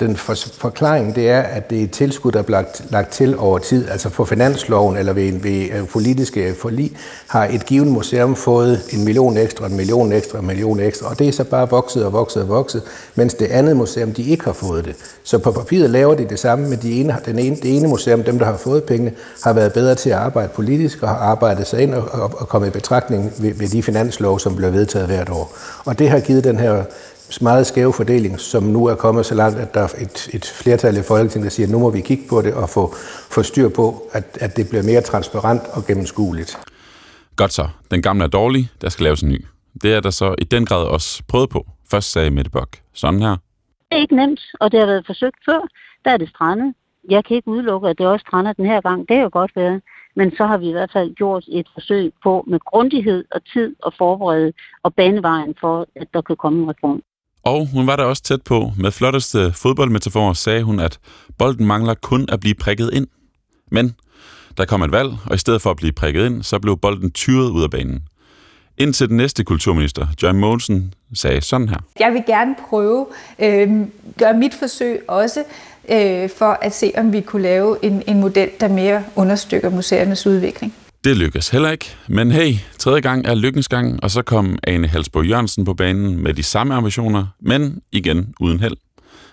Den 0.02 0.16
for, 0.16 0.34
forklaring 0.58 1.16
det 1.16 1.30
er, 1.30 1.42
at 1.42 1.70
det 1.70 1.80
er 1.80 1.84
et 1.84 1.92
tilskud, 1.92 2.32
der 2.32 2.40
er 2.40 2.44
lagt, 2.48 2.84
lagt 2.90 3.12
til 3.12 3.38
over 3.38 3.58
tid, 3.58 3.90
altså 3.90 4.10
på 4.10 4.26
finansloven 4.26 4.98
eller 4.98 5.14
ved, 5.14 5.34
ved 5.34 5.70
øh, 5.72 5.88
politiske 5.88 6.56
forlig, 6.60 6.92
har 7.28 7.46
et 7.46 7.66
givet 7.66 7.88
museum 7.88 8.36
fået 8.36 8.82
en 8.90 9.06
million 9.06 9.38
ekstra, 9.38 9.66
en 9.66 9.76
million 9.76 10.12
ekstra, 10.12 10.40
en 10.40 10.48
million 10.48 10.80
ekstra, 10.80 11.10
og 11.10 11.20
det 11.20 11.28
er 11.28 11.32
så 11.32 11.44
bare 11.44 11.70
vokset 11.70 12.06
og 12.06 12.14
vokset 12.14 12.42
og 12.42 12.50
vokset, 12.50 12.82
mens 13.16 13.34
det 13.34 13.46
andet 13.46 13.78
museum, 13.78 14.14
de 14.14 14.24
ikke 14.24 14.46
har 14.46 14.54
fået 14.54 14.86
det. 14.86 14.96
Så 15.24 15.38
på 15.38 15.52
papiret 15.52 15.90
laver 15.90 16.16
de 16.16 16.30
det 16.30 16.40
samme, 16.40 16.70
men 16.70 16.80
de 16.82 17.02
ene, 17.02 17.16
den 17.26 17.40
ene, 17.40 17.56
det 17.56 17.78
ene 17.78 17.88
museum, 17.88 18.24
dem 18.24 18.40
der 18.40 18.46
har 18.46 18.58
fået 18.58 18.84
pengene, 18.84 19.12
har 19.44 19.54
været 19.54 19.74
bedre 19.74 19.96
til 19.96 20.10
at 20.10 20.18
arbejde 20.18 20.50
politisk 20.56 21.04
og 21.04 21.10
har 21.10 21.16
arbejdet 21.16 21.68
sig 21.68 21.82
ind 21.82 21.94
og, 21.96 22.10
og, 22.12 22.34
og 22.38 22.48
kommet 22.48 22.68
i 22.68 22.72
betragtning 22.72 23.34
ved, 23.38 23.54
ved 23.54 23.68
de 23.68 23.84
finanslov, 23.84 24.40
som 24.40 24.56
bliver 24.56 24.72
vedtaget 24.72 25.08
hvert 25.08 25.30
år. 25.30 25.58
Og 25.86 26.00
det 26.00 26.10
har 26.10 26.20
givet 26.20 26.44
den 26.44 26.60
her 26.60 26.84
meget 27.41 27.67
skæve 27.67 27.94
fordeling, 27.94 28.39
som 28.39 28.63
nu 28.63 28.86
er 28.86 28.96
kommet 28.96 29.26
så 29.26 29.36
langt, 29.36 29.60
at 29.60 29.74
der 29.74 29.80
er 29.82 29.88
et, 30.02 30.30
et 30.34 30.46
flertal 30.46 30.98
i 30.98 31.02
Folketinget, 31.02 31.44
der 31.44 31.50
siger, 31.50 31.67
at 31.67 31.72
nu 31.72 31.80
må 31.80 31.89
vi 31.89 32.02
kigge 32.02 32.24
på 32.30 32.41
det 32.41 32.54
og 32.54 32.70
få, 32.70 32.94
få 33.32 33.44
styr 33.44 33.70
på, 33.70 34.10
at, 34.12 34.38
at 34.41 34.58
det 34.58 34.70
bliver 34.70 34.84
mere 34.84 35.02
transparent 35.02 35.62
og 35.74 35.86
gennemskueligt. 35.88 36.58
Godt 37.36 37.54
så. 37.54 37.67
Den 37.91 38.02
gamle 38.02 38.24
er 38.24 38.28
dårlig, 38.28 38.70
der 38.82 38.89
skal 38.89 39.04
laves 39.04 39.22
en 39.22 39.30
ny. 39.30 39.46
Det 39.82 39.94
er 39.94 40.00
der 40.00 40.10
så 40.10 40.36
i 40.38 40.44
den 40.44 40.65
grad 40.65 40.84
også 40.86 41.24
prøvet 41.28 41.50
på. 41.50 41.67
Først 41.91 42.12
sagde 42.12 42.32
Mette 42.32 42.52
Bock 42.52 42.78
sådan 42.94 43.22
her. 43.22 43.36
Det 43.89 43.98
er 43.98 44.02
ikke 44.02 44.15
nemt, 44.15 44.41
og 44.60 44.72
det 44.72 44.80
har 44.80 44.88
været 44.88 45.06
forsøgt 45.06 45.39
før. 45.46 45.60
Der 46.06 46.12
er 46.12 46.17
det 46.17 46.30
strandet. 46.30 46.74
Jeg 47.10 47.26
kan 47.26 47.36
ikke 47.36 47.48
udelukke, 47.48 47.89
at 47.89 47.98
det 47.98 48.08
også 48.08 48.24
strander 48.28 48.54
den 48.54 48.65
her 48.65 48.82
gang. 48.82 49.10
Det 49.10 49.17
er 49.17 49.22
jo 49.22 49.30
godt 49.32 49.52
været. 49.56 49.82
Men 50.15 50.36
så 50.36 50.46
har 50.46 50.58
vi 50.58 50.70
i 50.70 50.72
hvert 50.72 50.91
fald 50.94 51.15
gjort 51.15 51.46
et 51.48 51.67
forsøg 51.74 52.13
på 52.24 52.44
med 52.48 52.60
grundighed 52.60 53.26
og 53.32 53.41
tid 53.54 53.76
at 53.86 53.94
forberede 53.98 54.54
og 54.84 54.94
banevejen 54.94 55.56
for, 55.60 55.88
at 55.96 56.08
der 56.13 56.22
kan 56.22 56.36
komme 56.36 56.63
en 56.63 56.70
reform. 56.70 57.02
Og 57.44 57.68
hun 57.74 57.88
var 57.88 57.96
der 57.96 58.04
også 58.04 58.24
tæt 58.24 58.42
på. 58.42 58.72
Med 58.78 58.92
flotteste 58.92 59.54
fodboldmetafor 59.54 60.34
sagde 60.34 60.64
hun, 60.64 60.80
at 60.80 61.00
bolden 61.38 61.66
mangler 61.66 61.94
kun 61.94 62.26
at 62.30 62.40
blive 62.40 62.56
prikket 62.56 62.90
ind. 62.94 63.08
Men 63.72 63.96
der 64.58 64.66
kom 64.66 64.82
et 64.82 64.92
valg, 64.92 65.10
og 65.26 65.36
i 65.36 65.38
stedet 65.38 65.62
for 65.62 65.72
at 65.72 65.78
blive 65.78 65.92
prikket 65.92 66.26
ind, 66.26 66.44
så 66.44 66.60
blev 66.60 66.78
bolden 66.78 67.12
tyret 67.12 67.50
ud 67.50 67.64
af 67.64 67.70
banen. 67.70 68.04
Indtil 68.78 69.10
den 69.10 69.18
næste 69.18 69.44
kulturminister, 69.44 70.08
Joy 70.24 70.32
Mogensen, 70.32 70.94
sagde 71.14 71.42
sådan 71.42 71.70
her. 71.70 71.78
Jeg 72.00 72.14
vil 72.14 72.24
gerne 72.28 72.56
prøve, 72.70 73.08
øh, 73.40 73.72
gøre 74.18 74.34
mit 74.34 74.54
forsøg 74.54 75.02
også, 75.08 75.44
øh, 75.90 76.30
for 76.30 76.58
at 76.62 76.74
se, 76.74 76.92
om 76.98 77.14
vi 77.14 77.22
kunne 77.22 77.42
lave 77.42 77.86
en, 77.86 78.04
en 78.08 78.20
model, 78.20 78.50
der 78.60 78.68
mere 78.68 79.04
understøtter 79.16 79.70
museernes 79.70 80.28
udvikling. 80.28 80.74
Det 81.04 81.18
lykkedes 81.18 81.50
heller 81.50 81.72
ikke, 81.72 81.86
men 82.08 82.32
hey, 82.32 82.54
tredje 82.80 83.02
gang 83.02 83.26
er 83.26 83.36
lykkens 83.36 83.68
gang, 83.68 84.04
og 84.04 84.12
så 84.12 84.22
kom 84.22 84.58
Ane 84.64 84.88
Halsborg 84.88 85.26
Jørgensen 85.26 85.66
på 85.66 85.74
banen 85.74 86.24
med 86.24 86.34
de 86.34 86.44
samme 86.44 86.74
ambitioner, 86.74 87.28
men 87.40 87.82
igen 87.92 88.34
uden 88.40 88.60
held. 88.60 88.78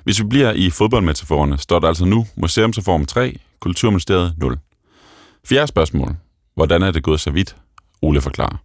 Hvis 0.04 0.20
vi 0.20 0.24
bliver 0.24 0.52
i 0.52 0.70
fodboldmetaforerne, 0.70 1.58
står 1.58 1.78
der 1.78 1.88
altså 1.88 2.04
nu 2.04 2.26
Museumsreform 2.36 3.06
3, 3.06 3.38
Kulturministeriet 3.60 4.34
0. 4.38 4.58
Fjerde 5.48 5.66
spørgsmål. 5.66 6.16
Hvordan 6.54 6.82
er 6.82 6.90
det 6.90 7.02
gået 7.02 7.20
så 7.20 7.30
vidt? 7.30 7.56
Ole 8.02 8.20
forklarer. 8.20 8.56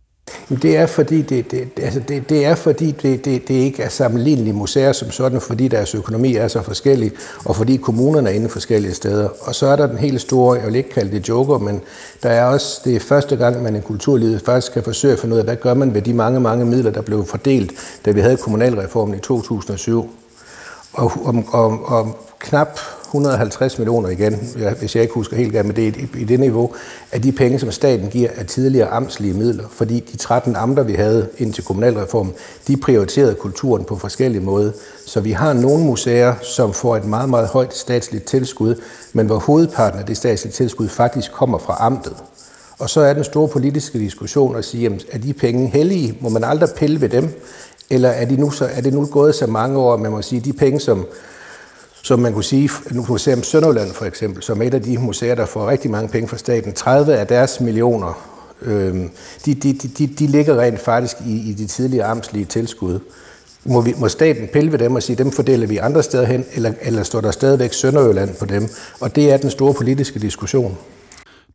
Det 0.50 0.78
er 0.78 0.86
fordi, 0.86 1.22
det, 1.22 1.52
det, 1.52 1.70
altså 1.78 2.00
det, 2.00 2.30
det, 2.30 2.46
er 2.46 2.56
fordi 2.56 2.92
det, 2.92 3.26
det, 3.26 3.48
det 3.48 3.54
ikke 3.54 3.84
er 3.84 3.90
sammenlignelige 3.90 4.54
museer 4.54 4.92
som 4.92 5.12
sådan, 5.12 5.42
fordi 5.42 5.68
deres 5.68 5.96
økonomi 5.96 6.36
er 6.36 6.48
så 6.48 6.62
forskellig, 6.62 7.12
og 7.46 7.56
fordi 7.56 7.78
kommunerne 7.78 8.30
er 8.30 8.34
inde 8.34 8.50
forskellige 8.50 8.94
steder. 8.94 9.30
Og 9.42 9.56
så 9.56 9.68
er 9.68 9.76
der 9.76 9.88
den 9.88 9.98
helt 9.98 10.22
store, 10.22 10.58
jeg 10.60 10.68
vil 10.68 10.76
ikke 10.76 10.90
kalde 10.90 11.12
det 11.12 11.30
joker, 11.30 11.58
men 11.58 11.82
der 12.24 12.30
er 12.30 12.46
også, 12.46 12.82
det 12.86 12.96
er 12.96 13.00
første 13.00 13.36
gang, 13.36 13.64
man 13.64 13.76
i 13.76 13.82
kulturlivet 13.82 14.42
faktisk 14.42 14.74
kan 14.74 14.84
forsøge 14.84 15.14
at 15.14 15.20
finde 15.20 15.34
ud 15.34 15.40
af, 15.40 15.46
hvad 15.46 15.56
gør 15.56 15.74
man 15.74 15.94
ved 15.94 16.02
de 16.02 16.14
mange, 16.14 16.40
mange 16.40 16.66
midler, 16.66 16.92
der 16.92 17.02
blev 17.02 17.26
fordelt, 17.26 17.72
da 18.06 18.12
vi 18.12 18.20
havde 18.20 18.38
kommunalreformen 18.38 19.16
i 19.16 19.20
2007. 19.20 20.10
Og, 20.94 21.12
og, 21.24 21.44
og, 21.52 21.86
og 21.86 22.33
knap 22.44 22.80
150 23.04 23.78
millioner 23.78 24.10
igen, 24.10 24.54
hvis 24.80 24.96
jeg 24.96 25.02
ikke 25.04 25.14
husker 25.14 25.38
helt 25.38 25.52
galt, 25.52 25.66
men 25.66 25.76
det 25.76 25.88
er 25.88 25.92
i 26.18 26.24
det 26.24 26.40
niveau, 26.40 26.72
af 27.12 27.22
de 27.22 27.32
penge, 27.32 27.60
som 27.60 27.72
staten 27.72 28.10
giver 28.10 28.30
af 28.36 28.46
tidligere 28.46 28.88
amtslige 28.88 29.34
midler. 29.34 29.64
Fordi 29.72 30.00
de 30.00 30.18
13 30.18 30.56
amter, 30.56 30.84
vi 30.84 30.94
havde 30.94 31.28
indtil 31.38 31.64
kommunalreformen, 31.64 32.34
de 32.68 32.78
prioriterede 32.78 33.36
kulturen 33.36 33.86
på 33.86 33.96
forskellige 33.96 34.42
måder. 34.42 34.72
Så 35.06 35.22
vi 35.22 35.32
har 35.32 35.54
nogle 35.54 35.84
museer, 35.84 36.36
som 36.42 36.74
får 36.74 36.98
et 36.98 37.06
meget, 37.06 37.30
meget 37.30 37.48
højt 37.48 37.76
statsligt 37.76 38.26
tilskud, 38.26 38.76
men 39.14 39.26
hvor 39.26 39.40
hovedparten 39.40 40.00
af 40.00 40.06
det 40.06 40.18
statslige 40.18 40.54
tilskud 40.54 40.88
faktisk 40.88 41.32
kommer 41.32 41.58
fra 41.58 41.78
amtet. 41.80 42.16
Og 42.80 42.90
så 42.90 43.02
er 43.02 43.14
den 43.14 43.24
store 43.24 43.48
politiske 43.48 44.00
diskussion 44.00 44.56
at 44.56 44.66
sige, 44.66 44.84
jamen, 44.84 45.00
er 45.12 45.18
de 45.18 45.34
penge 45.34 45.68
hellige? 45.68 46.18
Må 46.22 46.30
man 46.30 46.44
aldrig 46.44 46.70
pille 46.78 47.02
ved 47.02 47.10
dem? 47.10 47.42
Eller 47.90 48.10
er, 48.10 48.26
de 48.26 48.38
nu 48.38 48.52
så, 48.52 48.66
er 48.66 48.82
det 48.82 48.94
nu 48.94 49.06
gået 49.06 49.36
så 49.36 49.48
mange 49.48 49.80
år, 49.80 49.94
at 49.94 50.00
man 50.00 50.12
må 50.12 50.22
sige, 50.22 50.40
at 50.40 50.46
de 50.46 50.54
penge, 50.54 50.80
som 50.80 51.06
så 52.04 52.16
man 52.16 52.34
kunne 52.34 52.44
sige, 52.44 52.70
nu 52.92 53.06
Museum 53.10 53.44
Sønderland 53.44 53.94
for 53.94 54.06
eksempel, 54.06 54.44
som 54.44 54.62
er 54.62 54.66
et 54.66 54.74
af 54.74 54.82
de 54.82 54.98
museer, 54.98 55.36
der 55.36 55.46
får 55.46 55.70
rigtig 55.70 55.92
mange 55.92 56.10
penge 56.10 56.28
fra 56.28 56.38
staten, 56.38 56.74
30 56.74 57.18
af 57.18 57.28
deres 57.28 57.60
millioner, 57.60 58.30
øh, 58.62 58.96
de, 59.46 59.54
de, 59.54 59.74
de, 59.74 60.08
de 60.08 60.28
ligger 60.28 60.60
rent 60.60 60.80
faktisk 60.80 61.18
i, 61.26 61.50
i 61.50 61.54
de 61.54 61.68
tidligere 61.68 62.06
amtslige 62.06 62.46
tilskud. 62.46 63.00
Må, 63.66 63.82
vi, 63.82 63.94
må 63.98 64.08
staten 64.08 64.48
pille 64.54 64.72
ved 64.72 64.80
dem 64.80 64.96
og 64.96 65.04
sige, 65.04 65.16
dem 65.16 65.32
fordeler 65.32 65.68
vi 65.68 65.78
andre 65.78 66.04
steder 66.04 66.26
hen, 66.26 66.46
eller, 66.54 66.74
eller 66.82 67.04
står 67.04 67.22
der 67.22 67.32
stadigvæk 67.32 67.74
Sønderjylland 67.74 68.36
på 68.40 68.46
dem? 68.46 68.64
Og 69.02 69.16
det 69.16 69.32
er 69.32 69.38
den 69.38 69.52
store 69.52 69.74
politiske 69.74 70.20
diskussion. 70.20 70.78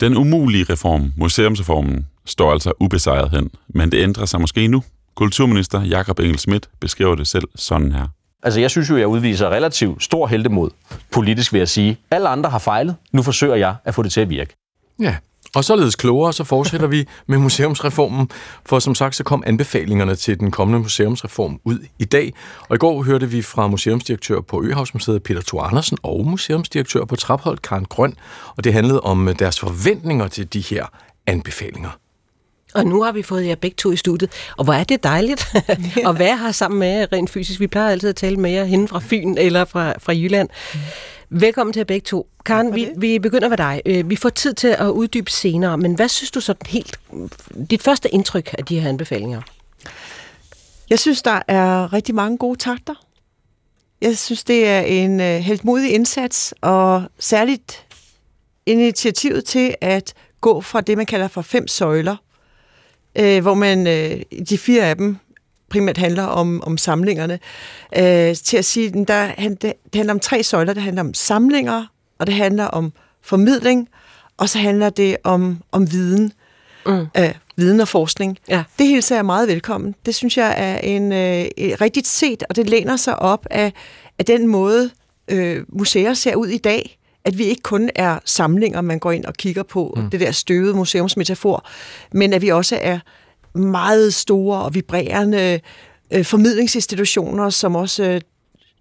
Den 0.01 0.17
umulige 0.17 0.65
reform, 0.65 1.13
museumsreformen, 1.17 2.07
står 2.27 2.53
altså 2.53 2.73
ubesejret 2.81 3.31
hen, 3.31 3.51
men 3.69 3.93
det 3.93 4.03
ændrer 4.03 4.27
sig 4.27 4.41
måske 4.41 4.69
nu. 4.69 4.83
Kulturminister 5.15 5.83
Jakob 5.83 6.19
Engel 6.19 6.39
Schmidt 6.39 6.69
beskriver 6.81 7.15
det 7.15 7.27
selv 7.27 7.45
sådan 7.57 7.93
her. 7.93 8.18
Altså, 8.43 8.61
jeg 8.61 8.71
synes 8.71 8.91
jo, 8.91 8.97
jeg 8.97 9.07
udviser 9.07 9.49
relativt 9.49 10.03
stor 10.05 10.27
heldemod, 10.27 10.71
politisk 11.13 11.53
vil 11.53 11.59
jeg 11.59 11.69
sige. 11.69 11.99
Alle 12.11 12.29
andre 12.29 12.51
har 12.51 12.59
fejlet. 12.59 12.97
Nu 13.13 13.23
forsøger 13.23 13.55
jeg 13.55 13.75
at 13.85 13.95
få 13.95 14.03
det 14.03 14.13
til 14.13 14.21
at 14.21 14.31
virke. 14.31 14.55
Ja, 15.01 15.17
Og 15.55 15.65
således 15.65 15.97
klogere, 15.97 16.33
så 16.33 16.45
fortsætter 16.45 16.87
vi 16.87 17.07
med 17.27 17.39
museumsreformen, 17.39 18.31
for 18.67 18.79
som 18.79 18.95
sagt, 18.95 19.15
så 19.17 19.25
kom 19.25 19.43
anbefalingerne 19.47 20.15
til 20.15 20.41
den 20.41 20.51
kommende 20.51 20.81
museumsreform 20.81 21.61
ud 21.65 21.79
i 21.99 22.05
dag. 22.05 22.33
Og 22.69 22.75
i 22.75 22.79
går 22.79 23.03
hørte 23.03 23.31
vi 23.31 23.43
fra 23.43 23.67
museumsdirektør 23.67 24.41
på 24.41 24.63
Øhavsmuseet 24.65 25.23
Peter 25.23 25.43
Thor 25.47 25.63
Andersen 25.63 25.99
og 26.03 26.27
museumsdirektør 26.27 27.05
på 27.05 27.17
Trapholdt 27.17 27.63
Karen 27.63 27.85
Grøn, 27.85 28.15
og 28.57 28.65
det 28.65 28.73
handlede 28.73 29.01
om 29.01 29.35
deres 29.39 29.61
forventninger 29.61 30.29
til 30.29 30.53
de 30.53 30.61
her 30.61 30.87
anbefalinger. 31.27 31.91
Og 32.75 32.87
nu 32.87 33.03
har 33.03 33.13
vi 33.13 33.23
fået 33.23 33.47
jer 33.47 33.55
begge 33.55 33.75
to 33.75 33.91
i 33.91 33.97
studiet, 33.97 34.31
og 34.57 34.65
hvor 34.65 34.73
er 34.73 34.85
det 34.85 35.03
dejligt 35.03 35.55
at 36.09 36.19
være 36.19 36.39
her 36.39 36.53
sammen 36.53 36.81
med 36.81 36.89
jer 36.89 37.13
rent 37.13 37.31
fysisk. 37.31 37.61
Vi 37.61 37.67
plejer 37.67 37.91
altid 37.91 38.09
at 38.09 38.17
tale 38.17 38.37
med 38.37 38.51
jer 38.51 38.65
henne 38.65 38.89
fra 38.89 39.01
Fyn 39.03 39.35
eller 39.39 39.65
fra, 39.65 39.95
fra 39.99 40.13
Jylland. 40.13 40.49
Velkommen 41.31 41.73
til 41.73 41.81
jer 41.81 41.85
begge 41.85 42.05
to. 42.05 42.29
Karen, 42.45 42.75
vi, 42.75 42.89
vi 42.97 43.19
begynder 43.19 43.49
med 43.49 43.57
dig. 43.57 43.83
Øh, 43.87 44.11
vi 44.11 44.17
får 44.17 44.29
tid 44.29 44.55
til 44.55 44.69
at 44.69 44.89
uddybe 44.89 45.31
senere, 45.31 45.79
men 45.79 45.95
hvad 45.95 46.09
synes 46.09 46.31
du 46.31 46.41
så 46.41 46.55
helt, 46.67 47.01
dit 47.71 47.83
første 47.83 48.15
indtryk 48.15 48.55
af 48.59 48.65
de 48.65 48.81
her 48.81 48.89
anbefalinger? 48.89 49.43
Jeg 50.91 50.99
synes, 50.99 51.23
der 51.23 51.43
er 51.49 51.93
rigtig 51.93 52.15
mange 52.15 52.39
gode 52.39 52.59
takter. 52.59 52.95
Jeg 54.01 54.19
synes, 54.19 54.45
det 54.45 54.69
er 54.69 54.81
en 54.81 55.21
uh, 55.21 55.27
helt 55.27 55.65
modig 55.65 55.95
indsats, 55.95 56.55
og 56.61 57.03
særligt 57.19 57.87
initiativet 58.67 59.45
til 59.45 59.75
at 59.81 60.15
gå 60.41 60.61
fra 60.61 60.81
det, 60.81 60.97
man 60.97 61.07
kalder 61.07 61.29
for 61.29 61.43
fem 61.43 61.69
søjler, 61.69 62.17
øh, 63.17 63.43
hvor 63.43 63.55
man 63.55 63.87
øh, 63.87 64.23
de 64.49 64.59
fire 64.59 64.85
af 64.85 64.97
dem 64.97 65.17
primært 65.69 65.97
handler 65.97 66.23
om, 66.23 66.63
om 66.63 66.79
samlingerne, 66.79 67.39
øh, 67.97 68.37
til 68.37 68.57
at 68.57 68.65
sige, 68.65 69.01
at 69.01 69.09
der, 69.09 69.27
det 69.63 69.75
handler 69.95 70.15
om 70.15 70.21
tre 70.21 70.43
søjler. 70.43 70.73
Det 70.73 70.83
handler 70.83 71.03
om 71.03 71.15
samlinger, 71.15 71.87
og 72.19 72.27
det 72.27 72.35
handler 72.35 72.65
om 72.65 72.93
formidling, 73.23 73.89
og 74.37 74.49
så 74.49 74.59
handler 74.59 74.91
det 74.91 75.17
om, 75.25 75.63
om 75.73 75.93
viden. 75.93 76.33
Mm. 76.87 77.07
Øh, 77.19 77.35
viden 77.57 77.81
og 77.81 77.89
forskning. 77.89 78.39
Ja. 78.49 78.63
Det 78.79 78.87
hilser 78.87 79.15
jeg 79.15 79.25
meget 79.25 79.49
velkommen. 79.49 79.95
Det 80.07 80.15
synes 80.15 80.37
jeg 80.37 80.55
er 80.57 80.79
en 80.79 81.13
øh, 81.13 81.47
rigtigt 81.59 82.07
set, 82.07 82.45
og 82.49 82.57
det 82.57 82.71
læner 82.71 82.97
sig 82.97 83.19
op 83.19 83.47
af, 83.51 83.73
af 84.19 84.25
den 84.25 84.47
måde, 84.47 84.91
øh, 85.29 85.65
museer 85.69 86.15
ser 86.15 86.35
ud 86.35 86.47
i 86.47 86.59
dag. 86.59 86.98
At 87.29 87.39
vi 87.39 87.45
ikke 87.45 87.63
kun 87.63 87.91
er 87.95 88.19
samlinger, 88.25 88.81
man 88.81 88.99
går 88.99 89.13
ind 89.13 89.25
og 89.25 89.35
kigger 89.35 89.63
på, 89.63 89.95
mm. 89.97 90.11
det 90.11 90.21
der 90.21 90.33
støvede 90.33 90.75
museumsmetafor, 90.75 91.67
men 92.13 92.33
at 92.33 92.43
vi 92.43 92.49
også 92.49 92.79
er 92.83 92.99
meget 93.59 94.15
store 94.15 94.63
og 94.63 94.75
vibrerende 94.75 95.61
øh, 96.11 96.25
formidlingsinstitutioner, 96.25 97.51
som 97.51 97.77
også 97.77 98.05
øh, 98.05 98.21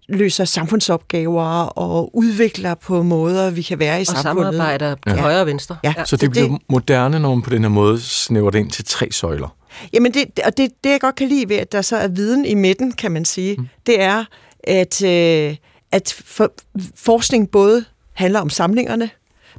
løser 0.08 0.44
samfundsopgaver 0.44 1.62
og 1.62 2.16
udvikler 2.16 2.74
på 2.74 3.02
måder, 3.02 3.50
vi 3.50 3.62
kan 3.62 3.78
være 3.78 3.98
i 3.98 4.00
og 4.00 4.06
samfundet. 4.06 4.46
Og 4.46 4.52
samarbejder 4.52 4.94
på 4.94 5.14
ja. 5.14 5.20
højre 5.20 5.40
og 5.40 5.46
venstre. 5.46 5.76
Ja. 5.84 5.94
ja. 5.98 6.04
Så 6.04 6.16
det, 6.16 6.20
det 6.20 6.30
bliver 6.30 6.58
moderne, 6.68 7.18
når 7.18 7.34
man 7.34 7.42
på 7.42 7.50
den 7.50 7.62
her 7.62 7.68
måde 7.68 8.00
snæver 8.00 8.50
det 8.50 8.58
ind 8.58 8.70
til 8.70 8.84
tre 8.84 9.12
søjler. 9.12 9.56
Jamen, 9.92 10.14
det, 10.14 10.24
og 10.46 10.56
det, 10.56 10.70
det 10.84 10.90
jeg 10.90 11.00
godt 11.00 11.14
kan 11.14 11.28
lide 11.28 11.48
ved, 11.48 11.56
at 11.56 11.72
der 11.72 11.82
så 11.82 11.96
er 11.96 12.08
viden 12.08 12.44
i 12.44 12.54
midten, 12.54 12.92
kan 12.92 13.12
man 13.12 13.24
sige, 13.24 13.56
mm. 13.58 13.68
det 13.86 14.00
er, 14.00 14.24
at, 14.64 15.04
øh, 15.04 15.56
at 15.92 16.22
for, 16.24 16.52
forskning 16.94 17.50
både 17.50 17.84
handler 18.18 18.40
om 18.40 18.50
samlingerne, 18.50 19.10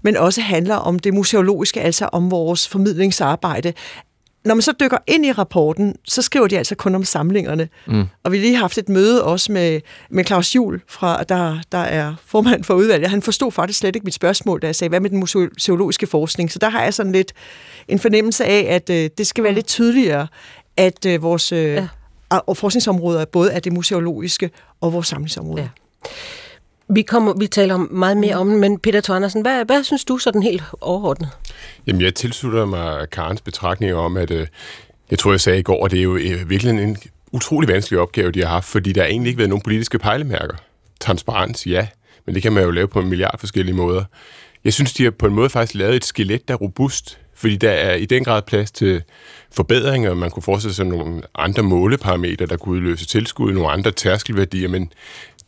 men 0.01 0.17
også 0.17 0.41
handler 0.41 0.75
om 0.75 0.99
det 0.99 1.13
museologiske, 1.13 1.81
altså 1.81 2.09
om 2.11 2.31
vores 2.31 2.67
formidlingsarbejde 2.67 3.73
når 4.45 4.55
man 4.55 4.61
så 4.61 4.73
dykker 4.79 4.97
ind 5.07 5.25
i 5.25 5.31
rapporten, 5.31 5.95
så 6.05 6.21
skriver 6.21 6.47
de 6.47 6.57
altså 6.57 6.75
kun 6.75 6.95
om 6.95 7.03
samlingerne. 7.03 7.69
Mm. 7.87 8.05
Og 8.23 8.31
vi 8.31 8.37
har 8.37 8.41
lige 8.41 8.55
haft 8.55 8.77
et 8.77 8.89
møde 8.89 9.23
også 9.23 9.51
med, 9.51 9.81
med 10.09 10.25
Claus 10.25 10.55
Juhl, 10.55 10.81
fra, 10.87 11.23
der, 11.23 11.59
der 11.71 11.77
er 11.77 12.15
formand 12.25 12.63
for 12.63 12.73
udvalget. 12.73 13.09
Han 13.09 13.21
forstod 13.21 13.51
faktisk 13.51 13.79
slet 13.79 13.95
ikke 13.95 14.05
mit 14.05 14.13
spørgsmål, 14.13 14.61
da 14.61 14.67
jeg 14.67 14.75
sagde, 14.75 14.89
hvad 14.89 14.99
med 14.99 15.09
den 15.09 15.19
museologiske 15.19 16.07
forskning? 16.07 16.51
Så 16.51 16.59
der 16.59 16.69
har 16.69 16.83
jeg 16.83 16.93
sådan 16.93 17.11
lidt 17.11 17.33
en 17.87 17.99
fornemmelse 17.99 18.45
af, 18.45 18.67
at 18.69 18.89
øh, 18.89 19.09
det 19.17 19.27
skal 19.27 19.43
være 19.43 19.53
lidt 19.53 19.67
tydeligere, 19.67 20.27
at 20.77 21.05
øh, 21.05 21.21
vores 21.21 21.51
øh, 21.51 21.59
ja. 21.59 21.87
og 22.29 22.57
forskningsområder 22.57 23.25
både 23.25 23.51
er 23.51 23.59
det 23.59 23.73
museologiske 23.73 24.49
og 24.81 24.93
vores 24.93 25.07
samlingsområde. 25.07 25.61
Ja. 25.61 25.69
Vi, 26.89 27.01
kommer, 27.01 27.33
vi 27.33 27.47
taler 27.47 27.77
meget 27.77 28.17
mere 28.17 28.35
om 28.35 28.47
men 28.47 28.79
Peter 28.79 29.01
Thornersen, 29.01 29.41
hvad, 29.41 29.65
hvad 29.65 29.83
synes 29.83 30.05
du 30.05 30.17
sådan 30.17 30.43
helt 30.43 30.63
overordnet? 30.81 31.29
Jamen, 31.87 32.01
jeg 32.01 32.15
tilslutter 32.15 32.65
mig 32.65 33.09
Karens 33.09 33.41
betragtning 33.41 33.93
om, 33.93 34.17
at 34.17 34.31
øh, 34.31 34.47
jeg 35.11 35.19
tror, 35.19 35.31
jeg 35.31 35.41
sagde 35.41 35.59
i 35.59 35.63
går, 35.63 35.85
at 35.85 35.91
det 35.91 35.99
er 35.99 36.03
jo 36.03 36.15
øh, 36.15 36.49
virkelig 36.49 36.83
en 36.83 36.97
utrolig 37.31 37.69
vanskelig 37.69 37.99
opgave, 37.99 38.31
de 38.31 38.41
har 38.41 38.47
haft, 38.47 38.65
fordi 38.65 38.93
der 38.93 39.01
har 39.01 39.07
egentlig 39.07 39.29
ikke 39.29 39.37
været 39.37 39.49
nogen 39.49 39.61
politiske 39.61 39.99
pejlemærker. 39.99 40.55
Transparens, 40.99 41.67
ja, 41.67 41.87
men 42.25 42.35
det 42.35 42.43
kan 42.43 42.53
man 42.53 42.63
jo 42.63 42.71
lave 42.71 42.87
på 42.87 42.99
en 42.99 43.09
milliard 43.09 43.39
forskellige 43.39 43.75
måder. 43.75 44.03
Jeg 44.63 44.73
synes, 44.73 44.93
de 44.93 45.03
har 45.03 45.11
på 45.11 45.25
en 45.25 45.33
måde 45.33 45.49
faktisk 45.49 45.75
lavet 45.75 45.95
et 45.95 46.05
skelet, 46.05 46.47
der 46.47 46.53
er 46.53 46.57
robust, 46.57 47.19
fordi 47.35 47.55
der 47.55 47.71
er 47.71 47.95
i 47.95 48.05
den 48.05 48.23
grad 48.23 48.41
plads 48.41 48.71
til 48.71 49.03
forbedringer. 49.51 50.13
Man 50.13 50.31
kunne 50.31 50.43
forestille 50.43 50.73
sig 50.73 50.85
nogle 50.85 51.21
andre 51.35 51.63
måleparametre, 51.63 52.45
der 52.45 52.57
kunne 52.57 52.75
udløse 52.75 53.05
tilskud, 53.05 53.53
nogle 53.53 53.69
andre 53.69 53.91
tærskelværdier, 53.91 54.67
men 54.69 54.91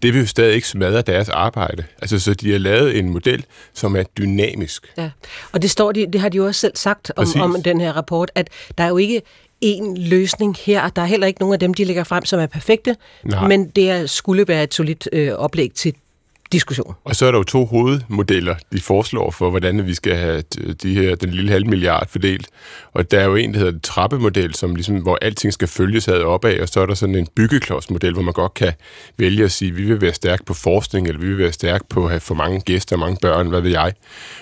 det 0.01 0.13
vil 0.13 0.19
jo 0.19 0.27
stadig 0.27 0.55
ikke 0.55 0.67
smadre 0.67 1.01
deres 1.01 1.29
arbejde. 1.29 1.83
Altså, 2.01 2.19
så 2.19 2.33
de 2.33 2.51
har 2.51 2.59
lavet 2.59 2.97
en 2.97 3.09
model, 3.09 3.45
som 3.73 3.95
er 3.95 4.03
dynamisk. 4.03 4.93
Ja, 4.97 5.09
og 5.51 5.61
det, 5.61 5.71
står 5.71 5.91
de, 5.91 6.07
det 6.13 6.21
har 6.21 6.29
de 6.29 6.37
jo 6.37 6.45
også 6.45 6.61
selv 6.61 6.75
sagt 6.75 7.11
om, 7.15 7.27
om 7.41 7.63
den 7.63 7.81
her 7.81 7.93
rapport, 7.93 8.31
at 8.35 8.49
der 8.77 8.83
er 8.83 8.87
jo 8.87 8.97
ikke 8.97 9.21
en 9.61 9.97
løsning 9.97 10.55
her. 10.65 10.89
Der 10.89 11.01
er 11.01 11.05
heller 11.05 11.27
ikke 11.27 11.39
nogen 11.39 11.53
af 11.53 11.59
dem, 11.59 11.73
de 11.73 11.85
lægger 11.85 12.03
frem, 12.03 12.25
som 12.25 12.39
er 12.39 12.45
perfekte, 12.45 12.95
Nej. 13.23 13.47
men 13.47 13.69
det 13.69 14.09
skulle 14.09 14.47
være 14.47 14.63
et 14.63 14.73
solidt 14.73 15.09
øh, 15.11 15.33
oplæg 15.33 15.71
til 15.75 15.93
diskussion. 16.51 16.95
Og 17.03 17.15
så 17.15 17.25
er 17.25 17.31
der 17.31 17.37
jo 17.39 17.43
to 17.43 17.65
hovedmodeller, 17.65 18.55
de 18.73 18.81
foreslår 18.81 19.31
for, 19.31 19.49
hvordan 19.49 19.87
vi 19.87 19.93
skal 19.93 20.15
have 20.15 20.41
de 20.83 20.93
her, 20.93 21.15
den 21.15 21.29
lille 21.29 21.51
halv 21.51 21.65
milliard 21.67 22.09
fordelt. 22.09 22.47
Og 22.93 23.11
der 23.11 23.19
er 23.19 23.25
jo 23.25 23.35
en, 23.35 23.53
der 23.53 23.57
hedder 23.57 23.73
en 23.73 23.79
trappemodel, 23.79 24.55
som 24.55 24.75
ligesom, 24.75 24.95
hvor 24.95 25.17
alting 25.21 25.53
skal 25.53 25.67
følges 25.67 26.07
ad 26.07 26.21
opad, 26.21 26.59
og 26.59 26.69
så 26.69 26.81
er 26.81 26.85
der 26.85 26.93
sådan 26.93 27.15
en 27.15 27.27
byggeklodsmodel, 27.35 28.13
hvor 28.13 28.21
man 28.21 28.33
godt 28.33 28.53
kan 28.53 28.73
vælge 29.17 29.43
at 29.43 29.51
sige, 29.51 29.71
at 29.71 29.77
vi 29.77 29.83
vil 29.83 30.01
være 30.01 30.13
stærk 30.13 30.45
på 30.45 30.53
forskning, 30.53 31.07
eller 31.07 31.21
vi 31.21 31.27
vil 31.27 31.37
være 31.37 31.51
stærk 31.51 31.81
på 31.89 32.03
at 32.03 32.09
have 32.09 32.19
for 32.19 32.35
mange 32.35 32.61
gæster, 32.61 32.97
mange 32.97 33.17
børn, 33.21 33.47
hvad 33.47 33.61
ved 33.61 33.71
jeg. 33.71 33.93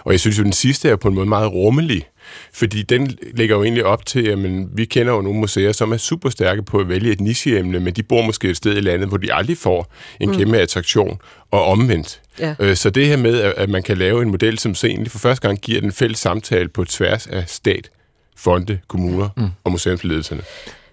Og 0.03 0.11
jeg 0.11 0.19
synes 0.19 0.39
jo, 0.39 0.43
den 0.43 0.53
sidste 0.53 0.89
er 0.89 0.95
på 0.95 1.07
en 1.07 1.15
måde 1.15 1.25
meget 1.25 1.51
rummelig, 1.51 2.05
fordi 2.53 2.81
den 2.81 3.17
lægger 3.33 3.55
jo 3.55 3.63
egentlig 3.63 3.85
op 3.85 4.05
til, 4.05 4.27
at 4.27 4.37
vi 4.77 4.85
kender 4.85 5.13
jo 5.13 5.21
nogle 5.21 5.39
museer, 5.39 5.71
som 5.71 5.91
er 5.91 5.97
super 5.97 6.29
stærke 6.29 6.63
på 6.63 6.77
at 6.77 6.89
vælge 6.89 7.11
et 7.11 7.21
nicheemne, 7.21 7.79
men 7.79 7.93
de 7.93 8.03
bor 8.03 8.21
måske 8.21 8.49
et 8.49 8.57
sted 8.57 8.77
i 8.77 8.81
landet, 8.81 9.07
hvor 9.07 9.17
de 9.17 9.33
aldrig 9.33 9.57
får 9.57 9.93
en 10.19 10.29
mm. 10.29 10.37
kæmpe 10.37 10.57
attraktion, 10.57 11.21
og 11.51 11.65
omvendt. 11.65 12.21
Ja. 12.39 12.55
Øh, 12.59 12.75
så 12.75 12.89
det 12.89 13.07
her 13.07 13.17
med, 13.17 13.41
at 13.41 13.69
man 13.69 13.83
kan 13.83 13.97
lave 13.97 14.21
en 14.21 14.29
model, 14.29 14.59
som 14.59 14.75
så 14.75 14.87
egentlig 14.87 15.11
for 15.11 15.19
første 15.19 15.47
gang 15.47 15.59
giver 15.59 15.81
den 15.81 15.91
fælles 15.91 16.19
samtale 16.19 16.67
på 16.67 16.85
tværs 16.85 17.27
af 17.27 17.43
stat, 17.47 17.89
fonde, 18.35 18.79
kommuner 18.87 19.29
mm. 19.37 19.47
og 19.63 19.71
museumsledelserne. 19.71 20.41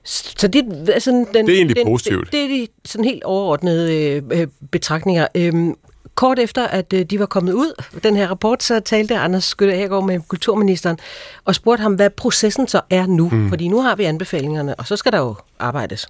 Så 0.04 0.48
det, 0.48 0.88
altså, 0.92 1.10
den, 1.10 1.46
det 1.46 1.52
er 1.52 1.56
egentlig 1.56 1.76
den, 1.76 1.86
positivt. 1.86 2.24
Det, 2.24 2.32
det 2.32 2.44
er 2.44 2.48
de 2.48 2.68
sådan 2.84 3.04
helt 3.04 3.24
overordnede 3.24 3.94
øh, 3.94 4.22
øh 4.30 4.46
betragtninger. 4.70 5.26
Øhm, 5.34 5.74
Kort 6.16 6.38
efter, 6.38 6.66
at 6.66 6.92
øh, 6.92 7.02
de 7.02 7.18
var 7.18 7.26
kommet 7.26 7.52
ud, 7.52 7.82
den 8.02 8.16
her 8.16 8.28
rapport, 8.28 8.62
så 8.62 8.80
talte 8.80 9.16
Anders 9.16 9.44
Skytte 9.44 9.74
Agergaard 9.74 10.04
med 10.04 10.20
kulturministeren 10.28 10.98
og 11.44 11.54
spurgte 11.54 11.82
ham, 11.82 11.94
hvad 11.94 12.10
processen 12.10 12.68
så 12.68 12.80
er 12.90 13.06
nu. 13.06 13.28
Mm. 13.28 13.48
Fordi 13.48 13.68
nu 13.68 13.80
har 13.80 13.96
vi 13.96 14.04
anbefalingerne, 14.04 14.74
og 14.74 14.86
så 14.86 14.96
skal 14.96 15.12
der 15.12 15.18
jo 15.18 15.34
arbejdes. 15.58 16.06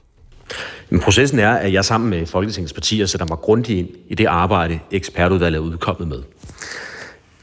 Men 0.90 1.00
processen 1.00 1.38
er, 1.38 1.54
at 1.54 1.72
jeg 1.72 1.84
sammen 1.84 2.10
med 2.10 2.26
Folketingets 2.26 2.72
partier 2.72 3.06
sætter 3.06 3.26
mig 3.30 3.38
grundigt 3.38 3.78
ind 3.78 3.88
i 4.08 4.14
det 4.14 4.26
arbejde, 4.26 4.78
ekspertudvalget 4.90 5.58
er 5.58 5.62
udkommet 5.62 6.08
med. 6.08 6.22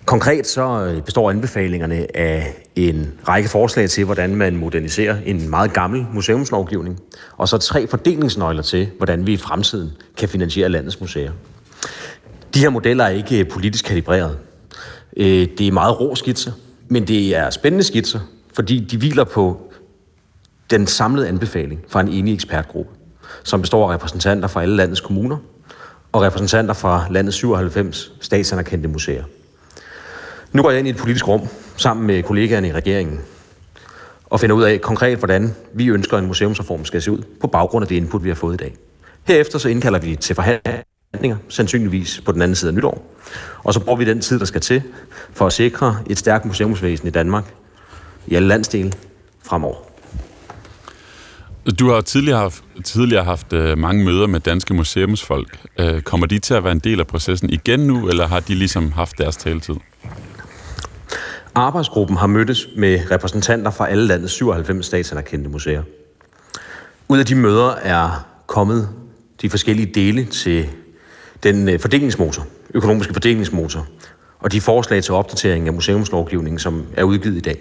Konkret 0.05 0.47
så 0.47 0.85
øh, 0.85 1.01
består 1.01 1.29
anbefalingerne 1.29 2.17
af 2.17 2.53
en 2.75 3.13
række 3.27 3.49
forslag 3.49 3.89
til, 3.89 4.05
hvordan 4.05 4.35
man 4.35 4.55
moderniserer 4.55 5.17
en 5.25 5.49
meget 5.49 5.73
gammel 5.73 6.05
museumslovgivning, 6.13 6.99
og 7.37 7.49
så 7.49 7.57
tre 7.57 7.87
fordelingsnøgler 7.87 8.61
til, 8.61 8.89
hvordan 8.97 9.27
vi 9.27 9.33
i 9.33 9.37
fremtiden 9.37 9.91
kan 10.17 10.29
finansiere 10.29 10.69
landets 10.69 11.01
museer. 11.01 11.31
De 12.53 12.59
her 12.59 12.69
modeller 12.69 13.03
er 13.03 13.09
ikke 13.09 13.39
øh, 13.39 13.49
politisk 13.49 13.85
kalibreret. 13.85 14.37
Øh, 15.17 15.47
det 15.57 15.67
er 15.67 15.71
meget 15.71 15.99
rå 15.99 16.15
skitser, 16.15 16.51
men 16.87 17.07
det 17.07 17.35
er 17.35 17.49
spændende 17.49 17.83
skitser, 17.83 18.19
fordi 18.53 18.79
de 18.79 18.97
hviler 18.97 19.23
på 19.23 19.71
den 20.69 20.87
samlede 20.87 21.27
anbefaling 21.27 21.81
fra 21.89 22.01
en 22.01 22.07
enig 22.07 22.33
ekspertgruppe, 22.33 22.91
som 23.43 23.61
består 23.61 23.89
af 23.89 23.93
repræsentanter 23.93 24.47
fra 24.47 24.61
alle 24.61 24.75
landets 24.75 25.01
kommuner 25.01 25.37
og 26.11 26.21
repræsentanter 26.21 26.73
fra 26.73 27.05
landets 27.09 27.37
97 27.37 28.11
statsanerkendte 28.21 28.89
museer. 28.89 29.23
Nu 30.51 30.61
går 30.61 30.69
jeg 30.69 30.79
ind 30.79 30.87
i 30.87 30.91
et 30.91 30.97
politisk 30.97 31.27
rum 31.27 31.41
sammen 31.77 32.07
med 32.07 32.23
kollegaerne 32.23 32.67
i 32.67 32.71
regeringen 32.71 33.19
og 34.25 34.39
finder 34.39 34.55
ud 34.55 34.63
af 34.63 34.81
konkret, 34.81 35.17
hvordan 35.17 35.55
vi 35.73 35.87
ønsker, 35.87 36.17
en 36.17 36.27
museumsreform 36.27 36.85
skal 36.85 37.01
se 37.01 37.11
ud 37.11 37.23
på 37.41 37.47
baggrund 37.47 37.83
af 37.83 37.87
det 37.87 37.95
input, 37.95 38.23
vi 38.23 38.29
har 38.29 38.35
fået 38.35 38.53
i 38.53 38.57
dag. 38.57 38.75
Herefter 39.23 39.59
så 39.59 39.69
indkalder 39.69 39.99
vi 39.99 40.15
til 40.15 40.35
forhandlinger 40.35 40.81
forhandlinger, 41.13 41.37
sandsynligvis 41.49 42.21
på 42.25 42.31
den 42.31 42.41
anden 42.41 42.55
side 42.55 42.69
af 42.69 42.75
nytår. 42.75 43.15
Og 43.63 43.73
så 43.73 43.79
bruger 43.79 43.97
vi 43.97 44.05
den 44.05 44.21
tid, 44.21 44.39
der 44.39 44.45
skal 44.45 44.61
til, 44.61 44.81
for 45.33 45.45
at 45.47 45.53
sikre 45.53 45.97
et 46.09 46.17
stærkt 46.17 46.45
museumsvæsen 46.45 47.07
i 47.07 47.11
Danmark, 47.11 47.53
i 48.27 48.35
alle 48.35 48.47
landsdele, 48.47 48.93
fremover. 49.43 49.75
Du 51.79 51.89
har 51.89 52.01
tidligere 52.01 52.39
haft, 52.39 52.63
tidligere 52.83 53.23
haft 53.23 53.53
uh, 53.53 53.77
mange 53.77 54.05
møder 54.05 54.27
med 54.27 54.39
danske 54.39 54.73
museumsfolk. 54.73 55.57
Uh, 55.81 56.01
kommer 56.01 56.27
de 56.27 56.39
til 56.39 56.53
at 56.53 56.63
være 56.63 56.71
en 56.71 56.79
del 56.79 56.99
af 56.99 57.07
processen 57.07 57.49
igen 57.49 57.79
nu, 57.79 58.07
eller 58.09 58.27
har 58.27 58.39
de 58.39 58.55
ligesom 58.55 58.91
haft 58.91 59.17
deres 59.17 59.37
taletid? 59.37 59.75
Arbejdsgruppen 61.55 62.17
har 62.17 62.27
mødtes 62.27 62.67
med 62.77 62.99
repræsentanter 63.11 63.71
fra 63.71 63.89
alle 63.89 64.07
landets 64.07 64.33
97 64.33 64.85
statsanerkendte 64.85 65.49
museer. 65.49 65.83
Ud 67.07 67.19
af 67.19 67.25
de 67.25 67.35
møder 67.35 67.71
er 67.71 68.27
kommet 68.47 68.89
de 69.41 69.49
forskellige 69.49 69.91
dele 69.93 70.25
til 70.25 70.69
den 71.43 71.69
øh, 71.69 71.79
fordelingsmotor, 71.79 72.47
økonomiske 72.73 73.13
fordelingsmotor, 73.13 73.87
og 74.39 74.51
de 74.51 74.61
forslag 74.61 75.03
til 75.03 75.13
opdatering 75.13 75.67
af 75.67 75.73
museumslovgivningen, 75.73 76.59
som 76.59 76.85
er 76.97 77.03
udgivet 77.03 77.37
i 77.37 77.39
dag. 77.39 77.57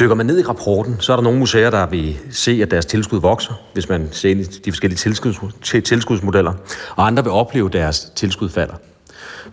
Dykker 0.00 0.14
man 0.14 0.26
ned 0.26 0.40
i 0.40 0.42
rapporten, 0.42 0.96
så 1.00 1.12
er 1.12 1.16
der 1.16 1.22
nogle 1.22 1.38
museer, 1.38 1.70
der 1.70 1.86
vil 1.86 2.18
se, 2.30 2.58
at 2.62 2.70
deres 2.70 2.86
tilskud 2.86 3.20
vokser, 3.20 3.52
hvis 3.72 3.88
man 3.88 4.08
ser 4.10 4.30
ind 4.30 4.40
i 4.40 4.44
de 4.44 4.72
forskellige 4.72 4.98
tilskuds, 4.98 5.38
tilskudsmodeller, 5.84 6.52
og 6.96 7.06
andre 7.06 7.22
vil 7.22 7.32
opleve, 7.32 7.66
at 7.66 7.72
deres 7.72 8.12
tilskud 8.16 8.48
falder. 8.48 8.74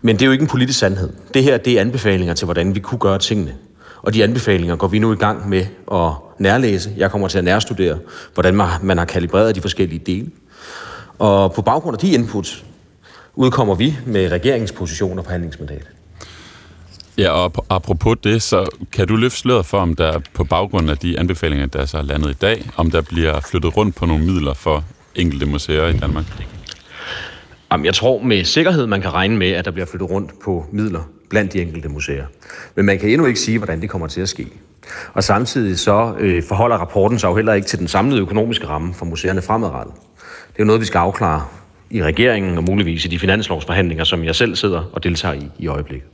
Men 0.01 0.15
det 0.15 0.21
er 0.21 0.25
jo 0.25 0.31
ikke 0.31 0.41
en 0.41 0.47
politisk 0.47 0.79
sandhed. 0.79 1.09
Det 1.33 1.43
her 1.43 1.57
det 1.57 1.73
er 1.73 1.81
anbefalinger 1.81 2.33
til, 2.33 2.45
hvordan 2.45 2.75
vi 2.75 2.79
kunne 2.79 2.99
gøre 2.99 3.19
tingene. 3.19 3.55
Og 4.01 4.13
de 4.13 4.23
anbefalinger 4.23 4.75
går 4.75 4.87
vi 4.87 4.99
nu 4.99 5.13
i 5.13 5.15
gang 5.15 5.49
med 5.49 5.65
at 5.91 6.11
nærlæse. 6.37 6.91
Jeg 6.97 7.11
kommer 7.11 7.27
til 7.27 7.37
at 7.37 7.43
nærstudere, 7.43 7.97
hvordan 8.33 8.55
man 8.81 8.97
har 8.97 9.05
kalibreret 9.05 9.55
de 9.55 9.61
forskellige 9.61 9.99
dele. 9.99 10.31
Og 11.19 11.53
på 11.53 11.61
baggrund 11.61 11.95
af 11.95 11.99
de 11.99 12.11
inputs, 12.11 12.65
udkommer 13.39 13.75
vi 13.75 13.97
med 14.05 14.31
regeringsposition 14.31 15.19
og 15.19 15.25
forhandlingsmandat. 15.25 15.83
Ja, 17.17 17.29
og 17.29 17.65
apropos 17.69 18.17
det, 18.23 18.41
så 18.41 18.69
kan 18.91 19.07
du 19.07 19.15
løfte 19.15 19.37
sløret 19.37 19.65
for, 19.65 19.77
om 19.79 19.95
der 19.95 20.19
på 20.33 20.43
baggrund 20.43 20.89
af 20.89 20.97
de 20.97 21.19
anbefalinger, 21.19 21.65
der 21.65 21.79
er 21.79 21.85
så 21.85 22.01
landet 22.01 22.29
i 22.29 22.33
dag, 22.33 22.69
om 22.77 22.91
der 22.91 23.01
bliver 23.01 23.39
flyttet 23.39 23.77
rundt 23.77 23.95
på 23.95 24.05
nogle 24.05 24.25
midler 24.25 24.53
for 24.53 24.83
enkelte 25.15 25.45
museer 25.45 25.87
i 25.87 25.97
Danmark? 25.97 26.25
Jamen, 27.71 27.85
jeg 27.85 27.93
tror 27.93 28.23
med 28.23 28.43
sikkerhed, 28.43 28.87
man 28.87 29.01
kan 29.01 29.13
regne 29.13 29.37
med, 29.37 29.51
at 29.51 29.65
der 29.65 29.71
bliver 29.71 29.85
flyttet 29.85 30.09
rundt 30.09 30.31
på 30.43 30.65
midler 30.71 31.09
blandt 31.29 31.53
de 31.53 31.61
enkelte 31.61 31.89
museer. 31.89 32.25
Men 32.75 32.85
man 32.85 32.99
kan 32.99 33.09
endnu 33.09 33.25
ikke 33.25 33.39
sige, 33.39 33.57
hvordan 33.57 33.81
det 33.81 33.89
kommer 33.89 34.07
til 34.07 34.21
at 34.21 34.29
ske. 34.29 34.47
Og 35.13 35.23
samtidig 35.23 35.79
så 35.79 36.15
øh, 36.19 36.43
forholder 36.43 36.77
rapporten 36.77 37.19
sig 37.19 37.27
jo 37.27 37.35
heller 37.35 37.53
ikke 37.53 37.67
til 37.67 37.79
den 37.79 37.87
samlede 37.87 38.21
økonomiske 38.21 38.67
ramme 38.67 38.93
for 38.93 39.05
museerne 39.05 39.41
fremadrettet. 39.41 39.93
Det 40.47 40.55
er 40.55 40.59
jo 40.59 40.65
noget, 40.65 40.81
vi 40.81 40.85
skal 40.85 40.97
afklare 40.97 41.45
i 41.91 42.03
regeringen 42.03 42.57
og 42.57 42.63
muligvis 42.63 43.05
i 43.05 43.07
de 43.07 43.19
finanslovsforhandlinger, 43.19 44.03
som 44.03 44.23
jeg 44.23 44.35
selv 44.35 44.55
sidder 44.55 44.89
og 44.93 45.03
deltager 45.03 45.33
i 45.33 45.49
i 45.59 45.67
øjeblikket. 45.67 46.07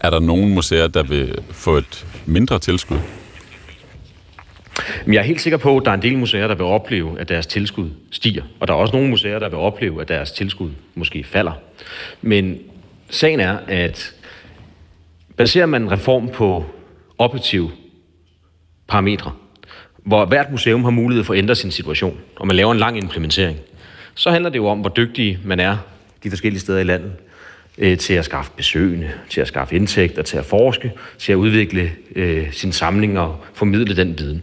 Er 0.00 0.10
der 0.10 0.20
nogle 0.20 0.48
museer, 0.48 0.86
der 0.86 1.02
vil 1.02 1.38
få 1.50 1.76
et 1.76 2.06
mindre 2.26 2.58
tilskud? 2.58 2.98
Men 5.04 5.14
jeg 5.14 5.20
er 5.20 5.24
helt 5.24 5.40
sikker 5.40 5.56
på, 5.56 5.76
at 5.76 5.84
der 5.84 5.90
er 5.90 5.94
en 5.94 6.02
del 6.02 6.18
museer, 6.18 6.48
der 6.48 6.54
vil 6.54 6.64
opleve, 6.64 7.20
at 7.20 7.28
deres 7.28 7.46
tilskud 7.46 7.90
stiger. 8.10 8.42
Og 8.60 8.68
der 8.68 8.74
er 8.74 8.78
også 8.78 8.94
nogle 8.94 9.10
museer, 9.10 9.38
der 9.38 9.48
vil 9.48 9.58
opleve, 9.58 10.00
at 10.00 10.08
deres 10.08 10.32
tilskud 10.32 10.70
måske 10.94 11.24
falder. 11.24 11.52
Men 12.22 12.58
sagen 13.10 13.40
er, 13.40 13.58
at 13.68 14.14
baserer 15.36 15.66
man 15.66 15.82
en 15.82 15.90
reform 15.90 16.28
på 16.28 16.64
objektive 17.18 17.70
parametre, 18.88 19.32
hvor 20.04 20.24
hvert 20.24 20.50
museum 20.50 20.84
har 20.84 20.90
mulighed 20.90 21.24
for 21.24 21.32
at 21.32 21.38
ændre 21.38 21.54
sin 21.54 21.70
situation, 21.70 22.18
og 22.36 22.46
man 22.46 22.56
laver 22.56 22.72
en 22.72 22.78
lang 22.78 22.98
implementering, 22.98 23.58
så 24.14 24.30
handler 24.30 24.50
det 24.50 24.58
jo 24.58 24.66
om, 24.66 24.80
hvor 24.80 24.90
dygtig 24.90 25.38
man 25.44 25.60
er 25.60 25.76
de 26.24 26.30
forskellige 26.30 26.60
steder 26.60 26.78
i 26.78 26.84
landet 26.84 27.12
øh, 27.78 27.98
til 27.98 28.14
at 28.14 28.24
skaffe 28.24 28.50
besøgende, 28.56 29.10
til 29.28 29.40
at 29.40 29.48
skaffe 29.48 29.76
indtægter, 29.76 30.22
til 30.22 30.36
at 30.36 30.44
forske, 30.44 30.92
til 31.18 31.32
at 31.32 31.36
udvikle 31.36 31.90
øh, 32.16 32.52
sin 32.52 32.72
samling 32.72 33.18
og 33.18 33.44
formidle 33.54 33.96
den 33.96 34.18
viden. 34.18 34.42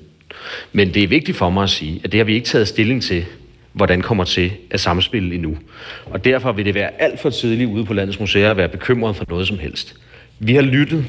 Men 0.73 0.93
det 0.93 1.03
er 1.03 1.07
vigtigt 1.07 1.37
for 1.37 1.49
mig 1.49 1.63
at 1.63 1.69
sige, 1.69 2.01
at 2.03 2.11
det 2.11 2.17
har 2.17 2.25
vi 2.25 2.33
ikke 2.33 2.47
taget 2.47 2.67
stilling 2.67 3.03
til, 3.03 3.25
hvordan 3.73 4.01
kommer 4.01 4.23
til 4.23 4.51
at 4.71 4.79
samspille 4.79 5.35
endnu. 5.35 5.57
Og 6.05 6.25
derfor 6.25 6.51
vil 6.51 6.65
det 6.65 6.75
være 6.75 7.01
alt 7.01 7.19
for 7.19 7.29
tidligt 7.29 7.69
ude 7.69 7.85
på 7.85 7.93
landets 7.93 8.19
museer 8.19 8.51
at 8.51 8.57
være 8.57 8.69
bekymret 8.69 9.15
for 9.15 9.25
noget 9.29 9.47
som 9.47 9.59
helst. 9.59 9.95
Vi 10.39 10.55
har 10.55 10.61
lyttet 10.61 11.05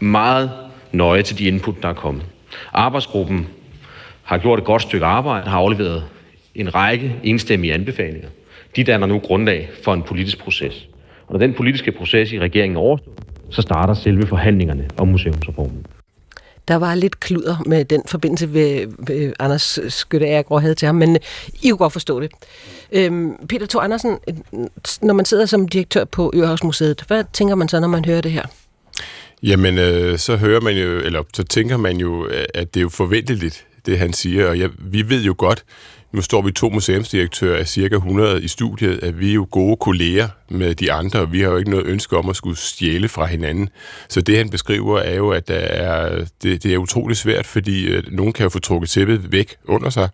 meget 0.00 0.50
nøje 0.92 1.22
til 1.22 1.38
de 1.38 1.44
input, 1.44 1.82
der 1.82 1.88
er 1.88 1.92
kommet. 1.92 2.24
Arbejdsgruppen 2.72 3.46
har 4.22 4.38
gjort 4.38 4.58
et 4.58 4.64
godt 4.64 4.82
stykke 4.82 5.06
arbejde, 5.06 5.50
har 5.50 5.58
afleveret 5.58 6.04
en 6.60 6.74
række 6.74 7.14
enstemmige 7.22 7.74
anbefalinger. 7.74 8.28
De 8.76 8.84
danner 8.84 9.06
nu 9.06 9.18
grundlag 9.18 9.70
for 9.84 9.94
en 9.94 10.02
politisk 10.02 10.38
proces. 10.38 10.88
Og 11.26 11.32
når 11.32 11.38
den 11.38 11.54
politiske 11.54 11.92
proces 11.92 12.32
i 12.32 12.38
regeringen 12.38 12.76
er 12.76 12.80
overstået, 12.80 13.18
så 13.50 13.62
starter 13.62 13.94
selve 13.94 14.26
forhandlingerne 14.26 14.88
om 14.96 15.08
museumsreformen. 15.08 15.86
Der 16.68 16.76
var 16.76 16.94
lidt 16.94 17.20
kluder 17.20 17.62
med 17.66 17.84
den 17.84 18.02
forbindelse, 18.06 18.52
ved, 18.54 18.86
ved 18.98 19.32
Anders 19.38 19.78
Skytte 19.88 20.44
havde 20.60 20.74
til 20.74 20.86
ham, 20.86 20.94
men 20.94 21.18
I 21.62 21.68
kunne 21.68 21.78
godt 21.78 21.92
forstå 21.92 22.20
det. 22.20 22.30
Øhm, 22.92 23.46
Peter 23.48 23.66
Thor 23.66 23.80
Andersen, 23.80 24.18
når 25.02 25.14
man 25.14 25.24
sidder 25.24 25.46
som 25.46 25.68
direktør 25.68 26.04
på 26.04 26.32
Ørehavsmuseet, 26.34 27.04
hvad 27.06 27.24
tænker 27.32 27.54
man 27.54 27.68
så, 27.68 27.80
når 27.80 27.88
man 27.88 28.04
hører 28.04 28.20
det 28.20 28.32
her? 28.32 28.46
Jamen, 29.42 29.78
øh, 29.78 30.18
så 30.18 30.36
hører 30.36 30.60
man 30.60 30.76
jo, 30.76 30.98
eller 30.98 31.22
så 31.34 31.44
tænker 31.44 31.76
man 31.76 31.96
jo, 31.96 32.28
at 32.54 32.74
det 32.74 32.80
er 32.80 32.82
jo 32.82 32.88
forventeligt, 32.88 33.66
det 33.86 33.98
han 33.98 34.12
siger, 34.12 34.48
og 34.48 34.58
jeg, 34.58 34.70
vi 34.78 35.10
ved 35.10 35.22
jo 35.22 35.34
godt, 35.38 35.64
nu 36.12 36.22
står 36.22 36.42
vi 36.42 36.52
to 36.52 36.68
museumsdirektører 36.68 37.58
af 37.58 37.68
cirka 37.68 37.94
100 37.94 38.42
i 38.42 38.48
studiet, 38.48 39.02
at 39.02 39.20
vi 39.20 39.30
er 39.30 39.34
jo 39.34 39.48
gode 39.50 39.76
kolleger 39.76 40.28
med 40.48 40.74
de 40.74 40.92
andre, 40.92 41.20
og 41.20 41.32
vi 41.32 41.40
har 41.40 41.50
jo 41.50 41.56
ikke 41.56 41.70
noget 41.70 41.86
ønske 41.86 42.16
om 42.16 42.28
at 42.28 42.36
skulle 42.36 42.56
stjæle 42.56 43.08
fra 43.08 43.26
hinanden. 43.26 43.68
Så 44.08 44.20
det, 44.20 44.36
han 44.36 44.50
beskriver, 44.50 44.98
er 44.98 45.14
jo, 45.14 45.30
at 45.30 45.48
der 45.48 45.54
er, 45.54 46.24
det, 46.42 46.62
det 46.62 46.74
er 46.74 46.78
utrolig 46.78 47.16
svært, 47.16 47.46
fordi 47.46 47.86
øh, 47.86 48.02
nogen 48.12 48.32
kan 48.32 48.44
jo 48.44 48.48
få 48.48 48.58
trukket 48.58 48.90
tæppet 48.90 49.32
væk 49.32 49.56
under 49.64 49.90
sig, 49.90 50.08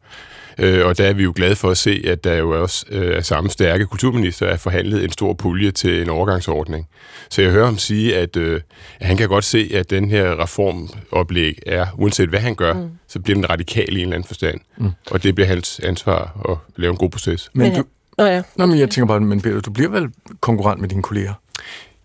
Øh, 0.58 0.86
og 0.86 0.98
der 0.98 1.04
er 1.06 1.12
vi 1.12 1.22
jo 1.22 1.32
glade 1.36 1.56
for 1.56 1.70
at 1.70 1.76
se, 1.76 2.02
at 2.06 2.24
der 2.24 2.34
jo 2.34 2.62
også 2.62 2.86
øh, 2.90 3.16
er 3.16 3.20
samme 3.20 3.50
stærke 3.50 3.86
kulturminister 3.86 4.46
er 4.46 4.56
forhandlet 4.56 5.04
en 5.04 5.12
stor 5.12 5.32
pulje 5.32 5.70
til 5.70 6.02
en 6.02 6.08
overgangsordning. 6.08 6.88
Så 7.30 7.42
jeg 7.42 7.50
hører 7.50 7.64
ham 7.64 7.78
sige, 7.78 8.16
at, 8.16 8.36
øh, 8.36 8.60
at 9.00 9.06
han 9.06 9.16
kan 9.16 9.28
godt 9.28 9.44
se, 9.44 9.70
at 9.74 9.90
den 9.90 10.10
her 10.10 10.42
reformoplæg 10.42 11.58
er, 11.66 11.86
uanset 11.98 12.28
hvad 12.28 12.40
han 12.40 12.54
gør, 12.54 12.72
mm. 12.72 12.90
så 13.08 13.20
bliver 13.20 13.34
den 13.34 13.50
radikal 13.50 13.88
i 13.88 13.94
en 13.94 14.00
eller 14.00 14.14
anden 14.14 14.26
forstand. 14.26 14.60
Mm. 14.76 14.90
Og 15.10 15.22
det 15.22 15.34
bliver 15.34 15.48
hans 15.48 15.80
ansvar 15.84 16.40
at 16.48 16.56
lave 16.76 16.90
en 16.90 16.96
god 16.96 17.10
proces. 17.10 17.50
Men 17.54 17.74
du, 17.74 17.84
Nå 18.18 18.24
ja. 18.24 18.42
Nå, 18.56 18.66
men 18.66 18.78
jeg 18.78 18.90
tænker 18.90 19.06
bare, 19.06 19.20
men 19.20 19.40
Peter, 19.40 19.60
du 19.60 19.70
bliver 19.70 19.90
vel 19.90 20.08
konkurrent 20.40 20.80
med 20.80 20.88
dine 20.88 21.02
kolleger? 21.02 21.32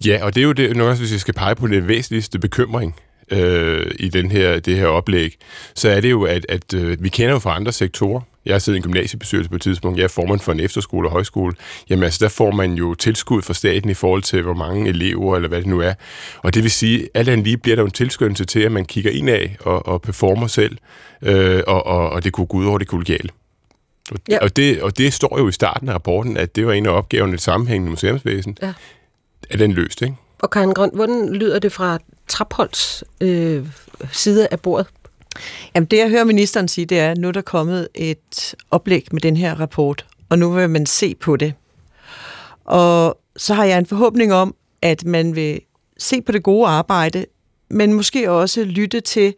Ja, 0.05 0.19
og 0.23 0.35
det 0.35 0.41
er 0.41 0.45
jo 0.45 0.51
det, 0.51 0.77
nok 0.77 0.87
også, 0.87 1.01
hvis 1.01 1.11
jeg 1.11 1.19
skal 1.19 1.33
pege 1.33 1.55
på 1.55 1.67
den 1.67 1.87
væsentligste 1.87 2.39
bekymring, 2.39 2.95
øh, 3.31 3.91
i 3.99 4.09
den 4.09 4.31
her, 4.31 4.59
det 4.59 4.77
her 4.77 4.87
oplæg, 4.87 5.37
så 5.75 5.89
er 5.89 6.01
det 6.01 6.11
jo, 6.11 6.23
at, 6.23 6.45
at 6.49 6.73
øh, 6.73 7.03
vi 7.03 7.09
kender 7.09 7.33
jo 7.33 7.39
fra 7.39 7.55
andre 7.55 7.71
sektorer. 7.71 8.21
Jeg 8.45 8.53
har 8.53 8.59
siddet 8.59 8.77
i 8.77 8.79
en 8.79 8.83
gymnasiebestyrelse 8.83 9.49
på 9.49 9.55
et 9.55 9.61
tidspunkt. 9.61 9.97
Jeg 9.97 10.03
er 10.03 10.07
formand 10.07 10.39
for 10.39 10.51
en 10.51 10.59
efterskole 10.59 11.07
og 11.07 11.11
højskole. 11.11 11.53
Jamen 11.89 12.03
altså, 12.03 12.19
der 12.21 12.29
får 12.29 12.51
man 12.51 12.73
jo 12.73 12.93
tilskud 12.93 13.41
fra 13.41 13.53
staten 13.53 13.89
i 13.89 13.93
forhold 13.93 14.23
til, 14.23 14.41
hvor 14.41 14.53
mange 14.53 14.89
elever 14.89 15.35
eller 15.35 15.49
hvad 15.49 15.59
det 15.59 15.67
nu 15.67 15.79
er. 15.79 15.93
Og 16.37 16.53
det 16.53 16.63
vil 16.63 16.71
sige, 16.71 17.01
at 17.03 17.09
alt 17.13 17.29
andet 17.29 17.43
lige 17.43 17.57
bliver 17.57 17.75
der 17.75 17.85
en 17.85 17.91
tilskyndelse 17.91 18.45
til, 18.45 18.59
at 18.59 18.71
man 18.71 18.85
kigger 18.85 19.11
ind 19.11 19.29
af 19.29 19.57
og, 19.59 19.87
og 19.87 20.01
performer 20.01 20.47
selv, 20.47 20.77
øh, 21.21 21.61
og, 21.67 21.85
og, 21.85 22.09
og 22.09 22.23
det 22.23 22.33
kunne 22.33 22.47
gå 22.47 22.57
ud 22.57 22.65
over 22.65 22.77
det 22.77 22.87
kollegiale. 22.87 23.29
Og, 24.11 24.17
ja. 24.29 24.37
og, 24.41 24.55
det, 24.55 24.81
og 24.81 24.97
det 24.97 25.13
står 25.13 25.39
jo 25.39 25.47
i 25.47 25.51
starten 25.51 25.89
af 25.89 25.93
rapporten, 25.93 26.37
at 26.37 26.55
det 26.55 26.67
var 26.67 26.73
en 26.73 26.85
af 26.85 26.91
opgaverne 26.91 27.31
i 27.31 27.33
et 27.33 27.41
sammenhængende 27.41 27.89
museumsvæsen. 27.89 28.57
Ja. 28.61 28.73
Er 29.49 29.57
den 29.57 29.71
løst, 29.71 30.01
ikke? 30.01 30.15
Og 30.39 30.49
Karen 30.49 30.73
Grøn, 30.73 30.91
hvordan 30.93 31.33
lyder 31.33 31.59
det 31.59 31.71
fra 31.71 31.99
Trapholds 32.29 33.03
øh, 33.21 33.67
side 34.11 34.47
af 34.51 34.59
bordet? 34.59 34.87
Jamen 35.75 35.87
det, 35.87 35.97
jeg 35.97 36.09
hører 36.09 36.23
ministeren 36.23 36.67
sige, 36.67 36.85
det 36.85 36.99
er, 36.99 37.11
at 37.11 37.17
nu 37.17 37.27
er 37.27 37.31
der 37.31 37.41
kommet 37.41 37.87
et 37.95 38.55
oplæg 38.71 39.07
med 39.11 39.21
den 39.21 39.37
her 39.37 39.59
rapport, 39.59 40.05
og 40.29 40.39
nu 40.39 40.51
vil 40.51 40.69
man 40.69 40.85
se 40.85 41.15
på 41.15 41.35
det. 41.35 41.53
Og 42.65 43.17
så 43.37 43.53
har 43.53 43.65
jeg 43.65 43.77
en 43.77 43.85
forhåbning 43.85 44.33
om, 44.33 44.55
at 44.81 45.05
man 45.05 45.35
vil 45.35 45.61
se 45.97 46.21
på 46.21 46.31
det 46.31 46.43
gode 46.43 46.67
arbejde, 46.67 47.25
men 47.69 47.93
måske 47.93 48.31
også 48.31 48.63
lytte 48.63 49.01
til 49.01 49.33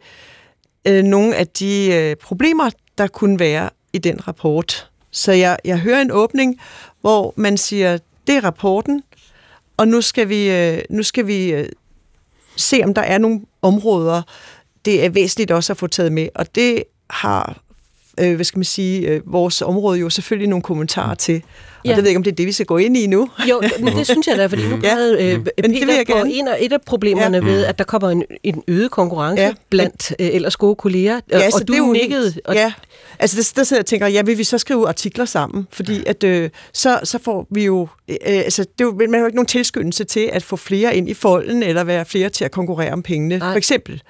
øh, 0.84 1.04
nogle 1.04 1.36
af 1.36 1.48
de 1.48 1.92
øh, 1.92 2.16
problemer, 2.16 2.70
der 2.98 3.06
kunne 3.06 3.38
være 3.38 3.70
i 3.92 3.98
den 3.98 4.28
rapport. 4.28 4.90
Så 5.10 5.32
jeg, 5.32 5.58
jeg 5.64 5.78
hører 5.78 6.00
en 6.00 6.10
åbning, 6.10 6.60
hvor 7.00 7.34
man 7.36 7.56
siger, 7.56 7.98
det 8.26 8.36
er 8.36 8.44
rapporten, 8.44 9.02
og 9.76 9.88
nu 9.88 10.00
skal 10.00 10.28
vi, 10.28 10.50
øh, 10.50 10.82
nu 10.90 11.02
skal 11.02 11.26
vi 11.26 11.52
øh, 11.52 11.68
se, 12.56 12.80
om 12.84 12.94
der 12.94 13.02
er 13.02 13.18
nogle 13.18 13.40
områder, 13.62 14.22
det 14.84 15.04
er 15.04 15.08
væsentligt 15.08 15.50
også 15.50 15.72
at 15.72 15.76
få 15.76 15.86
taget 15.86 16.12
med. 16.12 16.28
Og 16.34 16.54
det 16.54 16.84
har 17.10 17.62
øh, 18.20 18.34
hvad 18.34 18.44
skal 18.44 18.58
man 18.58 18.64
sige, 18.64 19.08
øh, 19.08 19.20
vores 19.26 19.62
område 19.62 19.98
jo 19.98 20.10
selvfølgelig 20.10 20.48
nogle 20.48 20.62
kommentarer 20.62 21.14
til. 21.14 21.42
Og 21.78 21.84
ja. 21.84 21.90
det 21.90 21.96
ved 21.96 22.02
jeg 22.02 22.10
ikke, 22.10 22.18
om 22.18 22.22
det 22.22 22.30
er 22.30 22.36
det, 22.36 22.46
vi 22.46 22.52
skal 22.52 22.66
gå 22.66 22.76
ind 22.76 22.96
i 22.96 23.06
nu. 23.06 23.28
Jo, 23.50 23.62
men 23.80 23.96
det 23.96 24.06
synes 24.12 24.26
jeg 24.26 24.36
da, 24.36 24.46
fordi 24.46 24.68
nu 24.68 24.78
ja. 24.82 24.90
havde 24.90 25.12
øh, 25.12 25.38
Peter 25.38 25.50
men 25.62 25.74
det 25.74 25.86
vil 25.86 25.94
jeg 25.94 26.06
gerne. 26.06 26.32
en 26.32 26.48
af, 26.48 26.56
et 26.60 26.72
af 26.72 26.80
problemerne 26.86 27.36
ja. 27.36 27.44
ved, 27.44 27.64
at 27.64 27.78
der 27.78 27.84
kommer 27.84 28.10
en, 28.10 28.24
en 28.42 28.62
øget 28.68 28.90
konkurrence 28.90 29.42
ja. 29.42 29.52
blandt 29.70 30.14
øh, 30.18 30.26
ellers 30.32 30.56
gode 30.56 30.74
kolleger, 30.74 31.20
ja, 31.30 31.36
og, 31.36 31.42
og 31.54 31.68
du 31.68 31.72
det 31.72 31.78
er 31.78 31.92
nikkede. 31.92 32.34
Og 32.44 32.54
ja, 32.54 32.72
altså 33.18 33.36
der, 33.36 33.52
der 33.56 33.64
sidder 33.64 33.78
jeg 33.78 33.82
og 33.82 33.86
tænker, 33.86 34.06
ja, 34.06 34.22
vil 34.22 34.38
vi 34.38 34.44
så 34.44 34.58
skrive 34.58 34.88
artikler 34.88 35.24
sammen? 35.24 35.66
Fordi 35.70 36.04
at, 36.06 36.24
øh, 36.24 36.50
så, 36.72 37.00
så 37.04 37.18
får 37.18 37.46
vi 37.50 37.64
jo, 37.64 37.88
øh, 38.08 38.16
altså 38.24 38.62
det 38.62 38.80
er 38.80 38.84
jo, 38.84 38.94
man 38.98 39.12
har 39.12 39.20
jo 39.20 39.26
ikke 39.26 39.36
nogen 39.36 39.46
tilskyndelse 39.46 40.04
til 40.04 40.30
at 40.32 40.42
få 40.42 40.56
flere 40.56 40.96
ind 40.96 41.08
i 41.08 41.14
folden, 41.14 41.62
eller 41.62 41.84
være 41.84 42.04
flere 42.04 42.28
til 42.28 42.44
at 42.44 42.50
konkurrere 42.50 42.92
om 42.92 43.02
pengene, 43.02 43.38
Nej. 43.38 43.52
for 43.52 43.56
eksempel. 43.56 44.02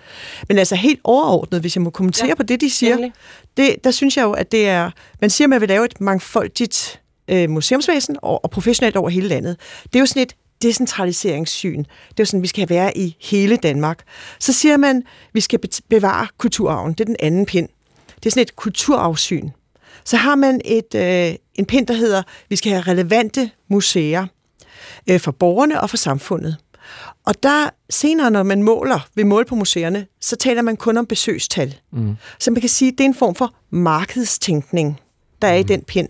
Men 0.49 0.59
altså 0.59 0.75
helt 0.75 1.01
overordnet, 1.05 1.61
hvis 1.61 1.77
jeg 1.77 1.83
må 1.83 1.91
kommentere 1.91 2.29
ja. 2.29 2.35
på 2.35 2.43
det, 2.43 2.61
de 2.61 2.71
siger, 2.71 3.11
det, 3.57 3.77
der 3.85 3.91
synes 3.91 4.17
jeg 4.17 4.23
jo, 4.23 4.33
at 4.33 4.53
det 4.53 4.69
er, 4.69 4.91
man 5.21 5.31
siger, 5.31 5.47
at 5.47 5.51
man 5.51 5.61
vil 5.61 5.69
lave 5.69 5.85
et 5.85 6.01
mangfoldigt 6.01 7.01
øh, 7.29 7.51
museumsvæsen 7.51 8.17
og, 8.23 8.45
og 8.45 8.51
professionelt 8.51 8.97
over 8.97 9.09
hele 9.09 9.29
landet. 9.29 9.57
Det 9.85 9.97
er 9.97 10.01
jo 10.01 10.07
sådan 10.07 10.23
et 10.23 10.35
decentraliseringssyn. 10.63 11.79
Det 11.79 11.89
er 11.89 12.15
jo 12.19 12.25
sådan, 12.25 12.43
vi 12.43 12.47
skal 12.47 12.69
være 12.69 12.99
i 12.99 13.17
hele 13.21 13.57
Danmark. 13.57 14.03
Så 14.41 14.53
siger 14.53 14.77
man, 14.77 15.03
vi 15.33 15.41
skal 15.41 15.61
bevare 15.91 16.27
kulturarven. 16.39 16.93
Det 16.93 17.01
er 17.01 17.05
den 17.05 17.17
anden 17.21 17.47
pind. 17.47 17.69
Det 18.23 18.27
er 18.27 18.31
sådan 18.31 18.43
et 18.43 18.57
kulturarvssyn. 18.57 19.51
Så 20.05 20.16
har 20.16 20.35
man 20.35 20.61
et, 20.64 20.95
øh, 20.95 21.35
en 21.55 21.66
pind, 21.66 21.87
der 21.87 21.95
hedder, 21.95 22.23
vi 22.49 22.57
skal 22.57 22.73
have 22.73 22.83
relevante 22.83 23.51
museer 23.68 24.27
øh, 25.11 25.20
for 25.20 25.33
borgerne 25.33 25.81
og 25.81 25.91
for 25.91 25.97
samfundet. 25.97 26.57
Og 27.25 27.43
der 27.43 27.70
senere, 27.91 28.31
når 28.31 28.43
man 28.43 28.62
måler, 28.62 29.09
ved 29.14 29.25
måle 29.25 29.45
på 29.45 29.55
museerne, 29.55 30.07
så 30.20 30.37
taler 30.37 30.62
man 30.62 30.77
kun 30.77 30.97
om 30.97 31.07
besøgstal. 31.07 31.75
Mm. 31.93 32.16
Så 32.39 32.51
man 32.51 32.61
kan 32.61 32.70
sige, 32.70 32.89
at 32.93 32.99
det 32.99 33.05
er 33.05 33.09
en 33.09 33.14
form 33.14 33.35
for 33.35 33.55
markedstænkning, 33.70 35.01
der 35.43 35.49
er 35.49 35.55
mm. 35.55 35.61
i 35.61 35.62
den 35.62 35.83
pind. 35.83 36.09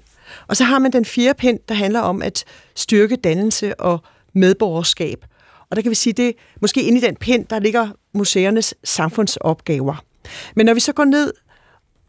Og 0.49 0.57
så 0.57 0.65
har 0.65 0.79
man 0.79 0.93
den 0.93 1.05
fjerde 1.05 1.35
pind, 1.39 1.59
der 1.69 1.75
handler 1.75 2.01
om 2.01 2.23
at 2.23 2.45
styrke 2.75 3.17
dannelse 3.17 3.81
og 3.81 3.99
medborgerskab. 4.33 5.25
Og 5.71 5.77
der 5.77 5.83
kan 5.83 5.91
vi 5.91 5.95
sige, 5.95 6.13
det 6.13 6.35
måske 6.61 6.83
inde 6.83 6.99
i 6.99 7.01
den 7.01 7.17
pind, 7.17 7.47
der 7.47 7.59
ligger 7.59 7.89
museernes 8.15 8.75
samfundsopgaver. 8.85 10.05
Men 10.57 10.67
når 10.67 10.75
vi 10.75 10.81
så 10.81 10.93
går 10.93 11.05
ned 11.05 11.33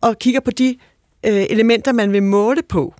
og 0.04 0.20
kigger 0.20 0.40
på 0.40 0.52
de 0.52 0.78
øh, 1.26 1.46
elementer, 1.50 1.92
man 1.92 2.12
vil 2.12 2.24
måle 2.24 2.62
på, 2.64 2.94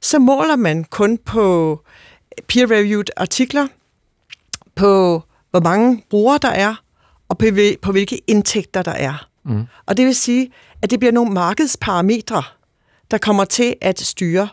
så 0.00 0.18
måler 0.18 0.56
man 0.56 0.84
kun 0.84 1.18
på 1.18 1.80
peer-reviewed 2.52 3.04
artikler, 3.16 3.66
på 4.74 5.22
hvor 5.50 5.60
mange 5.60 6.04
brugere 6.10 6.38
der 6.42 6.48
er, 6.48 6.74
og 7.28 7.38
på, 7.38 7.46
på 7.82 7.92
hvilke 7.92 8.20
indtægter 8.26 8.82
der 8.82 8.92
er. 8.92 9.28
Mm. 9.44 9.62
Og 9.86 9.96
det 9.96 10.06
vil 10.06 10.14
sige, 10.14 10.52
at 10.82 10.90
det 10.90 10.98
bliver 10.98 11.12
nogle 11.12 11.32
markedsparametre, 11.32 12.42
der 13.10 13.18
kommer 13.18 13.44
til 13.44 13.74
at 13.80 14.00
styre. 14.00 14.48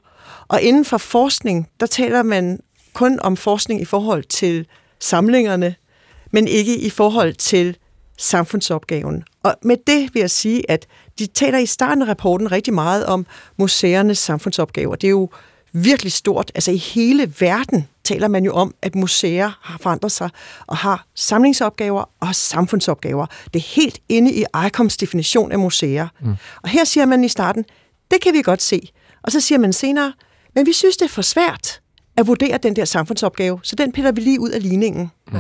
Og 0.48 0.62
inden 0.62 0.86
for 0.86 0.98
forskning, 0.98 1.70
der 1.80 1.86
taler 1.86 2.24
man 2.24 2.60
kun 2.94 3.20
om 3.20 3.38
forskning 3.38 3.82
i 3.82 3.86
forhold 3.86 4.24
til 4.24 4.68
samlingerne, 5.00 5.76
men 6.32 6.48
ikke 6.48 6.78
i 6.78 6.90
forhold 6.90 7.34
til 7.34 7.78
samfundsopgaven. 8.18 9.24
Og 9.44 9.56
med 9.64 9.78
det 9.88 10.14
vil 10.14 10.20
jeg 10.20 10.32
sige, 10.32 10.72
at 10.72 10.88
de 11.20 11.28
taler 11.28 11.60
i 11.60 11.66
starten 11.66 12.02
af 12.02 12.08
rapporten 12.08 12.52
rigtig 12.52 12.74
meget 12.74 13.06
om 13.06 13.26
museernes 13.58 14.18
samfundsopgaver. 14.18 14.96
Det 14.96 15.08
er 15.08 15.12
jo 15.12 15.30
virkelig 15.74 16.12
stort. 16.12 16.52
Altså 16.56 16.72
i 16.72 16.78
hele 16.78 17.34
verden 17.40 17.88
taler 18.04 18.28
man 18.28 18.46
jo 18.46 18.54
om, 18.54 18.76
at 18.82 18.96
museer 18.96 19.52
har 19.62 19.78
forandret 19.82 20.12
sig 20.12 20.30
og 20.68 20.78
har 20.78 21.06
samlingsopgaver 21.16 22.10
og 22.20 22.36
samfundsopgaver. 22.36 23.26
Det 23.54 23.60
er 23.60 23.82
helt 23.82 24.00
inde 24.10 24.34
i 24.34 24.46
ICOMs 24.66 24.98
definition 24.98 25.52
af 25.52 25.60
museer. 25.60 26.08
Mm. 26.22 26.36
Og 26.62 26.70
her 26.70 26.84
siger 26.84 27.06
man 27.06 27.24
i 27.24 27.28
starten, 27.28 27.66
det 28.12 28.22
kan 28.22 28.34
vi 28.34 28.42
godt 28.42 28.62
se. 28.62 28.90
Og 29.24 29.32
så 29.32 29.40
siger 29.40 29.60
man 29.60 29.74
senere, 29.74 30.14
men 30.56 30.66
vi 30.66 30.74
synes, 30.74 30.98
det 30.98 31.06
er 31.06 31.10
for 31.10 31.22
svært 31.22 31.82
at 32.18 32.28
vurdere 32.28 32.58
den 32.58 32.76
der 32.76 32.86
samfundsopgave, 32.86 33.60
så 33.64 33.76
den 33.76 33.92
piller 33.92 34.12
vi 34.12 34.22
lige 34.22 34.40
ud 34.40 34.50
af 34.50 34.64
ligningen. 34.64 35.12
Mm. 35.32 35.40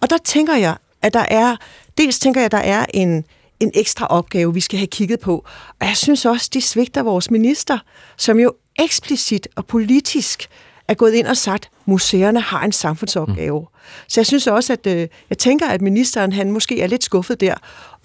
Og 0.00 0.10
der 0.10 0.18
tænker 0.24 0.56
jeg, 0.56 0.76
at 1.02 1.14
der 1.14 1.26
er, 1.30 1.56
dels 1.98 2.18
tænker 2.18 2.40
jeg, 2.40 2.46
at 2.46 2.52
der 2.52 2.58
er 2.58 2.86
en, 2.94 3.24
en 3.64 3.72
ekstra 3.74 4.06
opgave, 4.06 4.54
vi 4.54 4.60
skal 4.60 4.78
have 4.78 4.86
kigget 4.86 5.20
på. 5.20 5.44
Og 5.80 5.86
jeg 5.86 5.96
synes 5.96 6.24
også, 6.24 6.50
de 6.54 6.60
svigter 6.60 7.02
vores 7.02 7.30
minister, 7.30 7.78
som 8.16 8.38
jo 8.38 8.52
eksplicit 8.78 9.48
og 9.56 9.66
politisk 9.66 10.48
er 10.88 10.94
gået 10.94 11.14
ind 11.14 11.26
og 11.26 11.36
sagt, 11.36 11.70
museerne 11.86 12.40
har 12.40 12.64
en 12.64 12.72
samfundsopgave. 12.72 13.60
Mm. 13.60 13.66
Så 14.08 14.20
jeg 14.20 14.26
synes 14.26 14.46
også, 14.46 14.72
at 14.72 14.86
øh, 14.86 15.08
jeg 15.30 15.38
tænker, 15.38 15.68
at 15.68 15.82
ministeren 15.82 16.32
han 16.32 16.50
måske 16.50 16.80
er 16.80 16.86
lidt 16.86 17.04
skuffet 17.04 17.40
der, 17.40 17.54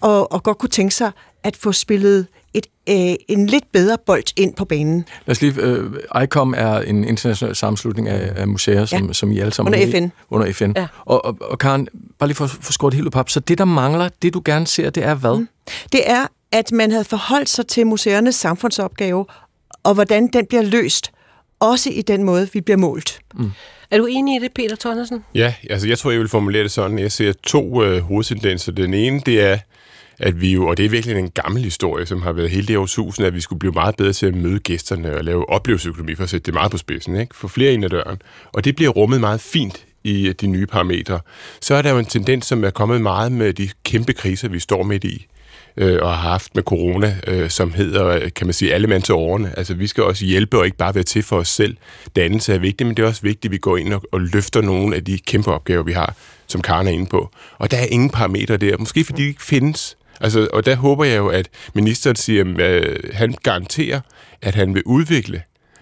og, 0.02 0.32
og 0.32 0.44
godt 0.44 0.58
kunne 0.58 0.70
tænke 0.70 0.96
sig 0.96 1.12
at 1.44 1.56
få 1.56 1.72
spillet 1.72 2.28
et, 2.54 2.68
øh, 2.90 3.16
en 3.28 3.48
lidt 3.48 3.72
bedre 3.72 3.98
bold 4.06 4.40
ind 4.40 4.54
på 4.54 4.66
banen. 4.66 5.06
Lad 5.26 5.32
os 5.32 5.42
lige, 5.42 5.54
øh, 5.62 5.92
ICOM 6.24 6.54
er 6.58 6.80
en 6.80 7.04
international 7.04 7.56
sammenslutning 7.56 8.08
af, 8.08 8.42
af 8.42 8.48
museer, 8.48 8.86
som, 8.86 9.08
ja. 9.08 9.14
som 9.14 9.32
I 9.32 9.40
alle 9.40 9.54
sammen... 9.54 9.74
Under 9.74 9.92
FN. 9.92 10.08
Under 10.30 10.54
FN. 10.54 10.74
Ja. 10.76 10.88
Og, 11.06 11.26
og, 11.26 11.38
og 11.42 11.60
Karen, 11.60 11.88
bare 12.20 12.28
lige 12.28 12.36
for, 12.36 12.48
for 12.48 12.74
skåret 12.74 12.94
helt 12.94 13.16
op, 13.16 13.30
så 13.30 13.40
det, 13.40 13.58
der 13.58 13.66
mangler, 13.66 14.10
det 14.22 14.34
du 14.34 14.42
gerne 14.46 14.68
ser, 14.68 14.90
det 14.90 15.04
er 15.04 15.16
hvad? 15.16 15.38
Mm. 15.38 15.50
Det 15.92 16.10
er, 16.10 16.28
at 16.52 16.72
man 16.72 16.92
havde 16.92 17.04
forholdt 17.04 17.50
sig 17.50 17.68
til 17.68 17.88
museernes 17.88 18.36
samfundsopgave, 18.36 19.26
og 19.84 19.94
hvordan 19.94 20.28
den 20.28 20.46
bliver 20.46 20.64
løst, 20.64 21.12
også 21.60 21.90
i 21.90 22.02
den 22.02 22.24
måde, 22.24 22.50
vi 22.54 22.62
bliver 22.62 22.78
målt. 22.78 23.20
Mm. 23.34 23.52
Er 23.92 23.98
du 23.98 24.06
enig 24.06 24.36
i 24.36 24.40
det, 24.40 24.52
Peter 24.56 24.76
Tonnersen? 24.76 25.24
Ja, 25.36 25.54
altså 25.70 25.88
jeg 25.88 25.98
tror, 25.98 26.12
jeg 26.12 26.20
vil 26.20 26.30
formulere 26.30 26.64
det 26.64 26.72
sådan. 26.72 27.00
Jeg 27.00 27.12
ser 27.12 27.34
to 27.44 27.84
øh, 27.84 28.02
hovedtendenser. 28.02 28.72
Den 28.72 28.94
ene, 28.94 29.22
det 29.26 29.42
er, 29.42 29.58
at 30.20 30.42
vi 30.42 30.54
jo, 30.54 30.68
og 30.68 30.78
det 30.78 30.86
er 30.86 30.90
virkelig 30.90 31.18
en 31.18 31.30
gammel 31.30 31.64
historie, 31.64 32.06
som 32.06 32.22
har 32.22 32.32
været 32.32 32.50
hele 32.50 32.68
det 32.68 32.78
årtusind, 32.78 33.28
at 33.28 33.36
vi 33.36 33.42
skulle 33.42 33.60
blive 33.60 33.74
meget 33.74 33.96
bedre 33.96 34.14
til 34.14 34.26
at 34.26 34.36
møde 34.36 34.60
gæsterne 34.60 35.18
og 35.18 35.24
lave 35.24 35.50
oplevelsesøkonomi, 35.50 36.16
for 36.16 36.24
at 36.24 36.30
sætte 36.30 36.46
det 36.46 36.54
meget 36.54 36.72
på 36.72 36.78
spidsen, 36.78 37.16
ikke? 37.16 37.36
få 37.36 37.48
flere 37.48 37.74
ind 37.74 37.86
ad 37.86 37.90
døren. 37.90 38.22
Og 38.54 38.66
det 38.66 38.76
bliver 38.76 38.92
rummet 38.92 39.20
meget 39.20 39.42
fint 39.42 39.86
i 40.04 40.28
øh, 40.28 40.36
de 40.42 40.48
nye 40.48 40.66
parametre. 40.66 41.20
Så 41.62 41.76
er 41.76 41.82
der 41.82 41.92
jo 41.92 41.98
en 41.98 42.06
tendens, 42.06 42.46
som 42.46 42.64
er 42.64 42.70
kommet 42.70 43.02
meget 43.02 43.32
med 43.32 43.54
de 43.54 43.70
kæmpe 43.84 44.14
kriser, 44.14 44.50
vi 44.50 44.60
står 44.60 44.84
midt 44.84 45.04
i 45.04 45.28
øh, 45.78 46.00
og 46.02 46.10
har 46.18 46.30
haft 46.30 46.56
med 46.56 46.64
corona, 46.64 47.16
øh, 47.28 47.50
som 47.50 47.74
hedder, 47.74 48.08
øh, 48.08 48.30
kan 48.36 48.48
man 48.48 48.54
sige, 48.54 48.74
alle 48.74 48.88
mand 48.88 49.04
til 49.04 49.16
årene. 49.16 49.54
Altså, 49.58 49.74
vi 49.74 49.88
skal 49.88 50.04
også 50.04 50.26
hjælpe 50.26 50.58
og 50.58 50.66
ikke 50.66 50.78
bare 50.78 50.96
være 50.96 51.04
til 51.04 51.24
for 51.24 51.38
os 51.38 51.48
selv. 51.48 51.78
Dannelse 52.16 52.54
er 52.54 52.60
vigtigt, 52.60 52.88
men 52.88 52.98
det 52.98 53.04
er 53.04 53.08
også 53.08 53.22
vigtigt, 53.22 53.46
at 53.46 53.52
vi 53.52 53.58
går 53.58 53.78
ind 53.78 53.94
og, 53.94 54.04
og 54.12 54.22
løfter 54.22 54.62
nogle 54.62 54.96
af 54.96 55.06
de 55.06 55.18
kæmpe 55.18 55.52
opgaver, 55.52 55.84
vi 55.84 55.92
har, 55.92 56.16
som 56.48 56.62
Karen 56.62 56.88
er 56.88 56.92
inde 56.92 57.06
på. 57.06 57.30
Og 57.58 57.72
der 57.72 57.78
er 57.78 57.86
ingen 57.86 58.10
parametre 58.10 58.58
der, 58.58 58.78
måske 58.78 59.04
fordi 59.04 59.22
de 59.24 59.28
ikke 59.28 59.44
findes. 59.44 59.98
Altså, 60.22 60.48
og 60.54 60.66
der 60.66 60.76
håber 60.76 61.04
jeg 61.04 61.18
jo, 61.18 61.28
at 61.28 61.50
ministeren 61.74 62.16
siger, 62.16 62.56
at 62.60 63.14
han 63.14 63.36
garanterer, 63.44 64.02
at 64.42 64.56
han 64.56 64.74
vil 64.76 64.84
udvikle 64.86 65.42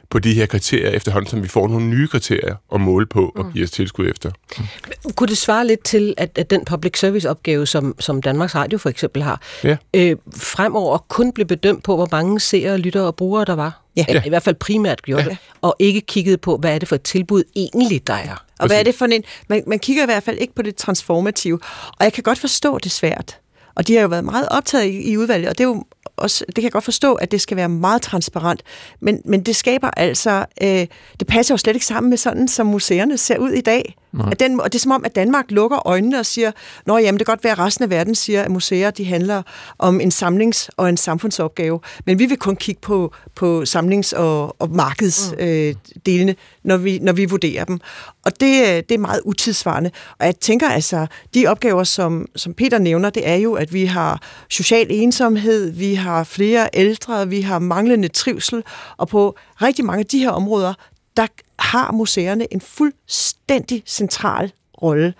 på 0.10 0.20
de 0.20 0.34
her 0.34 0.46
kriterier 0.46 0.90
efterhånden, 0.90 1.30
som 1.30 1.44
vi 1.44 1.48
får 1.48 1.68
nogle 1.68 1.86
nye 1.86 2.08
kriterier 2.08 2.56
at 2.74 2.82
måle 2.82 3.06
på 3.06 3.32
og 3.36 3.46
mm. 3.46 3.52
give 3.52 3.64
os 3.64 3.72
tilskud 3.72 4.10
efter. 4.10 4.32
Mm. 4.58 5.12
Kunne 5.12 5.28
det 5.28 5.38
svare 5.38 5.68
lidt 5.68 5.84
til, 5.84 6.14
at, 6.18 6.38
at 6.38 6.50
den 6.50 6.66
public 6.66 7.00
service 7.00 7.30
opgave, 7.30 7.66
som, 7.66 7.96
som 8.00 8.22
Danmarks 8.22 8.56
Radio 8.56 8.78
for 8.78 8.90
eksempel 8.90 9.24
har, 9.24 9.42
ja. 9.64 9.78
øh, 9.94 10.16
fremover 10.38 10.98
kun 10.98 11.32
blev 11.32 11.48
bedømt 11.48 11.84
på, 11.84 11.96
hvor 11.96 12.08
mange 12.12 12.40
seere, 12.40 12.78
lyttere 12.78 13.04
og 13.04 13.16
brugere 13.16 13.46
der 13.46 13.56
var? 13.56 13.82
Ja. 13.96 14.06
Eller 14.08 14.26
i 14.26 14.30
hvert 14.30 14.44
fald 14.44 14.56
primært 14.56 15.02
gjorde 15.02 15.24
ja. 15.24 15.30
det. 15.30 15.38
Og 15.62 15.76
ikke 15.80 16.02
kigget 16.02 16.42
på, 16.42 16.58
hvad 16.58 16.76
er 16.76 16.80
det 16.80 16.88
for 16.88 16.96
et 16.96 17.02
tilbud 17.02 17.44
egentlig, 17.56 18.08
der 18.08 18.14
er. 18.14 18.44
Og 18.60 18.68
hvad 18.68 18.80
er 18.80 18.84
det 18.84 18.96
for 18.96 19.06
en... 19.06 19.24
Man, 19.50 19.64
man 19.68 19.80
kigger 19.80 20.04
i 20.04 20.06
hvert 20.06 20.24
fald 20.24 20.38
ikke 20.38 20.56
på 20.56 20.62
det 20.62 20.76
transformative. 20.76 21.60
Og 21.88 22.04
jeg 22.04 22.14
kan 22.14 22.24
godt 22.24 22.40
forstå 22.40 22.78
det 22.78 22.92
svært. 22.92 23.38
Og 23.78 23.88
de 23.88 23.95
har 23.95 24.01
jo 24.01 24.07
været 24.07 24.23
meget 24.23 24.47
optaget 24.51 24.86
i, 24.86 25.11
i 25.11 25.17
udvalget, 25.17 25.49
og 25.49 25.57
det 25.57 25.63
er 25.63 25.67
jo 25.67 25.84
også, 26.17 26.45
det 26.47 26.55
kan 26.55 26.63
jeg 26.63 26.71
godt 26.71 26.84
forstå, 26.84 27.13
at 27.13 27.32
det 27.32 27.41
skal 27.41 27.57
være 27.57 27.69
meget 27.69 28.01
transparent, 28.01 28.63
men, 28.99 29.21
men 29.25 29.43
det 29.43 29.55
skaber 29.55 29.89
altså, 29.97 30.45
øh, 30.61 30.88
det 31.19 31.28
passer 31.28 31.53
jo 31.53 31.57
slet 31.57 31.75
ikke 31.75 31.86
sammen 31.86 32.09
med 32.09 32.17
sådan, 32.17 32.47
som 32.47 32.67
museerne 32.67 33.17
ser 33.17 33.38
ud 33.38 33.49
i 33.49 33.61
dag. 33.61 33.95
At 34.32 34.39
den, 34.39 34.61
og 34.61 34.74
det 34.74 34.80
er 34.80 34.82
som 34.82 34.91
om, 34.91 35.05
at 35.05 35.15
Danmark 35.15 35.45
lukker 35.49 35.88
øjnene 35.88 36.20
og 36.20 36.26
siger, 36.26 36.51
nå 36.86 36.97
jamen, 36.97 37.20
det 37.20 37.26
kan 37.26 37.32
godt 37.32 37.43
være, 37.43 37.53
at 37.53 37.59
resten 37.59 37.84
af 37.84 37.89
verden 37.89 38.15
siger, 38.15 38.43
at 38.43 38.51
museer 38.51 38.91
de 38.91 39.05
handler 39.05 39.43
om 39.80 40.01
en 40.01 40.11
samlings- 40.11 40.70
og 40.78 40.89
en 40.89 40.97
samfundsopgave, 40.97 41.80
men 42.05 42.20
vi 42.20 42.26
vil 42.26 42.38
kun 42.38 42.55
kigge 42.55 42.82
på, 42.82 43.13
på 43.36 43.63
samlings- 43.65 44.13
og, 44.13 44.55
og 44.61 44.70
markedsdelene, 44.72 45.76
mm. 46.24 46.30
øh, 46.30 46.36
når, 46.63 46.78
vi, 46.78 46.99
når 46.99 47.13
vi 47.13 47.26
vurderer 47.26 47.65
dem. 47.65 47.80
Og 48.26 48.39
det, 48.39 48.61
øh, 48.61 48.84
det 48.89 48.91
er 48.91 48.97
meget 48.97 49.22
utidsvarende. 49.26 49.91
Og 50.20 50.26
jeg 50.26 50.36
tænker 50.36 50.70
altså, 50.70 51.07
de 51.34 51.47
opgaver, 51.47 51.84
som, 51.84 52.26
som 52.36 52.53
Peter 52.53 52.78
nævner, 52.78 53.09
det 53.09 53.28
er 53.28 53.36
jo, 53.36 53.53
at 53.53 53.74
vi 53.74 53.86
har 53.86 54.22
social 54.49 54.88
ensomhed, 54.89 55.72
vi 55.72 55.93
har 55.93 56.24
flere 56.24 56.70
ældre, 56.74 57.28
vi 57.30 57.41
har 57.41 57.59
manglende 57.59 58.07
trivsel, 58.07 58.63
og 58.97 59.07
på 59.07 59.38
rigtig 59.61 59.86
mange 59.86 59.99
af 59.99 60.05
de 60.05 60.20
her 60.20 60.30
områder, 60.30 60.74
der 61.18 61.28
har 61.59 61.91
museerne 61.91 62.53
en 62.53 62.61
fuldstændig 62.61 63.84
central 63.86 64.53
rolle. 64.82 65.13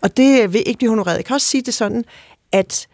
Og 0.00 0.16
det 0.16 0.52
vil 0.52 0.62
ikke 0.66 0.78
blive 0.78 0.88
honoreret. 0.88 1.16
Jeg 1.16 1.24
kan 1.24 1.34
også 1.34 1.46
sige 1.46 1.62
det 1.62 1.74
sådan, 1.74 2.04
at 2.52 2.88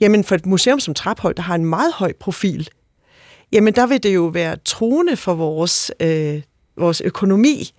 jamen 0.00 0.24
for 0.24 0.34
et 0.34 0.46
museum 0.46 0.80
som 0.80 0.94
Traphold, 0.94 1.34
der 1.34 1.42
har 1.42 1.54
en 1.54 1.64
meget 1.64 1.92
høj 1.92 2.12
profil, 2.20 2.68
jamen 3.52 3.74
der 3.74 3.86
vil 3.86 4.02
det 4.02 4.14
jo 4.14 4.24
være 4.24 4.56
troende 4.56 5.16
for 5.16 5.34
vores, 5.34 5.92
øh, 6.00 6.42
vores 6.76 7.00
økonomi, 7.00 7.70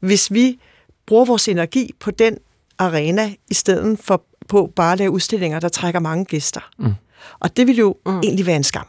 hvis 0.00 0.32
vi 0.32 0.60
bruger 1.06 1.24
vores 1.24 1.48
energi 1.48 1.94
på 2.00 2.10
den 2.10 2.38
arena, 2.78 3.32
i 3.50 3.54
stedet 3.54 3.98
for 3.98 4.24
på 4.48 4.72
bare 4.76 4.92
at 4.92 4.98
lave 4.98 5.10
udstillinger, 5.10 5.60
der 5.60 5.68
trækker 5.68 6.00
mange 6.00 6.24
gæster. 6.24 6.70
Mm. 6.78 6.94
Og 7.40 7.56
det 7.56 7.66
ville 7.66 7.80
jo 7.80 7.96
mm. 8.06 8.20
egentlig 8.20 8.46
være 8.46 8.56
en 8.56 8.64
skam. 8.64 8.86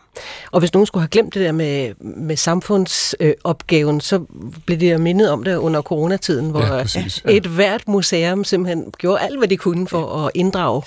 Og 0.51 0.59
hvis 0.59 0.73
nogen 0.73 0.85
skulle 0.85 1.01
have 1.01 1.09
glemt 1.09 1.33
det 1.33 1.41
der 1.41 1.51
med, 1.51 1.93
med 1.99 2.37
samfundsopgaven, 2.37 3.95
øh, 3.95 4.01
så 4.01 4.19
blev 4.65 4.79
det 4.79 4.93
jo 4.93 4.97
mindet 4.97 5.31
om 5.31 5.43
det 5.43 5.55
under 5.55 5.81
coronatiden, 5.81 6.49
hvor 6.49 6.61
ja, 6.61 6.81
præcis, 6.81 7.23
ja. 7.25 7.31
et 7.31 7.45
hvert 7.45 7.87
museum 7.87 8.43
simpelthen 8.43 8.93
gjorde 8.97 9.19
alt, 9.19 9.37
hvad 9.37 9.47
de 9.47 9.57
kunne 9.57 9.87
for 9.87 10.19
ja. 10.19 10.25
at 10.25 10.31
inddrage 10.35 10.81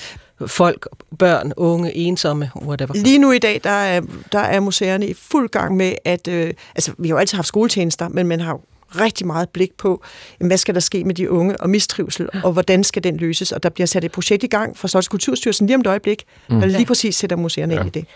folk, 0.46 0.88
børn, 1.18 1.52
unge, 1.56 1.96
ensomme, 1.96 2.50
whatever. 2.62 2.94
Lige 2.94 3.18
nu 3.18 3.32
i 3.32 3.38
dag, 3.38 3.60
der 3.64 3.70
er, 3.70 4.00
der 4.32 4.38
er 4.38 4.60
museerne 4.60 5.06
i 5.06 5.14
fuld 5.14 5.48
gang 5.48 5.76
med 5.76 5.94
at... 6.04 6.28
Øh, 6.28 6.54
altså, 6.74 6.92
vi 6.98 7.08
har 7.08 7.14
jo 7.14 7.18
altid 7.18 7.36
haft 7.36 7.48
skoletjenester, 7.48 8.08
men 8.08 8.26
man 8.26 8.40
har 8.40 8.60
rigtig 9.00 9.26
meget 9.26 9.48
blik 9.48 9.72
på, 9.78 10.02
jamen, 10.40 10.48
hvad 10.48 10.58
skal 10.58 10.74
der 10.74 10.80
ske 10.80 11.04
med 11.04 11.14
de 11.14 11.30
unge 11.30 11.60
og 11.60 11.70
mistrivsel, 11.70 12.28
og 12.44 12.52
hvordan 12.52 12.84
skal 12.84 13.04
den 13.04 13.16
løses. 13.16 13.52
Og 13.52 13.62
der 13.62 13.68
bliver 13.68 13.86
sat 13.86 14.04
et 14.04 14.12
projekt 14.12 14.44
i 14.44 14.46
gang 14.46 14.76
fra 14.76 14.88
Slots 14.88 15.08
Kulturstyrelsen 15.08 15.66
lige 15.66 15.74
om 15.74 15.80
et 15.80 15.86
øjeblik, 15.86 16.24
mm. 16.50 16.60
der 16.60 16.66
lige 16.66 16.86
præcis 16.86 17.16
sætter 17.16 17.36
museerne 17.36 17.74
ja. 17.74 17.80
ind 17.80 17.96
i 17.96 17.98
det. 17.98 18.06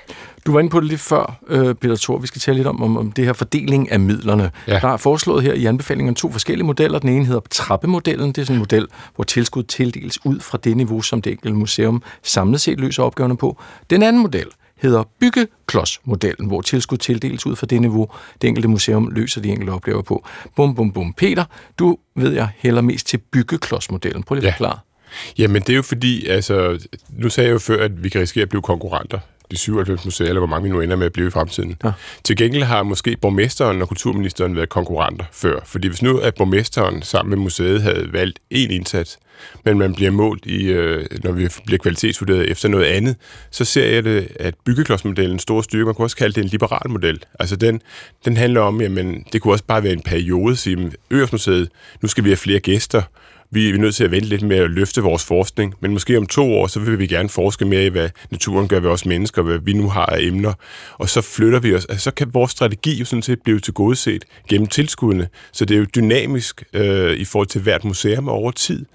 Du 0.46 0.52
var 0.52 0.60
inde 0.60 0.70
på 0.70 0.80
det 0.80 0.88
lidt 0.88 1.00
før, 1.00 1.38
øh, 1.48 1.74
Peter 1.74 1.96
Thor. 1.96 2.18
Vi 2.18 2.26
skal 2.26 2.40
tale 2.40 2.56
lidt 2.56 2.66
om, 2.66 2.82
om, 2.82 2.96
om 2.96 3.12
det 3.12 3.24
her 3.24 3.32
fordeling 3.32 3.92
af 3.92 4.00
midlerne. 4.00 4.50
Ja. 4.68 4.78
Der 4.82 4.88
er 4.88 4.96
foreslået 4.96 5.42
her 5.42 5.52
i 5.52 5.64
anbefalingen 5.64 6.14
to 6.14 6.32
forskellige 6.32 6.66
modeller. 6.66 6.98
Den 6.98 7.08
ene 7.08 7.26
hedder 7.26 7.40
trappemodellen. 7.50 8.28
Det 8.28 8.38
er 8.38 8.44
sådan 8.44 8.56
en 8.56 8.58
model, 8.58 8.86
hvor 9.14 9.24
tilskud 9.24 9.62
tildeles 9.62 10.26
ud 10.26 10.40
fra 10.40 10.58
det 10.64 10.76
niveau, 10.76 11.02
som 11.02 11.22
det 11.22 11.30
enkelte 11.30 11.56
museum 11.56 12.02
samlet 12.22 12.60
set 12.60 12.80
løser 12.80 13.02
opgaverne 13.02 13.36
på. 13.36 13.62
Den 13.90 14.02
anden 14.02 14.22
model 14.22 14.46
hedder 14.82 15.04
byggeklodsmodellen, 15.20 16.46
hvor 16.46 16.60
tilskud 16.60 16.98
tildeles 16.98 17.46
ud 17.46 17.56
fra 17.56 17.66
det 17.66 17.80
niveau, 17.80 18.08
det 18.42 18.48
enkelte 18.48 18.68
museum 18.68 19.08
løser 19.08 19.40
de 19.40 19.48
enkelte 19.48 19.70
opgaver 19.70 20.02
på. 20.02 20.26
Bum, 20.56 20.74
bum, 20.74 20.92
bum. 20.92 21.12
Peter, 21.12 21.44
du 21.78 21.98
ved 22.16 22.32
jeg 22.32 22.48
heller 22.56 22.80
mest 22.80 23.06
til 23.06 23.18
byggeklodsmodellen. 23.18 24.22
Prøv 24.22 24.34
lige 24.34 24.46
at 24.46 24.46
ja. 24.46 24.52
forklare. 24.52 24.78
Jamen, 25.38 25.62
det 25.62 25.70
er 25.70 25.76
jo 25.76 25.82
fordi, 25.82 26.26
altså, 26.26 26.86
nu 27.08 27.28
sagde 27.28 27.48
jeg 27.48 27.54
jo 27.54 27.58
før, 27.58 27.84
at 27.84 28.02
vi 28.02 28.08
kan 28.08 28.20
risikere 28.20 28.42
at 28.42 28.48
blive 28.48 28.62
konkurrenter 28.62 29.18
de 29.50 29.56
97 29.56 30.04
museer, 30.04 30.28
eller 30.28 30.40
hvor 30.40 30.46
mange 30.46 30.62
vi 30.62 30.68
nu 30.68 30.80
ender 30.80 30.96
med 30.96 31.06
at 31.06 31.12
blive 31.12 31.28
i 31.28 31.30
fremtiden. 31.30 31.76
Ja. 31.84 31.92
Til 32.24 32.36
gengæld 32.36 32.62
har 32.62 32.82
måske 32.82 33.16
borgmesteren 33.20 33.82
og 33.82 33.88
kulturministeren 33.88 34.56
været 34.56 34.68
konkurrenter 34.68 35.24
før. 35.32 35.60
Fordi 35.64 35.88
hvis 35.88 36.02
nu 36.02 36.18
at 36.18 36.34
borgmesteren 36.34 37.02
sammen 37.02 37.30
med 37.30 37.38
museet 37.38 37.82
havde 37.82 38.08
valgt 38.12 38.38
én 38.54 38.72
indsats, 38.72 39.18
men 39.64 39.78
man 39.78 39.94
bliver 39.94 40.10
målt 40.10 40.46
i, 40.46 40.64
øh, 40.64 41.06
når 41.24 41.32
vi 41.32 41.48
bliver 41.66 41.78
kvalitetsvurderet 41.78 42.50
efter 42.50 42.68
noget 42.68 42.84
andet, 42.84 43.16
så 43.50 43.64
ser 43.64 43.86
jeg 43.86 44.04
det, 44.04 44.28
at 44.40 44.54
byggeklodsmodellen 44.64 45.38
store 45.38 45.64
styrke, 45.64 45.84
man 45.84 45.94
kunne 45.94 46.06
også 46.06 46.16
kalde 46.16 46.34
det 46.34 46.44
en 46.44 46.48
liberal 46.48 46.90
model. 46.90 47.24
Altså 47.38 47.56
den, 47.56 47.80
den 48.24 48.36
handler 48.36 48.60
om, 48.60 48.80
jamen 48.80 49.24
det 49.32 49.42
kunne 49.42 49.54
også 49.54 49.64
bare 49.64 49.82
være 49.82 49.92
en 49.92 50.02
periode, 50.02 50.56
sige, 50.56 50.92
Øresmuseet, 51.12 51.68
nu 52.02 52.08
skal 52.08 52.24
vi 52.24 52.28
have 52.28 52.36
flere 52.36 52.60
gæster, 52.60 53.02
vi 53.50 53.70
er 53.70 53.78
nødt 53.78 53.94
til 53.94 54.04
at 54.04 54.10
vente 54.10 54.28
lidt 54.28 54.42
med 54.42 54.56
at 54.56 54.70
løfte 54.70 55.02
vores 55.02 55.24
forskning, 55.24 55.74
men 55.80 55.92
måske 55.92 56.18
om 56.18 56.26
to 56.26 56.52
år, 56.52 56.66
så 56.66 56.80
vil 56.80 56.98
vi 56.98 57.06
gerne 57.06 57.28
forske 57.28 57.64
mere 57.64 57.86
i, 57.86 57.88
hvad 57.88 58.08
naturen 58.30 58.68
gør 58.68 58.80
ved 58.80 58.90
os 58.90 59.06
mennesker, 59.06 59.42
hvad 59.42 59.58
vi 59.58 59.72
nu 59.72 59.88
har 59.88 60.06
af 60.06 60.20
emner, 60.20 60.52
og 60.98 61.08
så 61.08 61.20
flytter 61.20 61.60
vi 61.60 61.74
os. 61.74 61.84
Altså, 61.84 62.04
så 62.04 62.10
kan 62.10 62.34
vores 62.34 62.50
strategi 62.50 62.98
jo 62.98 63.04
sådan 63.04 63.22
set 63.22 63.42
blive 63.42 63.60
tilgodeset 63.60 64.24
gennem 64.48 64.66
tilskuddene, 64.66 65.28
så 65.52 65.64
det 65.64 65.74
er 65.74 65.78
jo 65.78 65.86
dynamisk 65.94 66.64
øh, 66.72 67.16
i 67.16 67.24
forhold 67.24 67.48
til 67.48 67.60
hvert 67.60 67.84
museum 67.84 68.28
over 68.28 68.50
tid. 68.50 68.86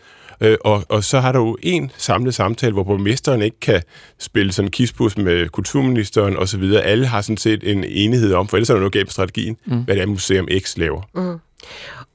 Øh, 0.41 0.57
og, 0.61 0.85
og 0.89 1.03
så 1.03 1.19
har 1.19 1.31
der 1.31 1.39
jo 1.39 1.57
en 1.63 1.91
samlet 1.97 2.35
samtale, 2.35 2.73
hvor 2.73 2.83
borgmesteren 2.83 3.41
ikke 3.41 3.59
kan 3.59 3.81
spille 4.19 4.51
sådan 4.51 4.71
kispus 4.71 5.17
med 5.17 5.49
kulturministeren 5.49 6.37
osv. 6.37 6.63
Alle 6.83 7.05
har 7.05 7.21
sådan 7.21 7.37
set 7.37 7.71
en 7.71 7.83
enighed 7.83 8.33
om, 8.33 8.47
for 8.47 8.57
ellers 8.57 8.69
er 8.69 8.73
der 8.73 8.79
noget 8.79 8.93
galt 8.93 9.07
på 9.07 9.11
strategien, 9.11 9.57
mm. 9.65 9.83
hvad 9.83 9.95
det 9.95 10.01
er, 10.01 10.05
Museum 10.05 10.47
X 10.59 10.77
laver. 10.77 11.01
Mm. 11.15 11.39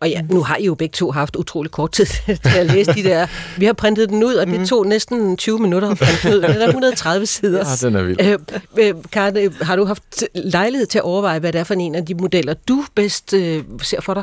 Og 0.01 0.11
ja, 0.11 0.23
nu 0.23 0.43
har 0.43 0.57
I 0.57 0.65
jo 0.65 0.75
begge 0.75 0.93
to 0.93 1.11
haft 1.11 1.37
utrolig 1.37 1.73
kort 1.73 1.93
tid 1.93 2.07
til 2.27 2.59
at 2.59 2.67
læse 2.67 2.93
de 2.93 3.03
der. 3.03 3.27
Vi 3.59 3.65
har 3.65 3.73
printet 3.73 4.09
den 4.09 4.25
ud, 4.25 4.35
og 4.35 4.47
det 4.47 4.69
tog 4.69 4.87
næsten 4.87 5.37
20 5.37 5.59
minutter 5.59 5.89
at 5.89 5.99
printe 5.99 6.29
den 6.29 6.37
ud. 6.37 6.43
Den 6.43 6.63
er 6.63 6.67
130 6.67 7.27
sider. 7.27 7.59
Ja, 7.59 7.89
den 7.89 7.97
er 7.97 8.03
vild. 8.03 8.21
Øh, 8.21 8.39
øh, 8.79 8.95
Karen, 9.13 9.37
øh, 9.37 9.61
har 9.61 9.77
du 9.77 9.85
haft 9.85 10.25
lejlighed 10.35 10.87
til 10.87 10.99
at 10.99 11.05
overveje, 11.05 11.39
hvad 11.39 11.53
det 11.53 11.59
er 11.59 11.65
for 11.65 11.75
en 11.75 11.95
af 11.95 12.07
de 12.07 12.15
modeller, 12.15 12.55
du 12.55 12.85
bedst 12.95 13.35
øh, 13.35 13.65
ser 13.83 14.01
for 14.01 14.15
dig? 14.15 14.23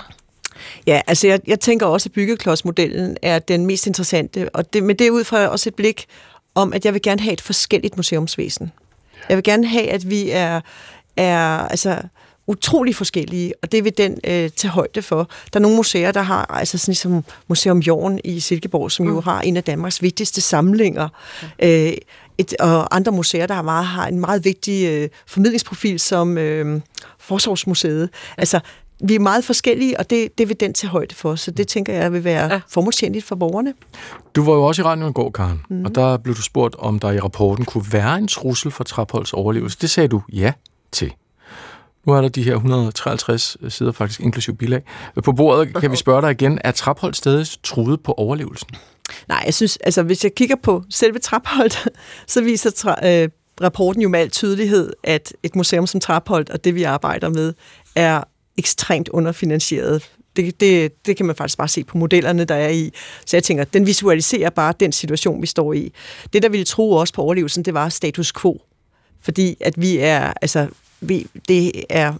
Ja, 0.88 1.02
altså 1.08 1.28
jeg, 1.28 1.40
jeg 1.48 1.60
tænker 1.60 1.86
også, 1.86 2.10
at 2.10 2.14
byggeklodsmodellen 2.14 3.18
er 3.22 3.40
den 3.40 3.66
mest 3.66 3.88
interessante, 3.88 4.50
og 4.50 4.74
det, 4.74 4.84
men 4.84 4.96
det 4.96 5.08
er 5.08 5.12
ud 5.12 5.24
fra 5.24 5.48
også 5.48 5.70
et 5.70 5.76
blik 5.76 6.06
om, 6.56 6.74
at 6.74 6.86
jeg 6.86 6.94
vil 6.94 7.02
gerne 7.02 7.22
have 7.22 7.34
et 7.34 7.42
forskelligt 7.42 7.98
museumsvæsen. 7.98 8.72
Jeg 9.30 9.38
vil 9.38 9.44
gerne 9.44 9.68
have, 9.68 9.90
at 9.90 10.10
vi 10.10 10.30
er, 10.30 10.62
er 11.18 11.40
altså, 11.48 11.98
utrolig 12.48 12.96
forskellige, 12.96 13.54
og 13.62 13.72
det 13.72 13.84
vil 13.84 13.98
den 13.98 14.12
øh, 14.24 14.50
tage 14.50 14.72
højde 14.72 15.02
for. 15.02 15.30
Der 15.54 15.60
er 15.60 15.62
nogle 15.62 15.78
museer, 15.78 16.12
der 16.12 16.22
har, 16.22 16.46
altså 16.46 16.78
sådan 16.78 16.92
ligesom 16.92 17.24
Museum 17.48 17.80
Jorden 17.80 18.20
i 18.24 18.40
Silkeborg, 18.40 18.92
som 18.92 19.06
mm. 19.06 19.14
jo 19.14 19.22
har 19.22 19.42
en 19.42 19.58
af 19.58 19.64
Danmarks 19.64 20.02
vigtigste 20.02 20.42
samlinger, 20.42 21.10
øh, 21.60 21.94
et, 22.38 22.54
og 22.60 22.96
andre 22.96 23.12
museer, 23.12 23.48
der 23.48 23.54
har, 23.54 23.62
meget, 23.62 23.86
har 23.86 24.08
en 24.08 24.20
meget 24.20 24.46
vigtig 24.46 24.88
øh, 24.88 25.10
formidlingsprofil, 25.28 26.00
som 26.00 26.38
øh, 26.38 26.82
Forsvarsmuseet. 27.20 28.10
Altså, 28.38 28.60
vi 29.04 29.16
er 29.16 29.20
meget 29.20 29.44
forskellige, 29.44 30.00
og 30.00 30.10
det, 30.10 30.38
det 30.38 30.50
vil 30.50 30.60
den 30.60 30.74
tage 30.74 30.90
højde 30.92 31.16
for, 31.16 31.36
så 31.36 31.52
det 31.52 31.68
tænker 31.68 31.94
jeg 31.94 32.14
vil 32.14 32.24
være 32.24 32.54
ja. 32.54 32.62
formålstjenligt 32.70 33.26
for 33.26 33.36
borgerne. 33.36 33.74
Du 34.36 34.44
var 34.44 34.54
jo 34.54 34.64
også 34.64 34.82
i 34.82 34.86
radioen 34.86 35.10
i 35.10 35.14
går, 35.14 35.32
Karen, 35.32 35.62
mm. 35.70 35.86
og 35.86 35.96
der 35.96 36.18
blev 36.18 36.36
du 36.36 36.42
spurgt, 36.42 36.76
om 36.80 37.00
der 37.00 37.12
i 37.12 37.20
rapporten 37.20 37.66
kunne 37.66 37.86
være 37.92 38.18
en 38.18 38.28
trussel 38.28 38.72
for 38.72 38.84
Trapholds 38.84 39.34
overlevelse. 39.34 39.78
Det 39.82 39.90
sagde 39.90 40.08
du 40.08 40.22
ja 40.34 40.54
til. 40.92 41.14
Nu 42.08 42.14
er 42.14 42.22
der 42.22 42.30
de 42.30 42.44
her 42.44 42.54
153 42.54 43.58
sider, 43.70 43.92
faktisk 43.92 44.20
inklusiv 44.20 44.56
bilag. 44.58 44.82
På 45.24 45.32
bordet 45.32 45.76
kan 45.76 45.92
vi 45.92 45.96
spørge 45.96 46.22
dig 46.22 46.32
igen, 46.32 46.60
er 46.64 46.72
Traphold 46.72 47.14
stadig 47.14 47.48
truet 47.64 48.04
på 48.04 48.12
overlevelsen? 48.12 48.70
Nej, 49.28 49.44
jeg 49.46 49.54
synes, 49.54 49.78
altså 49.78 50.04
hvis 50.04 50.24
jeg 50.24 50.36
kigger 50.36 50.56
på 50.64 50.84
selve 50.90 51.20
Traphold, 51.20 51.90
så 52.28 52.42
viser 52.42 52.70
tra- 52.70 53.08
øh, 53.08 53.30
rapporten 53.62 54.02
jo 54.02 54.10
med 54.10 54.20
al 54.20 54.30
tydelighed, 54.30 54.94
at 55.04 55.34
et 55.44 55.56
museum 55.56 55.88
som 55.88 56.00
Traphold 56.00 56.50
og 56.50 56.64
det, 56.64 56.76
vi 56.76 56.84
arbejder 56.84 57.30
med, 57.30 57.54
er 57.96 58.24
ekstremt 58.58 59.10
underfinansieret. 59.10 60.12
Det, 60.36 60.60
det, 60.60 61.06
det 61.06 61.18
kan 61.18 61.26
man 61.26 61.36
faktisk 61.36 61.58
bare 61.58 61.68
se 61.68 61.84
på 61.84 61.98
modellerne, 61.98 62.46
der 62.46 62.56
er 62.56 62.70
i. 62.70 62.92
Så 63.26 63.38
jeg 63.38 63.44
tænker, 63.44 63.64
den 63.64 63.86
visualiserer 63.86 64.50
bare 64.50 64.74
den 64.80 64.92
situation, 64.92 65.42
vi 65.42 65.48
står 65.48 65.74
i. 65.74 65.94
Det, 66.34 66.44
der 66.44 66.50
ville 66.50 66.66
tro 66.66 66.92
også 66.92 67.14
på 67.14 67.22
overlevelsen, 67.22 67.66
det 67.66 67.74
var 67.74 67.90
status 67.90 68.34
quo. 68.34 68.62
Fordi 69.22 69.58
at 69.62 69.82
vi 69.82 69.98
er, 69.98 70.34
altså, 70.42 70.68
vi, 71.02 71.28
det 71.48 71.84
er 71.90 72.14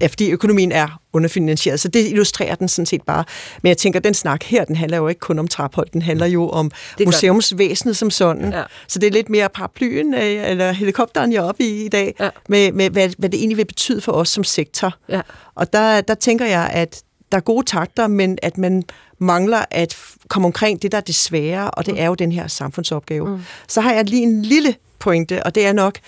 ja, 0.00 0.06
fordi 0.06 0.30
økonomien 0.30 0.72
er 0.72 1.00
underfinansieret. 1.12 1.80
Så 1.80 1.88
det 1.88 2.06
illustrerer 2.06 2.54
den 2.54 2.68
sådan 2.68 2.86
set 2.86 3.02
bare. 3.02 3.24
Men 3.62 3.68
jeg 3.68 3.76
tænker, 3.76 4.00
den 4.00 4.14
snak 4.14 4.42
her, 4.42 4.64
den 4.64 4.76
handler 4.76 4.98
jo 4.98 5.08
ikke 5.08 5.18
kun 5.18 5.38
om 5.38 5.48
Traphold, 5.48 5.88
den 5.92 6.02
handler 6.02 6.26
jo 6.26 6.50
om 6.50 6.70
museumsvæsenet 7.04 7.96
som 7.96 8.10
sådan. 8.10 8.52
Ja. 8.52 8.62
Så 8.88 8.98
det 8.98 9.06
er 9.06 9.10
lidt 9.10 9.28
mere 9.28 9.48
paraplyen 9.48 10.14
øh, 10.14 10.50
eller 10.50 10.72
helikopteren, 10.72 11.32
jeg 11.32 11.38
er 11.38 11.48
oppe 11.48 11.64
i 11.64 11.84
i 11.84 11.88
dag, 11.88 12.14
ja. 12.20 12.28
med, 12.48 12.72
med 12.72 12.90
hvad, 12.90 13.10
hvad 13.18 13.28
det 13.28 13.38
egentlig 13.38 13.56
vil 13.56 13.64
betyde 13.64 14.00
for 14.00 14.12
os 14.12 14.28
som 14.28 14.44
sektor. 14.44 14.94
Ja. 15.08 15.20
Og 15.54 15.72
der, 15.72 16.00
der 16.00 16.14
tænker 16.14 16.46
jeg, 16.46 16.70
at 16.72 17.02
der 17.32 17.38
er 17.38 17.42
gode 17.42 17.66
takter, 17.66 18.06
men 18.06 18.38
at 18.42 18.58
man 18.58 18.82
mangler 19.18 19.64
at 19.70 19.96
komme 20.28 20.46
omkring 20.46 20.82
det, 20.82 20.92
der 20.92 20.98
er 20.98 21.02
det 21.02 21.14
svære, 21.14 21.70
og 21.70 21.86
det 21.86 21.94
mm. 21.94 22.00
er 22.00 22.06
jo 22.06 22.14
den 22.14 22.32
her 22.32 22.46
samfundsopgave. 22.46 23.28
Mm. 23.28 23.42
Så 23.68 23.80
har 23.80 23.92
jeg 23.92 24.04
lige 24.04 24.22
en 24.22 24.42
lille 24.42 24.74
pointe, 24.98 25.42
og 25.42 25.54
det 25.54 25.66
er 25.66 25.72
nok, 25.72 25.98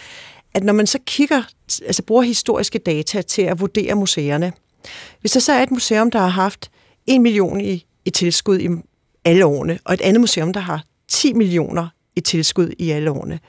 at 0.55 0.65
når 0.65 0.73
man 0.73 0.87
så 0.87 0.99
kigger, 1.07 1.43
altså 1.87 2.03
bruger 2.03 2.23
historiske 2.23 2.79
data 2.79 3.23
til 3.23 3.43
at 3.43 3.61
vurdere 3.61 3.95
museerne, 3.95 4.53
hvis 5.21 5.33
der 5.33 5.41
så 5.41 5.53
er 5.53 5.63
et 5.63 5.71
museum, 5.71 6.11
der 6.11 6.19
har 6.19 6.29
haft 6.29 6.71
1 7.07 7.21
million 7.21 7.61
i, 7.61 7.87
i 8.05 8.11
tilskud 8.11 8.59
i 8.59 8.69
alle 9.25 9.47
årene, 9.47 9.79
og 9.85 9.95
et 9.95 10.01
andet 10.01 10.21
museum, 10.21 10.53
der 10.53 10.61
har 10.61 10.85
10 11.09 11.33
millioner 11.33 11.89
i 12.17 12.21
tilskud 12.21 12.73
i 12.79 12.91
alle 12.91 13.11
årene, 13.11 13.41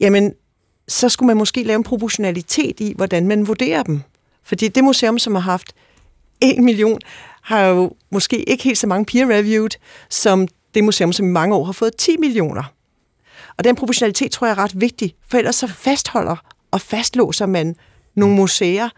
jamen, 0.00 0.32
så 0.88 1.08
skulle 1.08 1.26
man 1.26 1.36
måske 1.36 1.62
lave 1.62 1.76
en 1.76 1.82
proportionalitet 1.82 2.80
i, 2.80 2.92
hvordan 2.96 3.28
man 3.28 3.46
vurderer 3.46 3.82
dem. 3.82 4.00
Fordi 4.42 4.68
det 4.68 4.84
museum, 4.84 5.18
som 5.18 5.34
har 5.34 5.42
haft 5.42 5.74
1 6.40 6.58
million, 6.58 6.98
har 7.42 7.66
jo 7.66 7.92
måske 8.10 8.48
ikke 8.50 8.64
helt 8.64 8.78
så 8.78 8.86
mange 8.86 9.04
peer-reviewed, 9.04 9.78
som 10.10 10.48
det 10.74 10.84
museum, 10.84 11.12
som 11.12 11.26
i 11.26 11.30
mange 11.30 11.54
år 11.54 11.64
har 11.64 11.72
fået 11.72 11.96
10 11.96 12.16
millioner. 12.16 12.73
Og 13.58 13.64
den 13.64 13.76
proportionalitet 13.76 14.30
tror 14.30 14.46
jeg 14.46 14.52
er 14.52 14.58
ret 14.58 14.80
vigtig, 14.80 15.14
for 15.28 15.38
ellers 15.38 15.56
så 15.56 15.66
fastholder 15.66 16.36
og 16.70 16.80
fastlåser 16.80 17.46
man 17.46 17.76
nogle 18.14 18.34
museer 18.34 18.88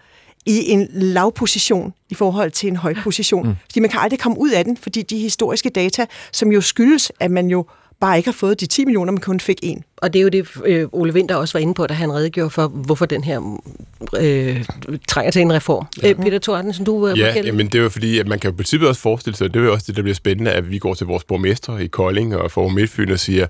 i 0.47 0.71
en 0.71 0.89
lav 0.93 1.33
position 1.33 1.93
i 2.11 2.15
forhold 2.15 2.51
til 2.51 2.69
en 2.69 2.77
høj 2.77 2.95
position. 3.03 3.49
Mm. 3.49 3.55
Fordi 3.65 3.81
man 3.81 3.91
kan 3.91 4.01
aldrig 4.01 4.21
komme 4.21 4.39
ud 4.39 4.51
af 4.51 4.65
den, 4.65 4.77
fordi 4.77 5.03
de 5.03 5.19
historiske 5.19 5.69
data, 5.69 6.07
som 6.33 6.53
jo 6.53 6.61
skyldes, 6.61 7.13
at 7.21 7.31
man 7.31 7.49
jo 7.49 7.67
bare 8.01 8.17
ikke 8.17 8.27
har 8.27 8.33
fået 8.33 8.61
de 8.61 8.67
10 8.67 8.85
millioner, 8.85 9.13
men 9.13 9.21
kun 9.21 9.41
fik 9.41 9.59
en. 9.63 9.85
Og 9.97 10.13
det 10.13 10.19
er 10.19 10.23
jo 10.23 10.29
det, 10.29 10.49
øh, 10.65 10.89
Ole 10.93 11.13
Winter 11.13 11.35
også 11.35 11.59
var 11.59 11.61
inde 11.61 11.75
på, 11.75 11.87
da 11.87 11.95
han 11.95 12.13
redegjorde 12.13 12.51
for, 12.51 12.69
hvorfor 12.69 13.07
den 13.07 13.25
her 13.25 13.61
øh, 14.21 14.65
trænger 15.09 15.31
til 15.31 15.43
en 15.43 15.53
reform. 15.53 15.87
Ja. 16.03 16.11
Øh, 16.11 16.15
Peter 16.15 16.39
Thordensen, 16.39 16.85
du 16.85 17.09
øh, 17.09 17.19
Ja, 17.19 17.53
men 17.53 17.67
det 17.67 17.75
er 17.75 17.83
jo 17.83 17.89
fordi, 17.89 18.19
at 18.19 18.27
man 18.27 18.39
kan 18.39 18.51
jo 18.51 18.55
i 18.55 18.57
princippet 18.57 18.89
også 18.89 19.01
forestille 19.01 19.37
sig, 19.37 19.45
og 19.45 19.55
det 19.55 19.61
er 19.61 19.65
jo 19.65 19.73
også 19.73 19.85
det, 19.89 19.97
der 19.97 20.03
bliver 20.03 20.15
spændende, 20.15 20.51
at 20.51 20.71
vi 20.71 20.79
går 20.79 20.95
til 20.95 21.07
vores 21.07 21.25
borgmester 21.25 21.79
i 21.79 21.87
Kolding 21.87 22.37
og 22.37 22.51
får 22.51 22.69
Midtfyn 22.69 23.11
og 23.11 23.19
siger, 23.19 23.47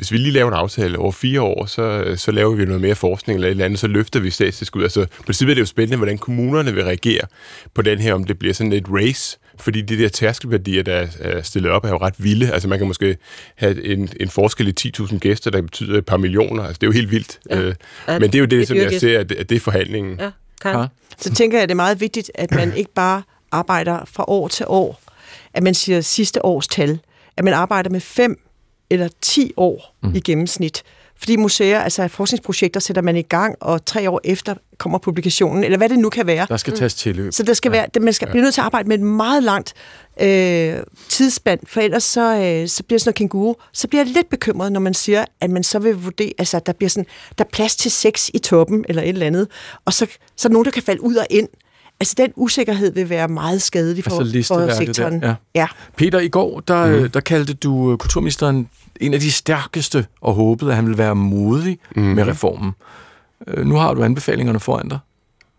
hvis 0.00 0.12
vi 0.12 0.16
lige 0.16 0.32
laver 0.32 0.48
en 0.48 0.54
aftale 0.54 0.98
over 0.98 1.12
fire 1.12 1.40
år, 1.40 1.66
så, 1.66 2.14
så 2.16 2.30
laver 2.30 2.54
vi 2.54 2.64
noget 2.64 2.80
mere 2.80 2.94
forskning 2.94 3.36
eller 3.36 3.48
et 3.48 3.50
eller 3.50 3.64
andet, 3.64 3.78
så 3.78 3.86
løfter 3.86 4.20
vi 4.20 4.30
statstilskud. 4.30 4.82
Altså, 4.82 5.06
på 5.16 5.22
princippet 5.22 5.52
er 5.52 5.54
det 5.54 5.60
jo 5.60 5.66
spændende, 5.66 5.96
hvordan 5.96 6.18
kommunerne 6.18 6.74
vil 6.74 6.84
reagere 6.84 7.20
på 7.74 7.82
den 7.82 7.98
her, 7.98 8.14
om 8.14 8.24
det 8.24 8.38
bliver 8.38 8.54
sådan 8.54 8.72
et 8.72 8.86
race, 8.88 9.38
fordi 9.58 9.80
de 9.80 9.98
der 9.98 10.08
tærskelværdier, 10.08 10.82
der 10.82 11.06
er 11.20 11.42
stillet 11.42 11.70
op, 11.70 11.84
er 11.84 11.88
jo 11.88 11.96
ret 11.96 12.14
vilde. 12.18 12.52
Altså 12.52 12.68
man 12.68 12.78
kan 12.78 12.86
måske 12.86 13.16
have 13.54 13.84
en, 13.84 14.08
en 14.20 14.28
forskel 14.28 14.68
i 14.68 14.92
10.000 14.98 15.18
gæster, 15.18 15.50
der 15.50 15.62
betyder 15.62 15.98
et 15.98 16.06
par 16.06 16.16
millioner. 16.16 16.62
Altså 16.62 16.78
det 16.78 16.86
er 16.86 16.88
jo 16.88 16.92
helt 16.92 17.10
vildt. 17.10 17.40
Ja. 17.50 17.60
Øh, 17.60 17.74
men 18.08 18.22
det 18.22 18.34
er 18.34 18.38
jo 18.38 18.44
det, 18.44 18.68
som 18.68 18.76
jeg 18.76 19.00
ser, 19.00 19.20
at 19.20 19.28
det, 19.28 19.34
at 19.34 19.48
det 19.48 19.56
er 19.56 19.60
forhandlingen. 19.60 20.20
Ja, 20.20 20.30
kan. 20.62 20.86
Så 21.18 21.34
tænker 21.34 21.58
jeg, 21.58 21.62
at 21.62 21.68
det 21.68 21.74
er 21.74 21.76
meget 21.76 22.00
vigtigt, 22.00 22.30
at 22.34 22.50
man 22.54 22.76
ikke 22.76 22.94
bare 22.94 23.22
arbejder 23.50 24.04
fra 24.04 24.24
år 24.28 24.48
til 24.48 24.66
år, 24.68 25.02
at 25.54 25.62
man 25.62 25.74
siger 25.74 26.00
sidste 26.00 26.44
års 26.44 26.68
tal, 26.68 26.98
at 27.36 27.44
man 27.44 27.54
arbejder 27.54 27.90
med 27.90 28.00
fem 28.00 28.40
eller 28.90 29.08
10 29.20 29.52
år 29.56 29.96
mm. 30.02 30.14
i 30.14 30.20
gennemsnit. 30.20 30.82
Fordi 31.20 31.36
museer, 31.36 31.80
altså 31.80 32.08
forskningsprojekter, 32.08 32.80
sætter 32.80 33.02
man 33.02 33.16
i 33.16 33.22
gang, 33.22 33.56
og 33.60 33.84
tre 33.84 34.10
år 34.10 34.20
efter 34.24 34.54
kommer 34.78 34.98
publikationen, 34.98 35.64
eller 35.64 35.78
hvad 35.78 35.88
det 35.88 35.98
nu 35.98 36.08
kan 36.08 36.26
være. 36.26 36.46
Der 36.48 36.56
skal 36.56 36.76
tages 36.76 36.94
tilløb. 36.94 37.32
Så 37.32 37.42
der 37.42 37.54
skal 37.54 37.72
være, 37.72 37.86
man 38.00 38.12
skal 38.12 38.28
blive 38.28 38.42
nødt 38.42 38.54
til 38.54 38.60
at 38.60 38.64
arbejde 38.64 38.88
med 38.88 38.98
et 38.98 39.04
meget 39.04 39.42
langt 39.42 39.74
øh, 40.20 40.76
tidsspand, 41.08 41.60
for 41.66 41.80
ellers 41.80 42.04
så, 42.04 42.36
øh, 42.36 42.68
så 42.68 42.82
bliver 42.82 42.98
sådan 42.98 43.08
noget 43.08 43.14
kænguru. 43.14 43.54
Så 43.72 43.88
bliver 43.88 44.04
jeg 44.04 44.12
lidt 44.12 44.30
bekymret, 44.30 44.72
når 44.72 44.80
man 44.80 44.94
siger, 44.94 45.24
at 45.40 45.50
man 45.50 45.62
så 45.62 45.78
vil 45.78 45.94
vurdere, 45.94 46.32
altså 46.38 46.60
der 46.66 46.72
bliver 46.72 46.90
sådan, 46.90 47.06
der 47.38 47.44
er 47.44 47.48
plads 47.48 47.76
til 47.76 47.90
sex 47.90 48.28
i 48.34 48.38
toppen, 48.38 48.84
eller 48.88 49.02
et 49.02 49.08
eller 49.08 49.26
andet, 49.26 49.48
og 49.84 49.92
så, 49.92 50.06
så 50.36 50.48
er 50.48 50.48
der 50.48 50.52
nogen, 50.52 50.64
der 50.64 50.70
kan 50.70 50.82
falde 50.82 51.02
ud 51.02 51.14
og 51.14 51.26
ind. 51.30 51.48
Altså 52.00 52.14
den 52.18 52.32
usikkerhed 52.36 52.92
vil 52.94 53.08
være 53.08 53.28
meget 53.28 53.62
skadelig 53.62 54.04
for, 54.04 54.20
altså 54.20 54.54
for 54.54 54.74
sektoren. 54.74 55.22
Der, 55.22 55.28
ja. 55.28 55.34
ja. 55.54 55.66
Peter, 55.96 56.18
i 56.18 56.28
går, 56.28 56.60
der, 56.60 57.00
mm. 57.00 57.10
der 57.10 57.20
kaldte 57.20 57.54
du 57.54 57.92
øh, 57.92 57.98
kulturministeren 57.98 58.68
en 59.00 59.14
af 59.14 59.20
de 59.20 59.30
stærkeste, 59.30 60.06
og 60.20 60.34
håbede, 60.34 60.70
at 60.70 60.76
han 60.76 60.84
ville 60.86 60.98
være 60.98 61.14
modig 61.14 61.78
mm. 61.96 62.02
med 62.02 62.26
reformen. 62.26 62.72
Øh, 63.46 63.66
Nu 63.66 63.74
har 63.76 63.94
du 63.94 64.02
anbefalingerne 64.02 64.60
foran 64.60 64.88
dig. 64.88 64.98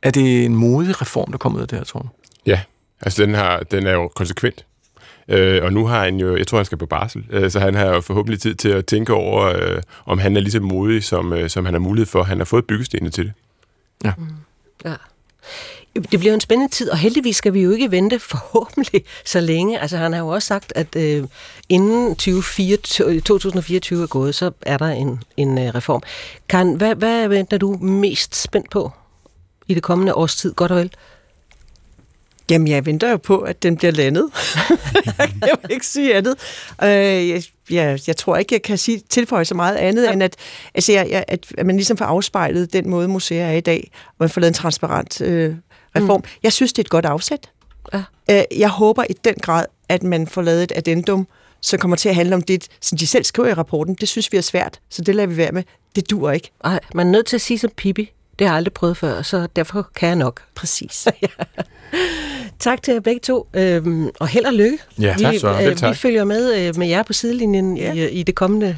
Er 0.02 0.12
det 0.12 0.46
en 0.46 0.56
modig 0.56 1.02
reform, 1.02 1.32
der 1.32 1.38
kommer 1.38 1.58
ud 1.58 1.62
af 1.62 1.68
det 1.68 1.78
her, 1.78 1.86
tror 1.86 2.00
du? 2.00 2.08
Ja, 2.46 2.62
altså 3.02 3.24
den, 3.24 3.34
har, 3.34 3.60
den 3.60 3.88
er 3.88 3.92
jo 3.94 4.08
konsekvent. 4.08 4.66
Øh, 5.28 5.64
og 5.64 5.74
nu 5.74 5.86
har 5.88 6.04
han 6.04 6.16
jo, 6.16 6.38
jeg 6.38 6.48
tror, 6.48 6.58
han 6.58 6.66
skal 6.66 6.78
på 6.78 6.86
barsel, 6.86 7.26
øh, 7.30 7.52
så 7.52 7.60
han 7.60 7.76
har 7.76 7.86
jo 7.86 8.02
forhåbentlig 8.02 8.40
tid 8.42 8.56
til 8.56 8.70
at 8.70 8.86
tænke 8.86 9.14
over, 9.14 9.46
øh, 9.46 9.82
om 10.06 10.20
han 10.20 10.38
er 10.38 10.42
lige 10.42 10.52
så 10.52 10.60
modig, 10.60 11.04
som, 11.04 11.34
øh, 11.34 11.50
som 11.50 11.66
han 11.66 11.74
har 11.74 11.80
mulighed 11.80 12.06
for. 12.08 12.24
Han 12.24 12.38
har 12.38 12.46
fået 12.46 12.66
byggestenene 12.66 13.10
til 13.12 13.24
det. 13.26 13.34
Ja. 14.04 14.14
Ja. 14.86 14.96
Det 15.96 16.20
bliver 16.20 16.34
en 16.34 16.42
spændende 16.42 16.74
tid, 16.74 16.90
og 16.90 16.98
heldigvis 16.98 17.36
skal 17.36 17.54
vi 17.54 17.62
jo 17.62 17.72
ikke 17.72 17.92
vente 17.92 18.20
forhåbentlig 18.32 19.06
så 19.26 19.40
længe. 19.40 19.80
Altså 19.80 19.98
han 19.98 20.14
har 20.14 20.20
jo 20.20 20.28
også 20.28 20.48
sagt, 20.48 20.74
at 20.76 20.96
øh, 20.96 21.24
inden 21.70 22.10
2024, 22.10 23.22
2024 23.22 24.04
er 24.04 24.08
gået, 24.08 24.36
så 24.36 24.52
er 24.62 24.78
der 24.78 24.88
en, 24.88 25.24
en 25.38 25.58
øh, 25.58 25.76
reform. 25.76 26.02
Karen, 26.50 26.76
hvad, 26.76 26.96
hvad 26.96 27.28
venter 27.28 27.58
du 27.58 27.78
mest 27.82 28.36
spændt 28.36 28.70
på 28.70 28.92
i 29.68 29.74
det 29.74 29.84
kommende 29.84 30.14
års 30.14 30.36
tid, 30.36 30.54
godt 30.54 30.72
og 30.72 30.78
vel? 30.78 30.92
Jamen, 32.52 32.68
jeg 32.68 32.86
venter 32.86 33.10
jo 33.10 33.18
på, 33.18 33.40
at 33.40 33.64
den 33.64 33.78
bliver 33.78 33.92
landet. 33.92 34.30
jeg 35.48 35.56
vil 35.62 35.72
ikke 35.72 35.86
sige 35.86 36.16
andet. 36.16 36.36
Øh, 36.84 37.30
jeg, 37.30 37.44
jeg, 37.70 38.00
jeg 38.08 38.18
tror 38.18 38.38
ikke, 38.38 38.56
jeg 38.56 38.62
kan 38.62 38.78
sige, 38.78 39.02
tilføje 39.10 39.46
så 39.46 39.56
meget 39.56 39.76
andet, 39.76 40.04
ja. 40.04 40.12
end 40.12 40.24
at, 40.24 40.36
altså, 40.74 40.92
jeg, 40.92 41.08
jeg, 41.10 41.26
at, 41.28 41.46
at 41.58 41.66
man 41.66 41.76
ligesom 41.76 41.98
får 41.98 42.06
afspejlet 42.06 42.74
den 42.74 42.90
måde, 42.90 43.08
museer 43.08 43.46
er 43.46 43.52
i 43.52 43.62
dag, 43.62 43.92
og 44.08 44.16
man 44.20 44.30
får 44.30 44.42
lavet 44.42 44.50
en 44.50 44.54
transparent 44.54 45.22
øh, 45.22 45.56
reform. 45.96 46.22
Mm. 46.22 46.30
Jeg 46.44 46.54
synes, 46.54 46.74
det 46.74 46.80
er 46.80 46.84
et 46.84 46.90
godt 46.90 47.06
afsæt. 47.06 47.50
Ja. 47.94 48.04
Jeg 48.58 48.70
håber 48.70 49.04
i 49.10 49.14
den 49.14 49.36
grad, 49.36 49.66
at 49.90 50.04
man 50.04 50.28
får 50.28 50.42
lavet 50.42 50.64
et 50.64 50.72
addendum, 50.76 51.28
som 51.62 51.80
kommer 51.80 51.98
til 51.98 52.10
at 52.10 52.16
handle 52.16 52.36
om 52.36 52.42
det, 52.42 52.68
som 52.82 52.98
de 52.98 53.08
selv 53.08 53.24
skriver 53.24 53.50
i 53.50 53.54
rapporten. 53.54 53.96
Det 53.96 54.08
synes 54.10 54.32
vi 54.32 54.38
er 54.38 54.42
svært, 54.42 54.80
så 54.90 55.02
det 55.02 55.16
lader 55.16 55.28
vi 55.28 55.38
være 55.38 55.52
med. 55.52 55.64
Det 55.96 56.10
dur 56.10 56.32
ikke. 56.32 56.52
Ej, 56.64 56.80
man 56.94 57.08
er 57.08 57.12
nødt 57.12 57.26
til 57.26 57.36
at 57.36 57.42
sige 57.42 57.60
som 57.60 57.70
Pippi. 57.78 58.12
Det 58.40 58.48
har 58.48 58.54
jeg 58.54 58.58
aldrig 58.58 58.74
prøvet 58.74 58.98
før, 58.98 59.22
så 59.22 59.48
derfor 59.56 59.90
kan 59.96 60.08
jeg 60.08 60.16
nok. 60.16 60.42
Præcis. 60.56 61.08
ja. 61.22 61.28
Tak 62.60 62.84
til 62.84 62.92
jer 62.92 63.00
begge 63.00 63.20
to, 63.20 63.48
øhm, 63.54 64.10
og 64.20 64.28
held 64.28 64.46
og 64.46 64.54
lykke. 64.54 64.78
Ja, 65.00 65.16
vi, 65.18 65.24
tak 65.24 65.36
så. 65.36 65.62
Øh, 65.62 65.76
tak. 65.76 65.90
vi 65.90 65.96
følger 65.96 66.24
med 66.24 66.68
øh, 66.68 66.78
med 66.78 66.88
jer 66.88 67.04
på 67.04 67.14
sidelinjen 67.14 67.78
ja. 67.78 67.94
i, 67.94 68.10
i, 68.10 68.24
det 68.24 68.36
kommende, 68.36 68.78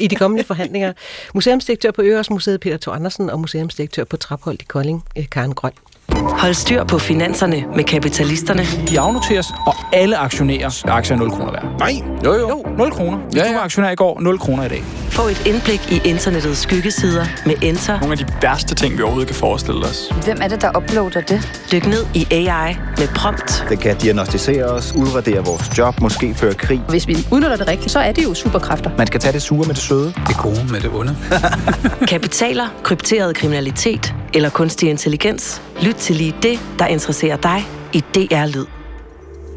i 0.00 0.06
de 0.06 0.16
kommende 0.16 0.44
forhandlinger. 0.44 0.92
Museumsdirektør 1.34 1.90
på 1.90 2.02
Øresmuseet, 2.02 2.60
Peter 2.60 2.76
Thor 2.76 2.92
Andersen, 2.92 3.30
og 3.30 3.40
museumsdirektør 3.40 4.04
på 4.04 4.16
Traphold 4.16 4.58
i 4.60 4.64
Kolding, 4.64 5.04
øh, 5.18 5.28
Karen 5.28 5.54
Grøn. 5.54 5.72
Hold 6.16 6.54
styr 6.54 6.84
på 6.84 6.98
finanserne 6.98 7.64
med 7.76 7.84
kapitalisterne. 7.84 8.62
De 8.88 9.00
afnoteres, 9.00 9.46
og 9.66 9.74
alle 9.92 10.16
aktionærer 10.16 10.84
aktier 10.88 11.16
er 11.16 11.20
0 11.20 11.30
kroner 11.30 11.52
værd. 11.52 11.64
Nej. 11.78 11.92
Jo, 12.24 12.32
jo. 12.34 12.48
Jo, 12.48 12.64
0 12.78 12.90
kroner. 12.90 13.18
Hvis 13.18 13.36
ja, 13.36 13.42
ja. 13.42 13.48
du 13.48 13.54
var 13.54 13.64
aktionær 13.64 13.90
i 13.90 13.94
går, 13.94 14.20
0 14.20 14.38
kroner 14.38 14.64
i 14.64 14.68
dag. 14.68 14.84
Få 15.10 15.22
et 15.28 15.46
indblik 15.46 15.92
i 15.92 16.08
internettets 16.08 16.58
skyggesider 16.58 17.24
med 17.46 17.54
Enter. 17.62 18.00
Nogle 18.00 18.12
af 18.12 18.18
de 18.18 18.26
værste 18.42 18.74
ting, 18.74 18.96
vi 18.98 19.02
overhovedet 19.02 19.28
kan 19.28 19.36
forestille 19.36 19.80
os. 19.80 20.12
Hvem 20.24 20.38
er 20.42 20.48
det, 20.48 20.62
der 20.62 20.76
uploader 20.76 21.20
det? 21.20 21.58
Dyk 21.72 21.86
ned 21.86 22.06
i 22.14 22.26
AI 22.30 22.76
med 22.98 23.08
prompt. 23.14 23.64
Det 23.68 23.80
kan 23.80 23.96
diagnostisere 23.96 24.64
os, 24.64 24.92
udradere 24.96 25.44
vores 25.44 25.78
job, 25.78 26.00
måske 26.00 26.34
føre 26.34 26.54
krig. 26.54 26.80
Hvis 26.88 27.08
vi 27.08 27.16
udnytter 27.32 27.56
det 27.56 27.68
rigtigt, 27.68 27.90
så 27.90 27.98
er 27.98 28.12
det 28.12 28.24
jo 28.24 28.34
superkræfter. 28.34 28.90
Man 28.98 29.06
skal 29.06 29.20
tage 29.20 29.32
det 29.32 29.42
sure 29.42 29.66
med 29.66 29.74
det 29.74 29.82
søde. 29.82 30.12
Det 30.28 30.36
gode 30.36 30.66
med 30.70 30.80
det 30.80 30.90
onde. 30.94 31.16
Kapitaler, 32.08 32.66
krypteret 32.82 33.36
kriminalitet 33.36 34.14
eller 34.34 34.50
kunstig 34.50 34.90
intelligens. 34.90 35.62
Lyt 35.82 35.94
til 36.04 36.16
lige 36.16 36.34
det, 36.42 36.58
der 36.78 36.86
interesserer 36.86 37.36
dig 37.36 37.66
i 37.92 38.00
DR 38.14 38.46
Lyd. 38.46 38.66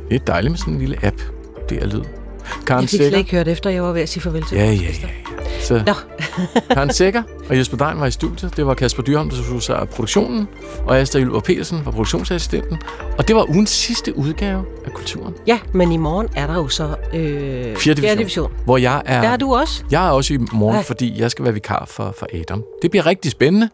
Det 0.09 0.15
er 0.15 0.25
dejligt 0.27 0.51
med 0.51 0.57
sådan 0.57 0.73
en 0.73 0.79
lille 0.79 1.05
app. 1.05 1.21
Det 1.69 1.83
er 1.83 1.85
lyd. 1.87 2.01
Karen 2.67 2.81
Jeg 2.81 2.89
fik 2.89 2.97
slet 2.99 3.17
ikke 3.17 3.31
hørt 3.31 3.47
efter, 3.47 3.69
jeg 3.69 3.83
var 3.83 3.91
ved 3.91 4.01
at 4.01 4.09
sige 4.09 4.23
farvel 4.23 4.43
til 4.45 4.57
Ja, 4.57 4.65
ja, 4.65 4.71
ja. 4.71 4.81
ja. 4.81 5.07
Så 5.61 5.83
Nå. 5.85 5.93
Karen 6.75 6.93
Sækker 6.93 7.23
og 7.49 7.57
Jesper 7.57 7.77
Dein 7.77 7.99
var 7.99 8.05
i 8.05 8.11
studiet. 8.11 8.57
Det 8.57 8.65
var 8.65 8.73
Kasper 8.73 9.03
Dyrholm, 9.03 9.29
der 9.29 9.37
tog 9.51 9.63
sig 9.63 9.77
af 9.79 9.89
produktionen. 9.89 10.47
Og 10.85 10.97
Astrid 10.99 11.21
Ylva 11.21 11.39
Petersen 11.39 11.81
var 11.85 11.91
produktionsassistenten. 11.91 12.77
Og 13.17 13.27
det 13.27 13.35
var 13.35 13.49
ugens 13.49 13.69
sidste 13.69 14.17
udgave 14.17 14.65
af 14.85 14.91
Kulturen. 14.91 15.33
Ja, 15.47 15.59
men 15.73 15.91
i 15.91 15.97
morgen 15.97 16.27
er 16.35 16.47
der 16.47 16.55
jo 16.55 16.67
så 16.67 16.95
øh, 17.13 17.75
Fjerde 17.77 18.01
division, 18.01 18.17
division. 18.17 18.51
Hvor 18.65 18.77
jeg 18.77 19.01
er... 19.05 19.21
Der 19.21 19.29
er 19.29 19.37
du 19.37 19.55
også. 19.55 19.83
Jeg 19.91 20.07
er 20.07 20.11
også 20.11 20.33
i 20.33 20.37
morgen, 20.53 20.75
Ja. 20.75 20.81
fordi 20.81 21.21
jeg 21.21 21.31
skal 21.31 21.45
være 21.45 21.53
vikar 21.53 21.85
for, 21.87 22.15
for 22.19 22.27
Adam. 22.33 22.63
Det 22.81 22.91
bliver 22.91 23.05
rigtig 23.05 23.31
spændende. 23.31 23.69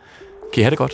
Kan 0.54 0.62
I 0.62 0.64
have 0.64 0.70
det 0.70 0.78
godt? 0.78 0.94